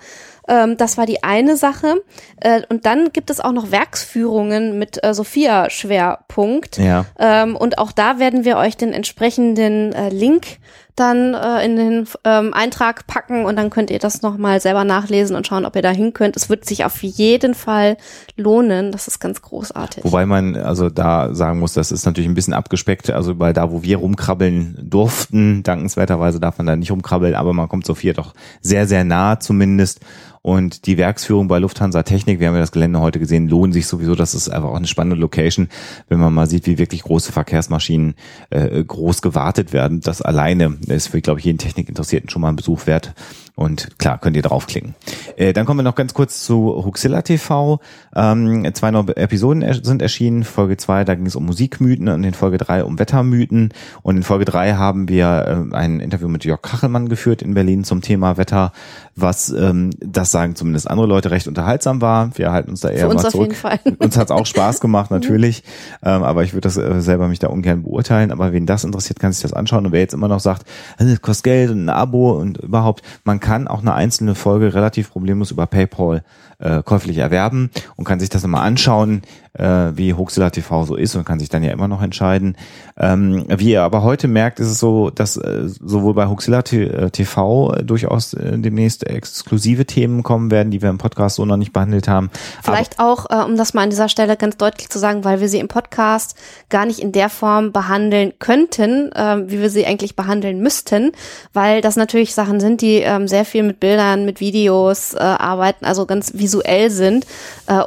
[0.49, 2.01] Ähm, das war die eine Sache.
[2.41, 6.77] Äh, und dann gibt es auch noch Werksführungen mit äh, Sophia Schwerpunkt.
[6.77, 7.05] ja.
[7.17, 10.57] Ähm, und auch da werden wir euch den entsprechenden äh, Link
[10.99, 15.35] dann äh, in den ähm, Eintrag packen und dann könnt ihr das nochmal selber nachlesen
[15.35, 16.35] und schauen, ob ihr da hin könnt.
[16.35, 17.97] Es wird sich auf jeden Fall
[18.35, 18.91] lohnen.
[18.91, 20.03] Das ist ganz großartig.
[20.03, 23.09] Wobei man also da sagen muss, das ist natürlich ein bisschen abgespeckt.
[23.11, 27.69] Also weil da, wo wir rumkrabbeln durften, dankenswerterweise darf man da nicht rumkrabbeln, aber man
[27.69, 30.01] kommt Sophia doch sehr, sehr nah zumindest.
[30.41, 33.87] Und die Werksführung bei Lufthansa Technik, wir haben ja das Gelände heute gesehen, lohnt sich
[33.87, 34.15] sowieso.
[34.15, 35.69] Das ist einfach auch eine spannende Location,
[36.07, 38.15] wenn man mal sieht, wie wirklich große Verkehrsmaschinen
[38.49, 40.01] äh, groß gewartet werden.
[40.01, 43.13] Das alleine ist für, glaube ich, jeden Technikinteressierten schon mal ein Besuch wert.
[43.59, 44.95] Und klar, könnt ihr draufklicken.
[45.35, 47.81] Äh, dann kommen wir noch ganz kurz zu Huxilla TV.
[48.15, 50.45] Ähm, zwei neue Episoden er sind erschienen.
[50.45, 53.73] Folge zwei, da ging es um Musikmythen und in Folge drei um Wettermythen.
[54.01, 57.83] Und in Folge drei haben wir äh, ein Interview mit Jörg Kachelmann geführt in Berlin
[57.83, 58.71] zum Thema Wetter,
[59.17, 62.31] was, ähm, das sagen zumindest andere Leute, recht unterhaltsam war.
[62.37, 63.47] Wir halten uns da eher Für uns mal auf zurück.
[63.47, 63.79] jeden Fall.
[63.97, 65.63] Uns hat's auch Spaß gemacht, natürlich.
[66.01, 68.31] ähm, aber ich würde das äh, selber mich da ungern beurteilen.
[68.31, 69.85] Aber wen das interessiert, kann sich das anschauen.
[69.85, 70.65] Und wer jetzt immer noch sagt,
[70.97, 74.73] äh, das kostet Geld und ein Abo und überhaupt, man kann auch eine einzelne Folge
[74.73, 76.23] relativ problemlos über PayPal
[76.59, 79.21] äh, käuflich erwerben und kann sich das immer anschauen,
[79.53, 82.55] äh, wie Hoaxilla TV so ist und kann sich dann ja immer noch entscheiden.
[82.97, 86.83] Ähm, wie ihr aber heute merkt, ist es so, dass äh, sowohl bei Hoaxilla T-
[86.83, 91.45] äh, TV äh, durchaus äh, demnächst exklusive Themen kommen werden, die wir im Podcast so
[91.45, 92.29] noch nicht behandelt haben.
[92.61, 95.49] Vielleicht auch, äh, um das mal an dieser Stelle ganz deutlich zu sagen, weil wir
[95.49, 96.35] sie im Podcast
[96.69, 101.11] gar nicht in der Form behandeln könnten, äh, wie wir sie eigentlich behandeln müssten,
[101.53, 106.05] weil das natürlich Sachen sind, die ähm, sehr viel mit Bildern, mit Videos arbeiten, also
[106.05, 107.25] ganz visuell sind.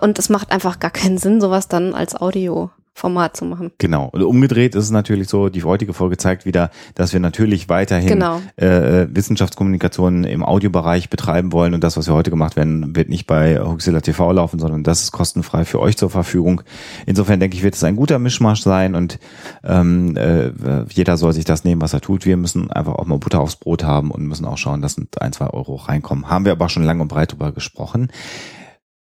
[0.01, 3.73] Und es macht einfach gar keinen Sinn, sowas dann als Audioformat zu machen.
[3.77, 4.09] Genau.
[4.11, 8.09] Und umgedreht ist es natürlich so, die heutige Folge zeigt wieder, dass wir natürlich weiterhin
[8.09, 8.41] Genau.
[8.57, 13.27] äh, Wissenschaftskommunikation im Audiobereich betreiben wollen und das, was wir heute gemacht werden, wird nicht
[13.27, 16.63] bei Huxilla TV laufen, sondern das ist kostenfrei für euch zur Verfügung.
[17.05, 19.19] Insofern denke ich, wird es ein guter Mischmasch sein und
[19.63, 20.53] ähm, äh,
[20.89, 22.25] jeder soll sich das nehmen, was er tut.
[22.25, 25.33] Wir müssen einfach auch mal Butter aufs Brot haben und müssen auch schauen, dass ein,
[25.35, 26.31] zwei Euro reinkommen.
[26.31, 28.09] Haben wir aber schon lang und breit drüber gesprochen.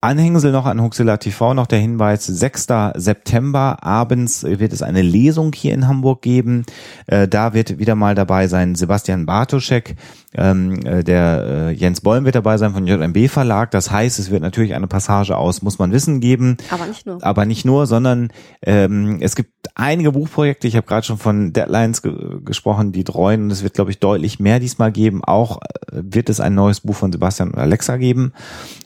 [0.01, 2.69] Anhängsel noch an Huxilla TV, noch der Hinweis, 6.
[2.95, 6.65] September abends wird es eine Lesung hier in Hamburg geben.
[7.09, 9.97] Äh, da wird wieder mal dabei sein Sebastian Bartoschek,
[10.35, 13.71] ähm, äh, der äh, Jens Bollm wird dabei sein von JMB Verlag.
[13.71, 16.59] Das heißt, es wird natürlich eine Passage aus Muss man wissen geben.
[16.71, 17.25] Aber nicht nur.
[17.25, 18.31] Aber nicht nur, sondern
[18.63, 20.69] ähm, es gibt einige Buchprojekte.
[20.69, 23.45] Ich habe gerade schon von Deadlines ge gesprochen, die treuen.
[23.45, 25.25] Und es wird, glaube ich, deutlich mehr diesmal geben.
[25.25, 28.35] Auch äh, wird es ein neues Buch von Sebastian und Alexa geben.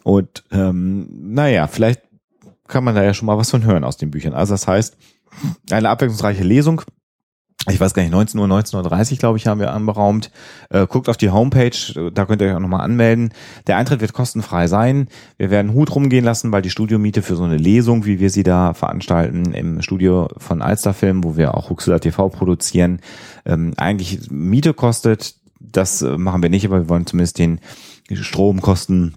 [0.04, 2.02] Und ähm, naja, vielleicht
[2.68, 4.34] kann man da ja schon mal was von hören aus den Büchern.
[4.34, 4.96] Also das heißt,
[5.70, 6.82] eine abwechslungsreiche Lesung.
[7.70, 10.32] Ich weiß gar nicht, 19 Uhr, 19.30 Uhr, glaube ich, haben wir anberaumt.
[10.70, 13.32] Äh, guckt auf die Homepage, da könnt ihr euch auch nochmal anmelden.
[13.68, 15.06] Der Eintritt wird kostenfrei sein.
[15.36, 18.42] Wir werden Hut rumgehen lassen, weil die Studiomiete für so eine Lesung, wie wir sie
[18.42, 22.98] da veranstalten, im Studio von Alsterfilm, wo wir auch Huxilla TV produzieren,
[23.44, 25.36] ähm, eigentlich Miete kostet.
[25.60, 27.60] Das äh, machen wir nicht, aber wir wollen zumindest den
[28.10, 29.14] Stromkosten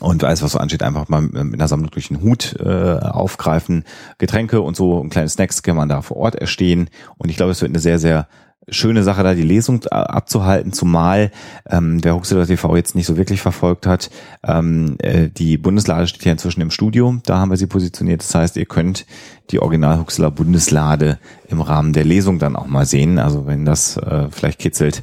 [0.00, 3.84] und alles, was so ansteht, einfach mal mit einer Sammlung durch den Hut äh, aufgreifen.
[4.18, 6.90] Getränke und so und kleine Snacks kann man da vor Ort erstehen.
[7.16, 8.28] Und ich glaube, es wird eine sehr, sehr
[8.70, 11.30] schöne Sache, da die Lesung abzuhalten, zumal
[11.68, 14.10] ähm, wer Huxilla TV jetzt nicht so wirklich verfolgt hat,
[14.46, 18.20] ähm, äh, die Bundeslade steht ja inzwischen im Studio, da haben wir sie positioniert.
[18.20, 19.06] Das heißt, ihr könnt
[19.50, 21.18] die Original Huxilla Bundeslade
[21.48, 23.18] im Rahmen der Lesung dann auch mal sehen.
[23.18, 25.02] Also wenn das äh, vielleicht kitzelt,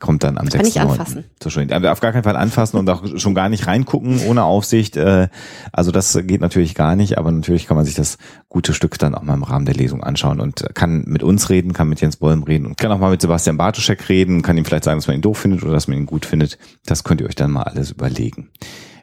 [0.00, 0.68] kommt dann am Kann 6.
[0.68, 1.24] ich anfassen.
[1.42, 1.72] So schön.
[1.72, 4.96] Aber auf gar keinen Fall anfassen und auch schon gar nicht reingucken ohne Aufsicht.
[4.96, 5.28] Äh,
[5.72, 8.18] Also das geht natürlich gar nicht, aber natürlich kann man sich das
[8.48, 11.72] gute Stück dann auch mal im Rahmen der Lesung anschauen und kann mit uns reden,
[11.72, 14.64] kann mit Jens Bolm reden und kann auch mal mit Sebastian Bartoschek reden, kann ihm
[14.64, 16.58] vielleicht sagen, dass man ihn doof findet oder dass man ihn gut findet.
[16.86, 18.50] Das könnt ihr euch dann mal alles überlegen.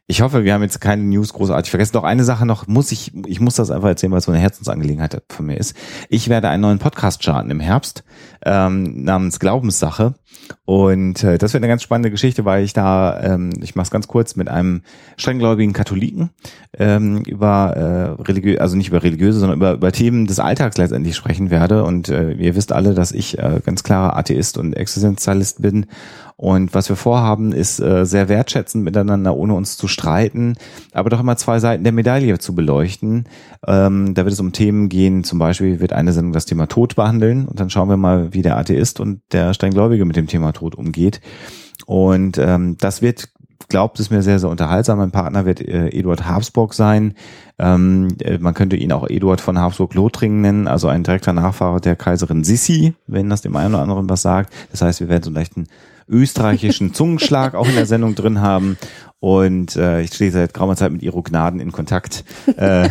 [0.05, 1.93] Ich hoffe, wir haben jetzt keine News großartig vergessen.
[1.93, 4.41] Doch eine Sache noch muss ich, ich muss das einfach erzählen, weil es so eine
[4.41, 5.77] Herzensangelegenheit von mir ist.
[6.09, 8.03] Ich werde einen neuen Podcast starten im Herbst
[8.45, 10.15] ähm, namens Glaubenssache.
[10.65, 13.91] Und äh, das wird eine ganz spannende Geschichte, weil ich da, ähm, ich mache es
[13.91, 14.81] ganz kurz, mit einem
[15.17, 16.29] strenggläubigen Katholiken
[16.77, 21.15] ähm, über äh, religiöse, also nicht über religiöse, sondern über, über Themen des Alltags letztendlich
[21.15, 21.83] sprechen werde.
[21.83, 25.87] Und äh, ihr wisst alle, dass ich äh, ganz klarer Atheist und Existenzialist bin.
[26.35, 30.57] Und was wir vorhaben, ist äh, sehr wertschätzend miteinander, ohne uns zu streiten,
[30.91, 33.25] aber doch immer zwei Seiten der Medaille zu beleuchten.
[33.65, 36.95] Ähm, da wird es um Themen gehen, zum Beispiel wird eine Sendung das Thema Tod
[36.95, 40.51] behandeln und dann schauen wir mal, wie der Atheist und der Strenggläubige mit dem Thema
[40.51, 41.21] Tod umgeht.
[41.85, 43.29] Und ähm, das wird,
[43.69, 44.99] glaubt es mir, sehr, sehr unterhaltsam.
[44.99, 47.15] Mein Partner wird äh, Eduard Habsburg sein.
[47.59, 51.95] Ähm, äh, man könnte ihn auch Eduard von Habsburg-Lothringen nennen, also ein direkter Nachfahre der
[51.95, 54.53] Kaiserin Sissi, wenn das dem einen oder anderen was sagt.
[54.71, 55.67] Das heißt, wir werden so einen leichten
[56.07, 58.77] österreichischen Zungenschlag auch in der Sendung drin haben.
[59.23, 62.25] Und äh, ich stehe seit geraumer Zeit mit Iro Gnaden in Kontakt.
[62.57, 62.87] Äh,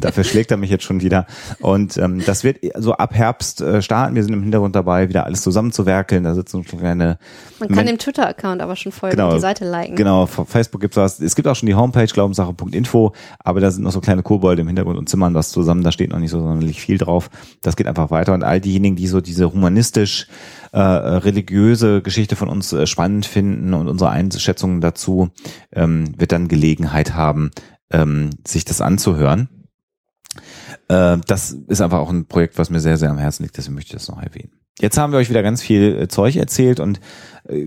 [0.00, 1.26] dafür schlägt er mich jetzt schon wieder.
[1.60, 4.14] Und ähm, das wird so ab Herbst äh, starten.
[4.14, 6.22] Wir sind im Hintergrund dabei, wieder alles zusammenzuwerkeln.
[6.24, 7.18] Da sitzen schon kleine
[7.58, 9.34] Man kann dem Twitter-Account aber schon folgen Genau.
[9.34, 9.96] die Seite liken.
[9.96, 11.20] Genau, auf Facebook gibt's was.
[11.20, 14.68] Es gibt auch schon die Homepage glaubenssache.info, aber da sind noch so kleine Kobolde im
[14.68, 15.82] Hintergrund und zimmern was zusammen.
[15.82, 17.28] Da steht noch nicht so sonderlich viel drauf.
[17.62, 18.34] Das geht einfach weiter.
[18.34, 20.28] Und all diejenigen, die so diese humanistisch
[20.76, 25.30] äh, religiöse Geschichte von uns äh, spannend finden und unsere Einschätzungen dazu,
[25.72, 27.50] ähm, wird dann Gelegenheit haben,
[27.90, 29.48] ähm, sich das anzuhören.
[30.88, 33.74] Äh, das ist einfach auch ein Projekt, was mir sehr, sehr am Herzen liegt, deswegen
[33.74, 34.52] möchte ich das noch erwähnen.
[34.78, 37.00] Jetzt haben wir euch wieder ganz viel äh, Zeug erzählt und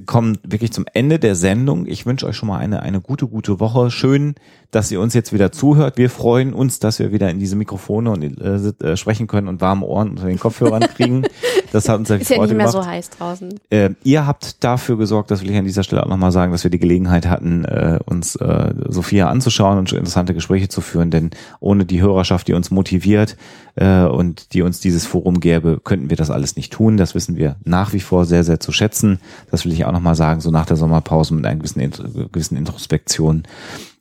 [0.06, 1.86] kommen wirklich zum Ende der Sendung.
[1.86, 3.92] Ich wünsche euch schon mal eine, eine gute, gute Woche.
[3.92, 4.36] Schön,
[4.72, 5.98] dass ihr uns jetzt wieder zuhört.
[5.98, 9.62] Wir freuen uns, dass wir wieder in diese Mikrofone und äh, äh, sprechen können und
[9.62, 11.24] warme Ohren unter den Kopfhörern kriegen.
[11.72, 12.84] Das hat uns sehr viel Ist ja Freude nicht mehr gemacht.
[12.84, 13.60] so heiß draußen.
[13.70, 16.64] Äh, ihr habt dafür gesorgt, das will ich an dieser Stelle auch nochmal sagen, dass
[16.64, 21.32] wir die Gelegenheit hatten, äh, uns äh, Sophia anzuschauen und interessante Gespräche zu führen, denn
[21.60, 23.38] ohne die Hörerschaft, die uns motiviert
[23.76, 26.98] äh, und die uns dieses Forum gäbe, könnten wir das alles nicht tun.
[26.98, 29.20] Das wissen wir nach wie vor sehr, sehr zu schätzen.
[29.50, 31.92] Das will ich auch nochmal sagen, so nach der Sommerpause mit einer gewissen,
[32.32, 33.44] gewissen Introspektion.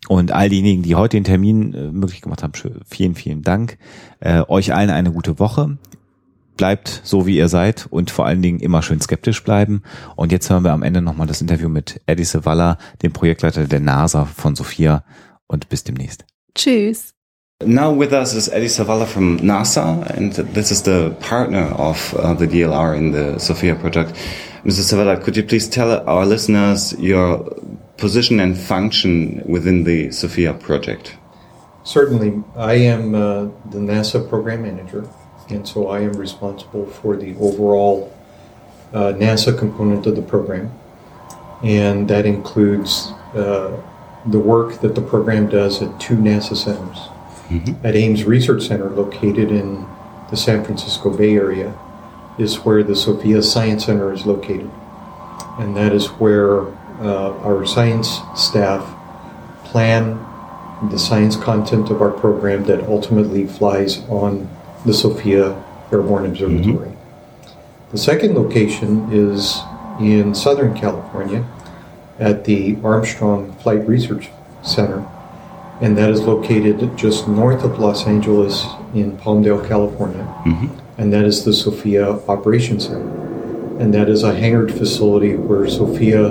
[0.09, 2.53] Und all diejenigen, die heute den Termin äh, möglich gemacht haben,
[2.87, 3.77] vielen, vielen Dank.
[4.21, 5.77] Äh, euch allen eine gute Woche
[6.57, 9.83] bleibt so, wie ihr seid und vor allen Dingen immer schön skeptisch bleiben.
[10.17, 13.81] Und jetzt hören wir am Ende nochmal das Interview mit Eddie Sevalla, dem Projektleiter der
[13.81, 15.05] NASA von Sophia.
[15.47, 16.25] Und bis demnächst.
[16.55, 17.15] Tschüss.
[17.65, 22.35] Now with us is Eddie Savala from NASA, and this is the partner of uh,
[22.35, 24.17] the DLR in the Sophia project.
[24.65, 24.83] Mr.
[24.83, 27.45] Savala, could you please tell our listeners your
[27.97, 31.17] position and function within the Sophia project?
[31.85, 35.09] Certainly, I am uh, the NASA program manager,
[35.49, 38.13] and so I am responsible for the overall
[38.93, 40.73] uh, NASA component of the program,
[41.63, 43.81] and that includes uh,
[44.27, 46.99] the work that the program does at two NASA centers.
[47.83, 49.87] At Ames Research Center, located in
[50.31, 51.75] the San Francisco Bay Area,
[52.39, 54.71] is where the Sophia Science Center is located,
[55.59, 56.67] and that is where
[57.01, 58.95] uh, our science staff
[59.65, 60.25] plan
[60.91, 64.49] the science content of our program that ultimately flies on
[64.87, 65.61] the Sophia
[65.91, 66.93] Airborne Observatory.
[67.91, 69.59] The second location is
[69.99, 71.45] in Southern California
[72.21, 74.29] at the Armstrong Flight Research
[74.63, 75.05] Center,
[75.81, 80.25] and that is located just north of Los Angeles in Palmdale, California,
[80.99, 83.09] and that is the Sophia Operations Center.
[83.81, 86.31] And that is a hangared facility where Sophia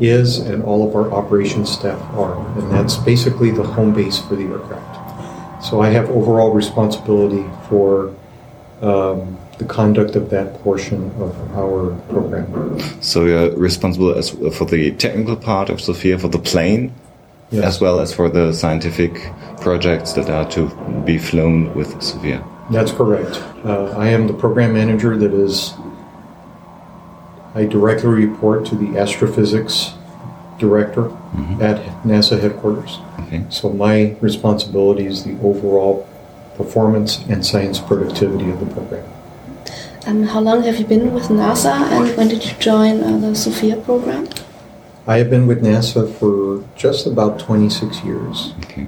[0.00, 2.36] is and all of our operations staff are.
[2.58, 5.64] And that's basically the home base for the aircraft.
[5.64, 8.14] So I have overall responsibility for
[8.82, 12.78] um, the conduct of that portion of our program.
[13.00, 16.92] So you're responsible as, for the technical part of Sophia, for the plane,
[17.52, 17.64] Yes.
[17.64, 19.12] as well as for the scientific
[19.60, 20.68] projects that are to
[21.04, 22.42] be flown with Sophia.
[22.72, 23.36] That's correct.
[23.64, 25.74] Uh, I am the program manager that is,
[27.54, 29.92] I directly report to the astrophysics
[30.58, 31.06] director
[31.60, 32.98] at NASA headquarters.
[33.20, 33.44] Okay.
[33.50, 36.08] So my responsibility is the overall
[36.56, 39.10] performance and science productivity of the program.
[40.06, 43.34] Um, how long have you been with NASA and when did you join uh, the
[43.34, 44.28] SOFIA program?
[45.06, 48.54] I have been with NASA for just about 26 years.
[48.64, 48.86] Okay.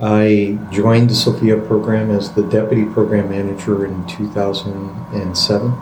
[0.00, 5.74] I joined the Sophia program as the deputy program manager in 2007.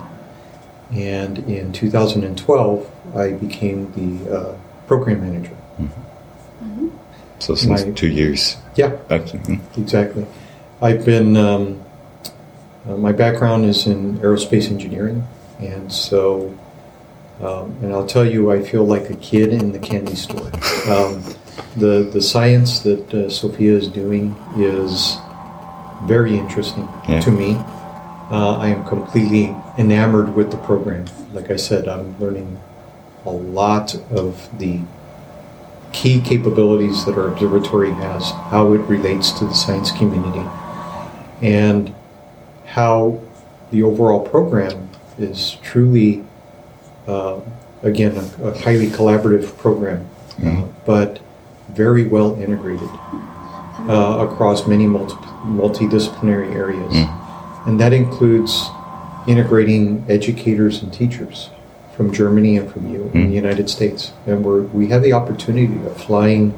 [0.93, 5.55] And in 2012, I became the uh, program manager.
[7.40, 9.40] So since My- two years, Yeah, actually.
[9.40, 9.81] hmm.
[9.81, 10.27] exactly.
[10.82, 11.81] I've been, um,
[12.89, 15.24] uh, my background is in aerospace engineering,
[15.61, 16.53] and so,
[17.40, 20.51] um, and I'll tell you, I feel like a kid in the candy store.
[20.89, 21.23] Um,
[21.76, 25.16] the, the science that uh, Sophia is doing is
[26.05, 27.20] very interesting Yeah.
[27.20, 27.55] to me.
[28.30, 31.06] Uh, I am completely enamored with the program.
[31.32, 32.60] Like I said, I'm learning
[33.24, 34.80] a lot of the
[35.93, 40.44] key capabilities that our observatory has, how it relates to the science community,
[41.40, 41.94] and
[42.66, 43.20] how
[43.70, 46.22] the overall program is truly,
[47.06, 47.40] uh,
[47.82, 50.06] again, a, a highly collaborative program,
[50.44, 51.20] uh, but
[51.79, 52.91] very well integrated
[53.89, 55.15] uh, across many multi-
[55.63, 56.93] multidisciplinary areas.
[57.67, 58.69] And that includes
[59.29, 61.51] integrating educators and teachers
[61.97, 64.13] from Germany and from you in the United States.
[64.27, 66.53] And we're, we have the opportunity of flying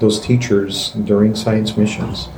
[0.00, 2.28] those teachers during science missions,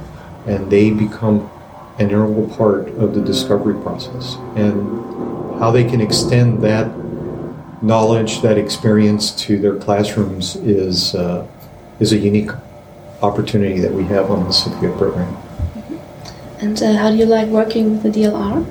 [0.47, 1.51] and they become
[1.99, 4.37] an integral part of the discovery process.
[4.57, 4.77] And
[5.61, 6.87] how they can extend that
[7.83, 11.47] knowledge, that experience to their classrooms is, uh,
[12.01, 12.51] is a unique
[13.23, 15.37] opportunity that we have on the Sophia program.
[16.61, 18.67] And uh, how do you like working with the DLR?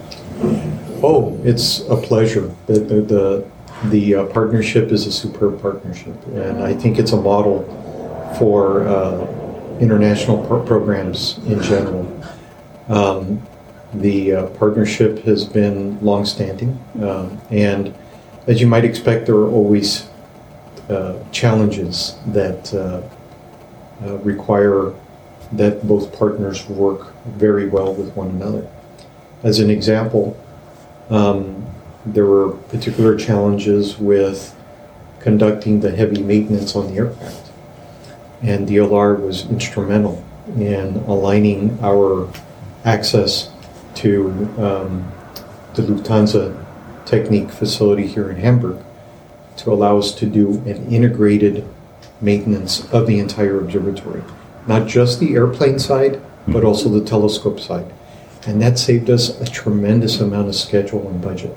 [1.01, 2.53] Oh, it's a pleasure.
[2.67, 3.51] The the the,
[3.85, 7.63] the uh, partnership is a superb partnership, and I think it's a model
[8.37, 9.25] for uh,
[9.79, 12.05] international pro- programs in general.
[12.89, 13.41] Um,
[13.93, 17.95] the uh, partnership has been longstanding, um, and
[18.45, 20.07] as you might expect, there are always
[20.89, 22.73] uh, challenges that
[24.03, 24.93] uh, require
[25.51, 28.67] that both partners work very well with one another.
[29.43, 30.37] As an example,
[31.09, 31.65] um,
[32.05, 34.55] there were particular challenges with
[35.19, 37.51] conducting the heavy maintenance on the aircraft.
[38.41, 40.23] And DLR was instrumental
[40.55, 42.31] in aligning our
[42.85, 43.51] access
[43.95, 45.11] to um,
[45.75, 46.65] the Lufthansa
[47.05, 48.77] Technique facility here in Hamburg
[49.57, 51.67] to allow us to do an integrated
[52.21, 54.23] maintenance of the entire observatory.
[54.67, 57.91] Not just the airplane side, but also the telescope side.
[58.45, 61.55] And that saved us a tremendous amount of schedule and budget.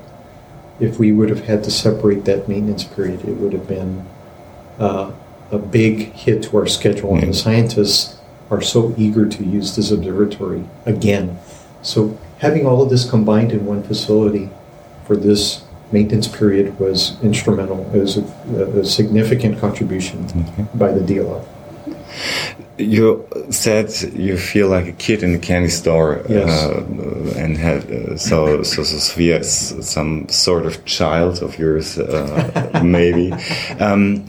[0.81, 4.07] If we would have had to separate that maintenance period, it would have been
[4.79, 5.13] uh,
[5.51, 7.15] a big hit to our schedule.
[7.15, 8.19] And the scientists
[8.51, 11.39] are so eager to use this observatory again.
[11.83, 14.51] So having all of this combined in one facility
[15.07, 17.89] for this maintenance period was instrumental.
[17.95, 20.27] It was a, a significant contribution
[20.75, 21.45] by the DLR.
[22.79, 26.49] You said you feel like a kid in a candy store, Yes.
[26.49, 26.85] uh,
[27.37, 33.33] and have uh, so so Sophia is some sort of child of yours, uh, maybe.
[33.79, 34.25] Um,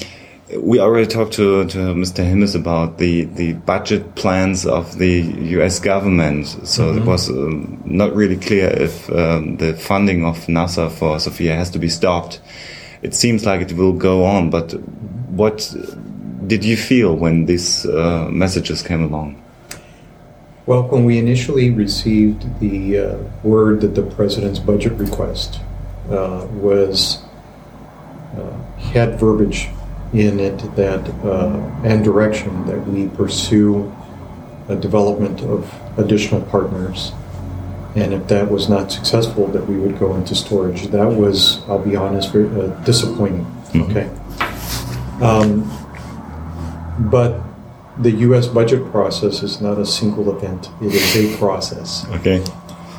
[0.57, 2.25] we already talked to, to Mr.
[2.25, 5.21] Himmes about the, the budget plans of the
[5.57, 5.79] U.S.
[5.79, 6.47] government.
[6.67, 11.55] So it was um, not really clear if um, the funding of NASA for Sophia
[11.55, 12.41] has to be stopped.
[13.01, 14.71] It seems like it will go on, but
[15.29, 15.73] what
[16.47, 19.41] did you feel when these uh, messages came along?
[20.65, 25.59] Well, when we initially received the uh, word that the president's budget request
[26.09, 27.21] uh, was
[28.37, 29.69] uh, had verbiage
[30.13, 33.93] in it that uh, and direction that we pursue
[34.69, 37.11] a development of additional partners,
[37.95, 40.87] and if that was not successful, that we would go into storage.
[40.87, 43.45] That was, I'll be honest, very uh, disappointing.
[43.75, 44.09] Okay.
[45.21, 45.69] Um,
[47.11, 47.41] but
[47.97, 48.47] the U.S.
[48.47, 52.07] budget process is not a single event; it is a process.
[52.11, 52.43] Okay.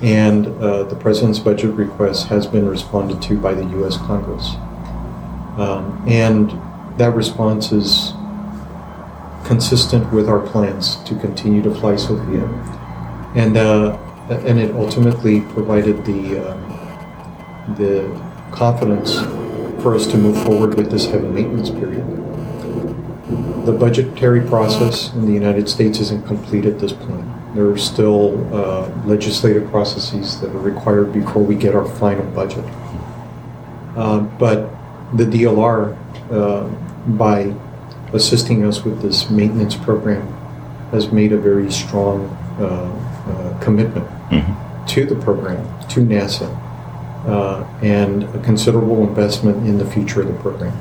[0.03, 3.97] And uh, the president's budget request has been responded to by the U.S.
[3.99, 4.55] Congress,
[5.59, 6.51] um, and
[6.99, 8.13] that response is
[9.45, 12.45] consistent with our plans to continue to fly Sophia,
[13.35, 13.99] and uh,
[14.31, 18.09] and it ultimately provided the um, the
[18.53, 19.19] confidence
[19.83, 22.07] for us to move forward with this heavy maintenance period.
[23.67, 27.27] The budgetary process in the United States isn't complete at this point.
[27.55, 32.65] There are still uh, legislative processes that are required before we get our final budget.
[33.97, 34.71] Uh, but
[35.15, 35.97] the DLR,
[36.31, 36.69] uh,
[37.07, 37.55] by
[38.13, 40.27] assisting us with this maintenance program,
[40.91, 42.27] has made a very strong
[42.59, 42.65] uh,
[43.31, 44.09] uh, commitment
[44.89, 46.49] to the program, to NASA,
[47.27, 50.77] uh, and a considerable investment in the future of the program.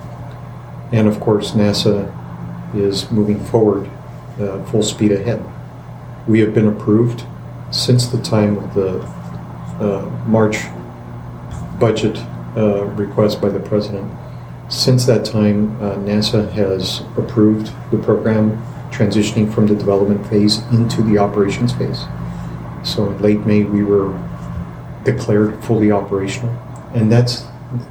[0.92, 2.14] And of course, NASA
[2.76, 3.90] is moving forward
[4.40, 5.44] uh, full speed ahead.
[6.28, 7.26] We have been approved
[7.72, 9.00] since the time of the
[9.80, 10.58] uh, March
[11.80, 12.18] budget
[12.56, 14.12] uh, request by the president.
[14.74, 18.60] Since that time, uh, NASA has approved the program
[18.90, 22.06] transitioning from the development phase into the operations phase.
[22.84, 24.12] So in late May, we were
[25.04, 26.50] declared fully operational,
[26.96, 27.46] and that's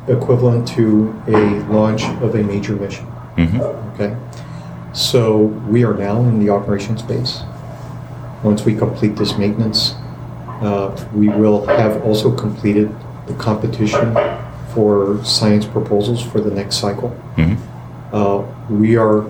[0.09, 3.07] equivalent to a launch of a major mission.
[3.95, 4.17] Okay,
[4.93, 5.39] so
[5.69, 7.43] we are now in the operations phase.
[8.43, 9.95] Once we complete this maintenance,
[10.61, 12.93] uh, we will have also completed
[13.29, 14.17] the competition
[14.75, 17.11] for science proposals for the next cycle.
[18.13, 19.23] Uh, we are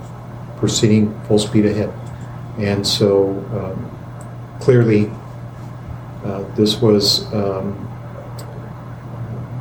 [0.58, 1.92] proceeding full speed ahead,
[2.58, 5.10] and so um, clearly,
[6.24, 7.88] uh, this was um,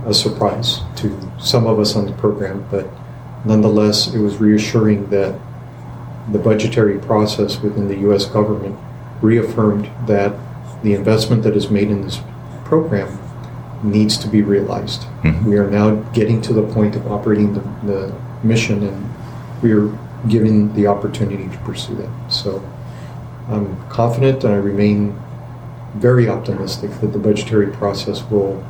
[0.05, 2.87] a surprise to some of us on the program, but
[3.45, 5.39] nonetheless, it was reassuring that
[6.31, 8.25] the budgetary process within the U.S.
[8.25, 8.77] government
[9.21, 10.35] reaffirmed that
[10.83, 12.19] the investment that is made in this
[12.65, 13.19] program
[13.83, 15.01] needs to be realized.
[15.01, 15.49] Mm-hmm.
[15.49, 19.09] We are now getting to the point of operating the, the mission, and
[19.61, 19.89] we are
[20.27, 22.31] given the opportunity to pursue that.
[22.31, 22.63] So
[23.47, 25.19] I'm confident and I remain
[25.95, 28.63] very optimistic that the budgetary process will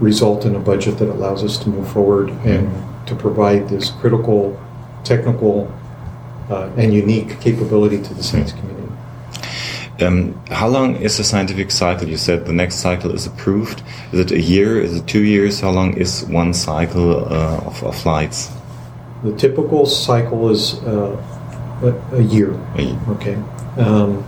[0.00, 3.04] result in a budget that allows us to move forward and mm-hmm.
[3.06, 4.58] to provide this critical,
[5.04, 5.72] technical,
[6.50, 8.60] uh, and unique capability to the science mm-hmm.
[8.60, 8.75] community.
[10.00, 12.06] Um, how long is the scientific cycle?
[12.08, 13.82] You said the next cycle is approved.
[14.12, 14.78] Is it a year?
[14.80, 15.60] Is it two years?
[15.60, 18.50] How long is one cycle uh, of, of flights?
[19.24, 21.16] The typical cycle is uh,
[21.82, 22.52] a, a year.
[22.74, 22.98] A year.
[23.08, 23.34] Okay.
[23.78, 24.22] Um,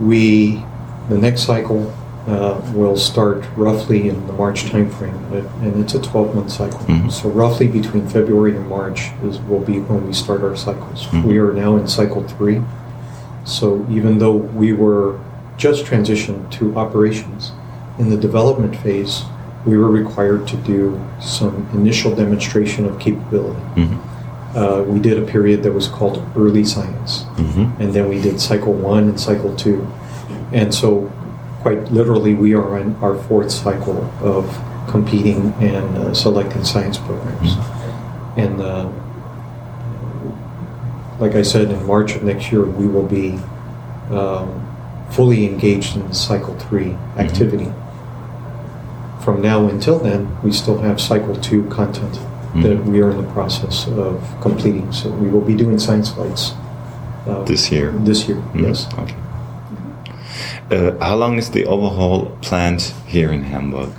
[0.00, 0.62] we
[1.08, 1.92] the next cycle
[2.26, 5.16] uh, will start roughly in the March timeframe,
[5.62, 6.78] and it's a 12-month cycle.
[6.80, 7.10] Mhm.
[7.10, 11.06] So roughly between February and March is will be when we start our cycles.
[11.06, 11.24] Mhm.
[11.24, 12.60] We are now in cycle three.
[13.48, 15.18] So even though we were
[15.56, 17.52] just transitioned to operations,
[17.98, 19.22] in the development phase,
[19.66, 23.60] we were required to do some initial demonstration of capability.
[23.76, 23.98] Mhm.
[24.54, 27.70] Uh, we did a period that was called early science Mhm.
[27.80, 29.86] and then we did cycle one and cycle two.
[30.52, 31.10] And so,
[31.62, 34.44] quite literally, we are in our fourth cycle of
[34.86, 37.56] competing and uh, selecting science programs.
[38.36, 38.86] And uh,
[41.18, 43.38] like I said, in March of next year, we will be
[44.10, 44.64] um,
[45.10, 47.72] fully engaged in cycle three activity.
[49.24, 52.18] From now until then, we still have cycle two content
[52.62, 54.90] that we are in the process of completing.
[54.92, 56.52] So we will be doing science flights
[57.26, 57.92] uh, This year.
[57.92, 58.62] This year, Mhm.
[58.62, 58.86] yes.
[58.98, 59.14] Okay.
[60.70, 63.90] Uh, how long is the overhaul planned here in Hamburg?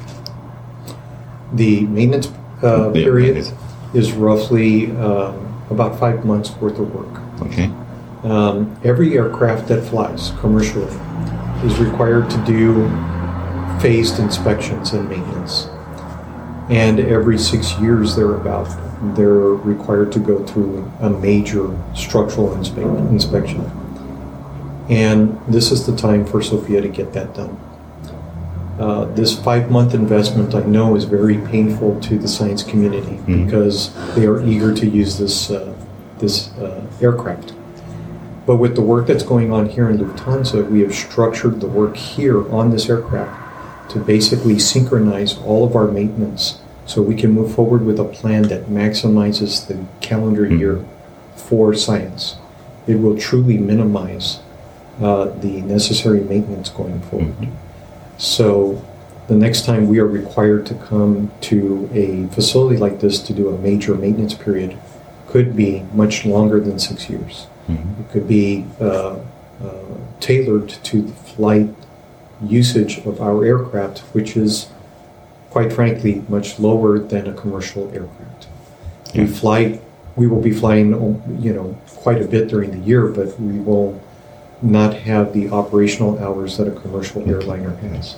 [1.53, 2.31] The maintenance
[2.63, 3.47] uh, Yeah, period
[3.93, 7.21] is roughly um, about five months worth of work.
[7.41, 7.71] Okay.
[8.23, 10.91] Um, every aircraft that flies commercially
[11.63, 12.89] is required to do
[13.79, 15.67] phased inspections and maintenance.
[16.69, 18.67] And every six years, thereabout,
[19.15, 23.61] they're required to go through a major structural inspe- inspection.
[24.89, 27.57] And this is the time for Sophia to get that done.
[28.79, 33.45] Uh, this five month investment, I know, is very painful to the science community Mhm.
[33.45, 35.73] because they are eager to use this, uh,
[36.19, 37.51] this uh, aircraft.
[38.45, 41.97] But with the work that's going on here in Lufthansa, we have structured the work
[41.97, 43.31] here on this aircraft
[43.89, 48.43] to basically synchronize all of our maintenance so we can move forward with a plan
[48.43, 50.57] that maximizes the calendar Mhm.
[50.59, 50.79] year
[51.35, 52.35] for science.
[52.87, 54.39] It will truly minimize
[55.01, 57.31] uh, the necessary maintenance going forward.
[58.19, 58.85] So
[59.27, 63.47] the next time we are required to come to a facility like this to do
[63.49, 64.77] a major maintenance period
[65.27, 67.47] could be much longer than six years.
[67.69, 67.99] Mhm.
[68.01, 69.15] It could be uh, uh,
[70.19, 71.69] tailored to the flight
[72.45, 74.67] usage of our aircraft, which is,
[75.49, 78.47] quite frankly, much lower than a commercial aircraft.
[79.15, 79.79] We fly,
[80.15, 80.87] we will be flying,
[81.39, 83.99] you know, quite a bit during the year, but we will
[84.61, 88.17] not have the operational hours that a commercial airliner has.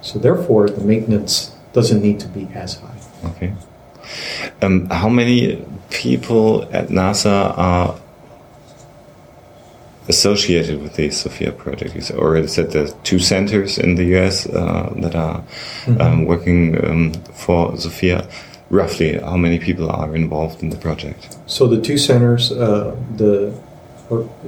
[0.00, 2.98] So therefore, the maintenance doesn't need to be as high.
[3.24, 3.52] Okay.
[4.62, 7.98] Um, how many people at NASA are
[10.08, 11.94] associated with the Sophia project?
[11.94, 15.42] You said- already said there's two centers in the US uh, that are
[15.98, 18.28] um, working um, for Sophia.
[18.68, 21.36] Roughly, how many people are involved in the project?
[21.46, 23.65] So the two centers, uh, the or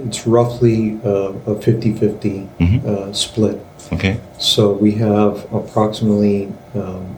[0.07, 2.85] it's roughly uh, a 50-50 Mhm.
[2.85, 3.59] uh, split.
[3.93, 4.19] Okay.
[4.39, 7.17] So we have approximately um,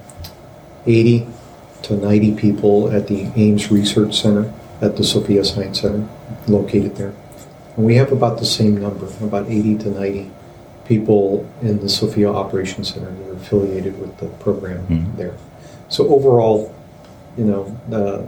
[0.87, 1.27] 80
[1.83, 6.07] to 90 people at the Ames Research Center at the Sophia Science Center,
[6.49, 7.13] located there.
[7.77, 10.31] And we have about the same number, about 80 to 90
[10.87, 15.17] people in the Sophia Operations Center that are affiliated with the program Mhm.
[15.17, 15.35] there.
[15.89, 16.73] So overall,
[17.37, 18.23] you know, uh,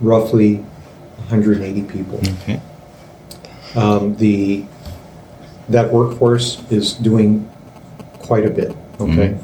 [0.00, 0.64] roughly
[1.28, 2.18] 180 people.
[2.42, 2.60] Okay.
[3.74, 4.64] Um, the
[5.68, 7.48] that workforce is doing
[8.18, 8.76] quite a bit.
[9.00, 9.38] Okay,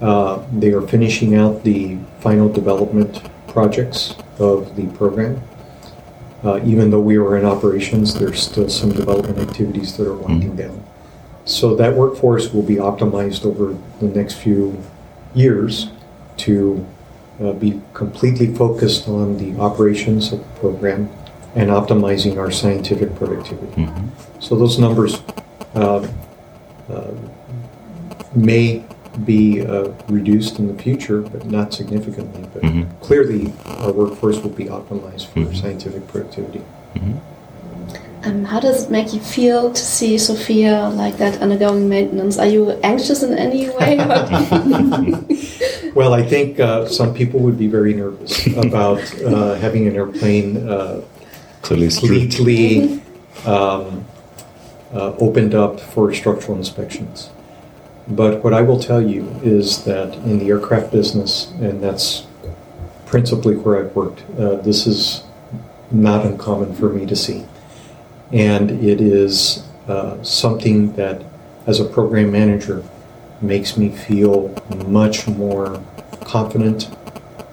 [0.00, 5.40] uh, they are finishing out the final development projects of the program.
[6.44, 10.54] Uh, even though we are in operations, there's still some development activities that are winding
[10.54, 10.84] down.
[11.46, 14.82] So that workforce will be optimized over the next few
[15.34, 15.88] years
[16.38, 16.84] to
[17.40, 21.08] uh, be completely focused on the operations of the program
[21.56, 23.88] and optimizing our scientific productivity.
[24.40, 25.22] So those numbers
[25.74, 26.06] uh,
[26.90, 27.14] uh,
[28.34, 28.84] may
[29.24, 32.44] be uh, reduced in the future, but not significantly.
[32.52, 32.86] But Mhm.
[33.00, 36.60] clearly, our workforce will be optimized for scientific productivity.
[38.24, 42.38] Um, how does it make you feel to see Sophia like that undergoing maintenance?
[42.38, 43.96] Are you anxious in any way?
[45.94, 50.48] Well, I think uh, some people would be very nervous about uh, having an airplane
[50.68, 51.15] uh, Clearly strict.
[51.68, 53.00] Completely
[53.44, 54.04] um,
[54.92, 57.30] uh, opened up for structural inspections.
[58.08, 62.26] But what I will tell you is that in the aircraft business, and that's
[63.04, 65.24] principally where I've worked, uh, this is
[65.90, 67.44] not uncommon for me to see.
[68.32, 71.22] And it is uh, something that,
[71.66, 72.84] as a program manager,
[73.40, 74.54] makes me feel
[74.86, 75.82] much more
[76.22, 76.88] confident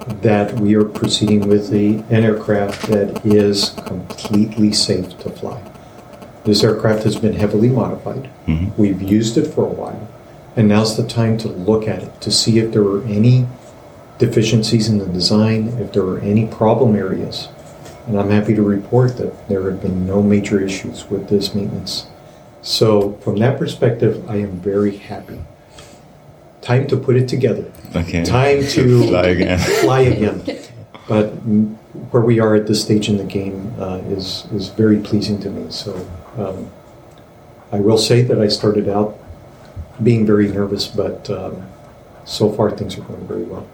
[0.07, 5.61] that we are proceeding with the, an aircraft that is completely safe to fly.
[6.43, 8.29] This aircraft has been heavily modified.
[8.47, 8.71] Mhm.
[8.77, 10.07] We've used it for a while,
[10.55, 13.45] and now's the time to look at it to see if there were any
[14.17, 17.47] deficiencies in the design, if there were any problem areas.
[18.07, 22.07] And I'm happy to report that there have been no major issues with this maintenance.
[22.61, 25.39] So, from that perspective, I am very happy.
[26.63, 27.69] Time to put it together.
[27.95, 28.23] Okay.
[28.23, 29.59] Time to Fly again.
[29.81, 30.59] fly again.
[31.07, 31.27] But
[32.11, 35.49] where we are at this stage in the game uh, is is very pleasing to
[35.49, 35.69] me.
[35.69, 35.93] So
[36.37, 36.71] um,
[37.71, 39.17] I will say that I started out
[40.01, 41.67] being very nervous, but um,
[42.23, 43.67] so far things are going very well.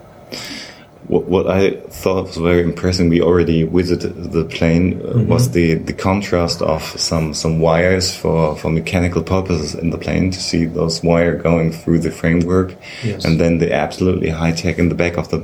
[1.07, 5.73] What, what I thought was very impressive, we already visited the plane, uh, was the,
[5.75, 10.65] the contrast of some, some wires for, for mechanical purposes in the plane to see
[10.65, 13.25] those wire going through the framework Yes.
[13.25, 15.39] and then the absolutely high tech in the back of the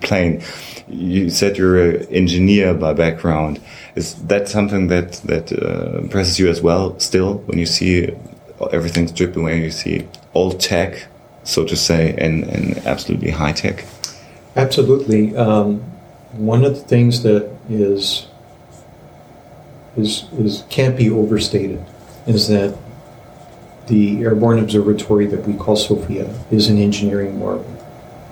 [0.00, 0.42] plane.
[0.88, 3.60] You said you're an engineer by background.
[3.96, 8.10] Is that something that, that uh, impresses you as well still when you see
[8.72, 11.06] everything stripped away, you see old tech,
[11.44, 13.84] so to say, and, and absolutely high tech?
[14.56, 15.34] Absolutely.
[15.36, 15.80] Um,
[16.32, 18.26] one of the things that is
[19.96, 21.84] is is can't be overstated
[22.26, 22.76] is that
[23.88, 27.66] the airborne observatory that we call SOFIA is an engineering marvel.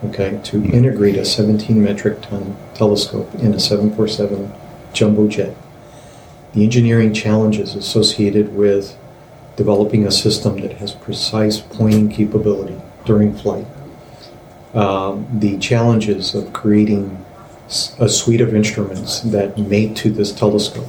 [0.05, 4.51] Okay, to integrate a 17 metric ton telescope in a 747
[4.95, 5.55] jumbo jet,
[6.55, 8.97] the engineering challenges associated with
[9.57, 13.67] developing a system that has precise pointing capability during flight
[14.75, 17.25] um, the challenges of creating
[17.99, 20.89] a suite of instruments that mate to this telescope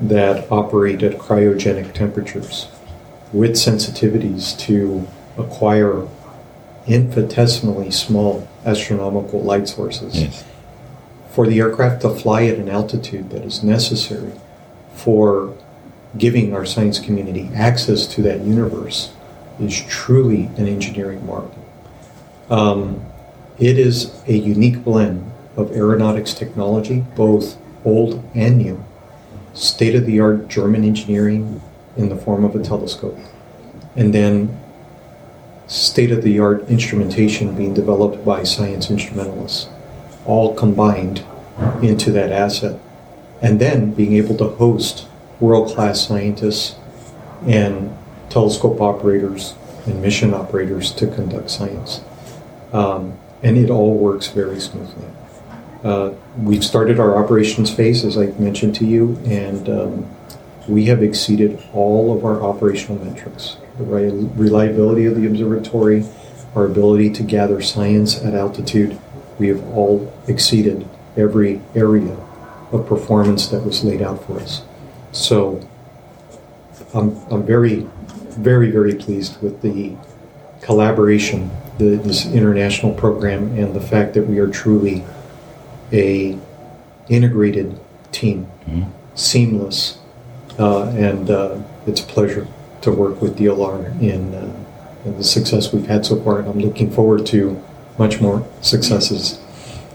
[0.00, 2.68] that operate at cryogenic temperatures
[3.32, 5.06] with sensitivities to
[5.36, 6.06] acquire
[6.86, 10.44] infinitesimally small astronomical light sources Yes.
[11.30, 14.32] for the aircraft to fly at an altitude that is necessary
[14.94, 15.54] for
[16.16, 19.12] giving our science community access to that universe
[19.60, 21.54] is truly an engineering marvel.
[22.50, 23.04] Um,
[23.58, 28.84] it is a unique blend of aeronautics technology, both old and new,
[29.54, 31.60] state of the art German engineering
[31.96, 33.18] in the form of a telescope,
[33.96, 34.60] and then
[35.66, 39.68] state of the art instrumentation being developed by science instrumentalists,
[40.24, 41.24] all combined
[41.82, 42.80] into that asset.
[43.42, 45.06] And then being able to host
[45.38, 46.76] world class scientists
[47.46, 47.96] and
[48.30, 49.54] telescope operators
[49.86, 52.00] and mission operators to conduct science.
[52.72, 55.06] Um, and it all works very smoothly.
[55.84, 60.16] Uh, we've started our operations phase, as I mentioned to you, and um,
[60.66, 63.56] we have exceeded all of our operational metrics.
[63.78, 66.04] The reliability of the observatory,
[66.54, 68.98] our ability to gather science at altitude,
[69.38, 72.16] we have all exceeded every area
[72.72, 74.62] of performance that was laid out for us.
[75.12, 75.66] So
[76.92, 77.86] I'm, I'm very,
[78.30, 79.96] very, very pleased with the
[80.60, 85.04] collaboration, the, this international program, and the fact that we are truly
[85.92, 86.38] a
[87.08, 87.78] integrated
[88.12, 88.50] team,
[89.14, 89.98] seamless,
[90.58, 92.46] uh, and uh, it's a pleasure
[92.82, 94.64] to work with DLR in, uh,
[95.04, 96.40] in the success we've had so far.
[96.40, 97.62] And I'm looking forward to
[97.98, 99.40] much more successes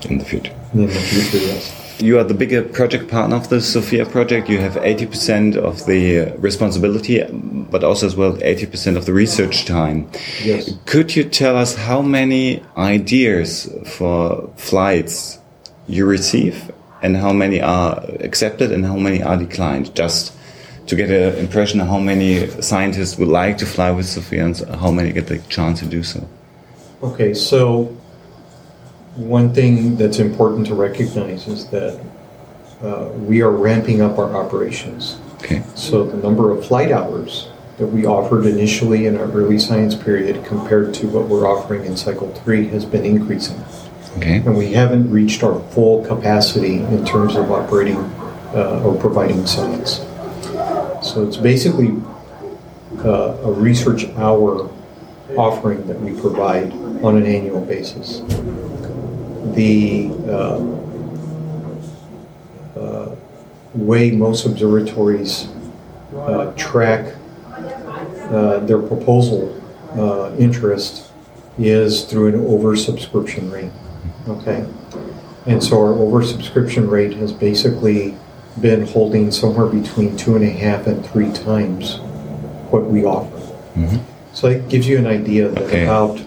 [0.10, 0.54] in the future.
[0.74, 1.38] in the future.
[1.38, 1.83] Yes.
[2.00, 4.50] You are the bigger project partner of the Sophia project.
[4.50, 10.10] You have 80% of the responsibility, but also as well 80% of the research time.
[10.44, 10.74] Yes.
[10.86, 15.40] Could you tell us how many ideas for flights
[15.88, 16.72] you receive
[17.02, 19.96] and how many are accepted and how many are declined?
[19.96, 20.34] Just
[20.88, 24.58] to get an impression of how many scientists would like to fly with Sophia and
[24.82, 26.28] how many get the chance to do so.
[27.02, 27.96] Okay, so
[29.16, 32.00] one thing that's important to recognize is that
[32.82, 35.20] uh, we are ramping up our operations.
[35.36, 35.64] Okay.
[35.76, 40.44] So the number of flight hours that we offered initially in our early science period
[40.46, 43.64] compared to what we're offering in cycle three has been increasing.
[44.18, 44.38] Okay.
[44.38, 47.98] And we haven't reached our full capacity in terms of operating
[48.54, 49.98] uh, or providing science.
[51.02, 52.00] So it's basically
[53.00, 54.70] uh, a research hour
[55.36, 56.72] offering that we provide
[57.04, 58.22] on an annual basis.
[59.52, 60.60] The uh,
[62.80, 63.16] uh,
[63.76, 65.48] way most observatories
[66.16, 67.14] uh, track
[68.32, 69.62] uh, their proposal
[69.98, 71.12] uh, interest
[71.60, 73.72] is through an oversubscription rate.
[74.28, 74.66] Okay?
[75.46, 78.16] And so our oversubscription rate has basically
[78.62, 81.98] been holding somewhere between two and a half and three times
[82.72, 83.40] what we offer.
[84.34, 85.84] So it gives you an idea that Okay.
[85.84, 86.20] about,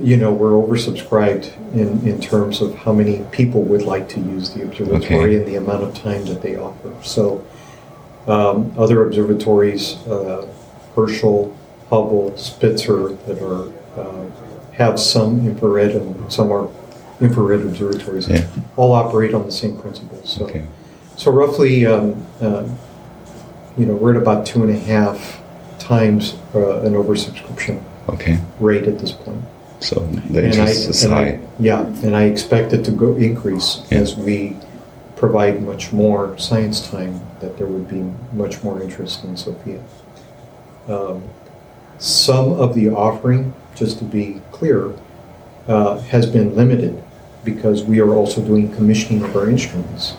[0.00, 4.50] you know, we're oversubscribed in, in terms of how many people would like to use
[4.54, 5.36] the observatory Okay.
[5.36, 6.92] and the amount of time that they offer.
[7.02, 7.44] So
[8.26, 10.46] um, other observatories, uh,
[10.94, 11.56] Herschel,
[11.90, 14.26] Hubble, Spitzer, that are uh,
[14.72, 16.68] have some infrared and some are
[17.20, 18.46] infrared observatories, Yeah.
[18.76, 20.30] all operate on the same principles.
[20.36, 20.64] So, Okay.
[21.16, 22.64] so roughly, um, uh,
[23.76, 25.40] you know, we're at about two and a half
[25.78, 28.38] times uh, an oversubscription Okay.
[28.60, 29.42] rate at this point.
[29.80, 30.00] So
[30.30, 31.38] the And I- interest is and I- high.
[31.60, 33.98] Yeah, and I expect it to go increase Yeah.
[33.98, 34.56] as we
[35.16, 38.02] provide much more science time, that there would be
[38.32, 39.78] much more interest in Sophia.
[40.88, 41.22] Um,
[42.00, 44.90] Some of the offering, just to be clear,
[45.66, 46.94] uh, has been limited
[47.44, 50.14] because we are also doing commissioning of our instruments.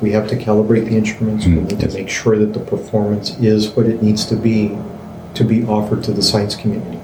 [0.00, 1.92] We have to calibrate the instruments, we Mm, need yes.
[1.92, 4.78] to make sure that the performance is what it needs to be
[5.34, 6.98] to be offered to the science community.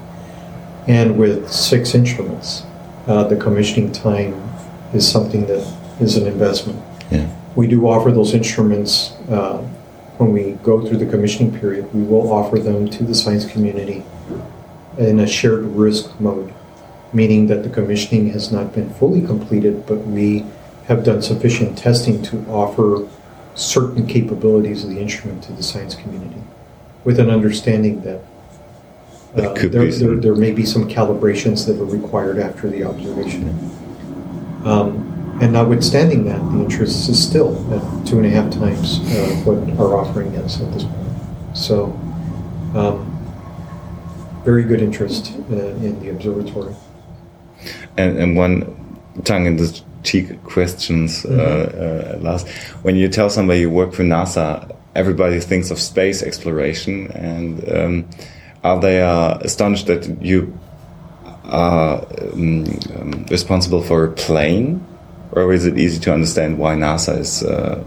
[0.87, 2.63] And with six instruments,
[3.07, 4.33] uh, the commissioning time
[4.93, 5.65] is something that
[5.99, 6.81] is an investment.
[7.11, 7.29] Yeah.
[7.55, 9.57] We do offer those instruments uh,
[10.17, 11.93] when we go through the commissioning period.
[11.93, 14.03] We will offer them to the science community
[14.97, 16.53] in a shared risk mode,
[17.13, 20.45] meaning that the commissioning has not been fully completed, but we
[20.87, 23.07] have done sufficient testing to offer
[23.55, 26.41] certain capabilities of the instrument to the science community,
[27.03, 28.21] with an understanding that
[29.35, 32.69] There uh, could there, be there, there may be some calibrations that are required after
[32.69, 33.49] the observation.
[34.65, 39.41] Um, and notwithstanding that, the interest is still at two and a half times uh,
[39.45, 41.57] what our offering is at this point.
[41.57, 41.85] So,
[42.73, 43.13] um,
[44.43, 46.73] very good interest uh, in the observatory.
[47.97, 52.47] And, and one tongue in the cheek questions, uh, uh, last.
[52.81, 58.09] When you tell somebody you work for NASA, everybody thinks of space exploration, and um,
[58.67, 60.57] are they uh, astonished that you
[61.45, 62.65] are um,
[62.95, 64.85] um, responsible for a plane,
[65.31, 67.83] or is it easy to understand why NASA is uh,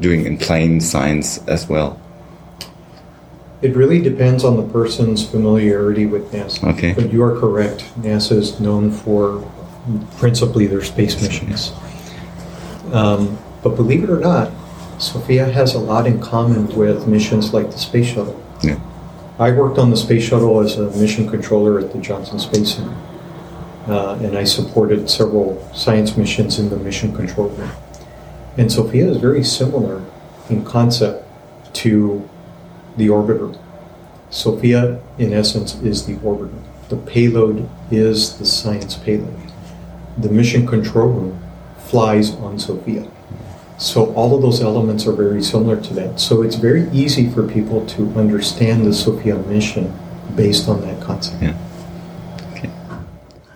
[0.00, 2.00] doing in plane science as well?
[3.62, 6.74] It really depends on the person's familiarity with NASA.
[6.74, 6.92] Okay.
[6.92, 7.84] But you are correct.
[8.00, 9.42] NASA is known for
[10.18, 11.72] principally their space missions.
[12.92, 14.52] Um, but believe it or not,
[14.98, 18.40] Sophia has a lot in common with missions like the Space Shuttle.
[18.62, 18.80] Yeah.
[19.38, 22.96] I worked on the Space Shuttle as a mission controller at the Johnson Space Center.
[23.86, 27.70] Uh, and I supported several science missions in the mission control room.
[28.56, 30.02] And Sophia is very similar
[30.48, 31.28] in concept
[31.74, 32.26] to
[32.96, 33.58] the orbiter.
[34.30, 36.58] Sophia, in essence, is the orbiter.
[36.88, 39.52] The payload is the science payload.
[40.16, 41.44] The mission control room
[41.76, 43.06] flies on Sophia.
[43.78, 46.18] So all of those elements are very similar to that.
[46.18, 49.92] So it's very easy for people to understand the Sophia mission
[50.34, 51.42] based on that concept.
[51.42, 51.56] Yeah.
[52.52, 52.70] Okay.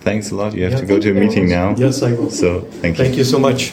[0.02, 0.54] Thanks a lot.
[0.54, 1.74] You have Yeah, to go to a meeting now.
[1.76, 2.30] Yes, I will.
[2.30, 3.04] So thank you.
[3.04, 3.72] Thank you so much.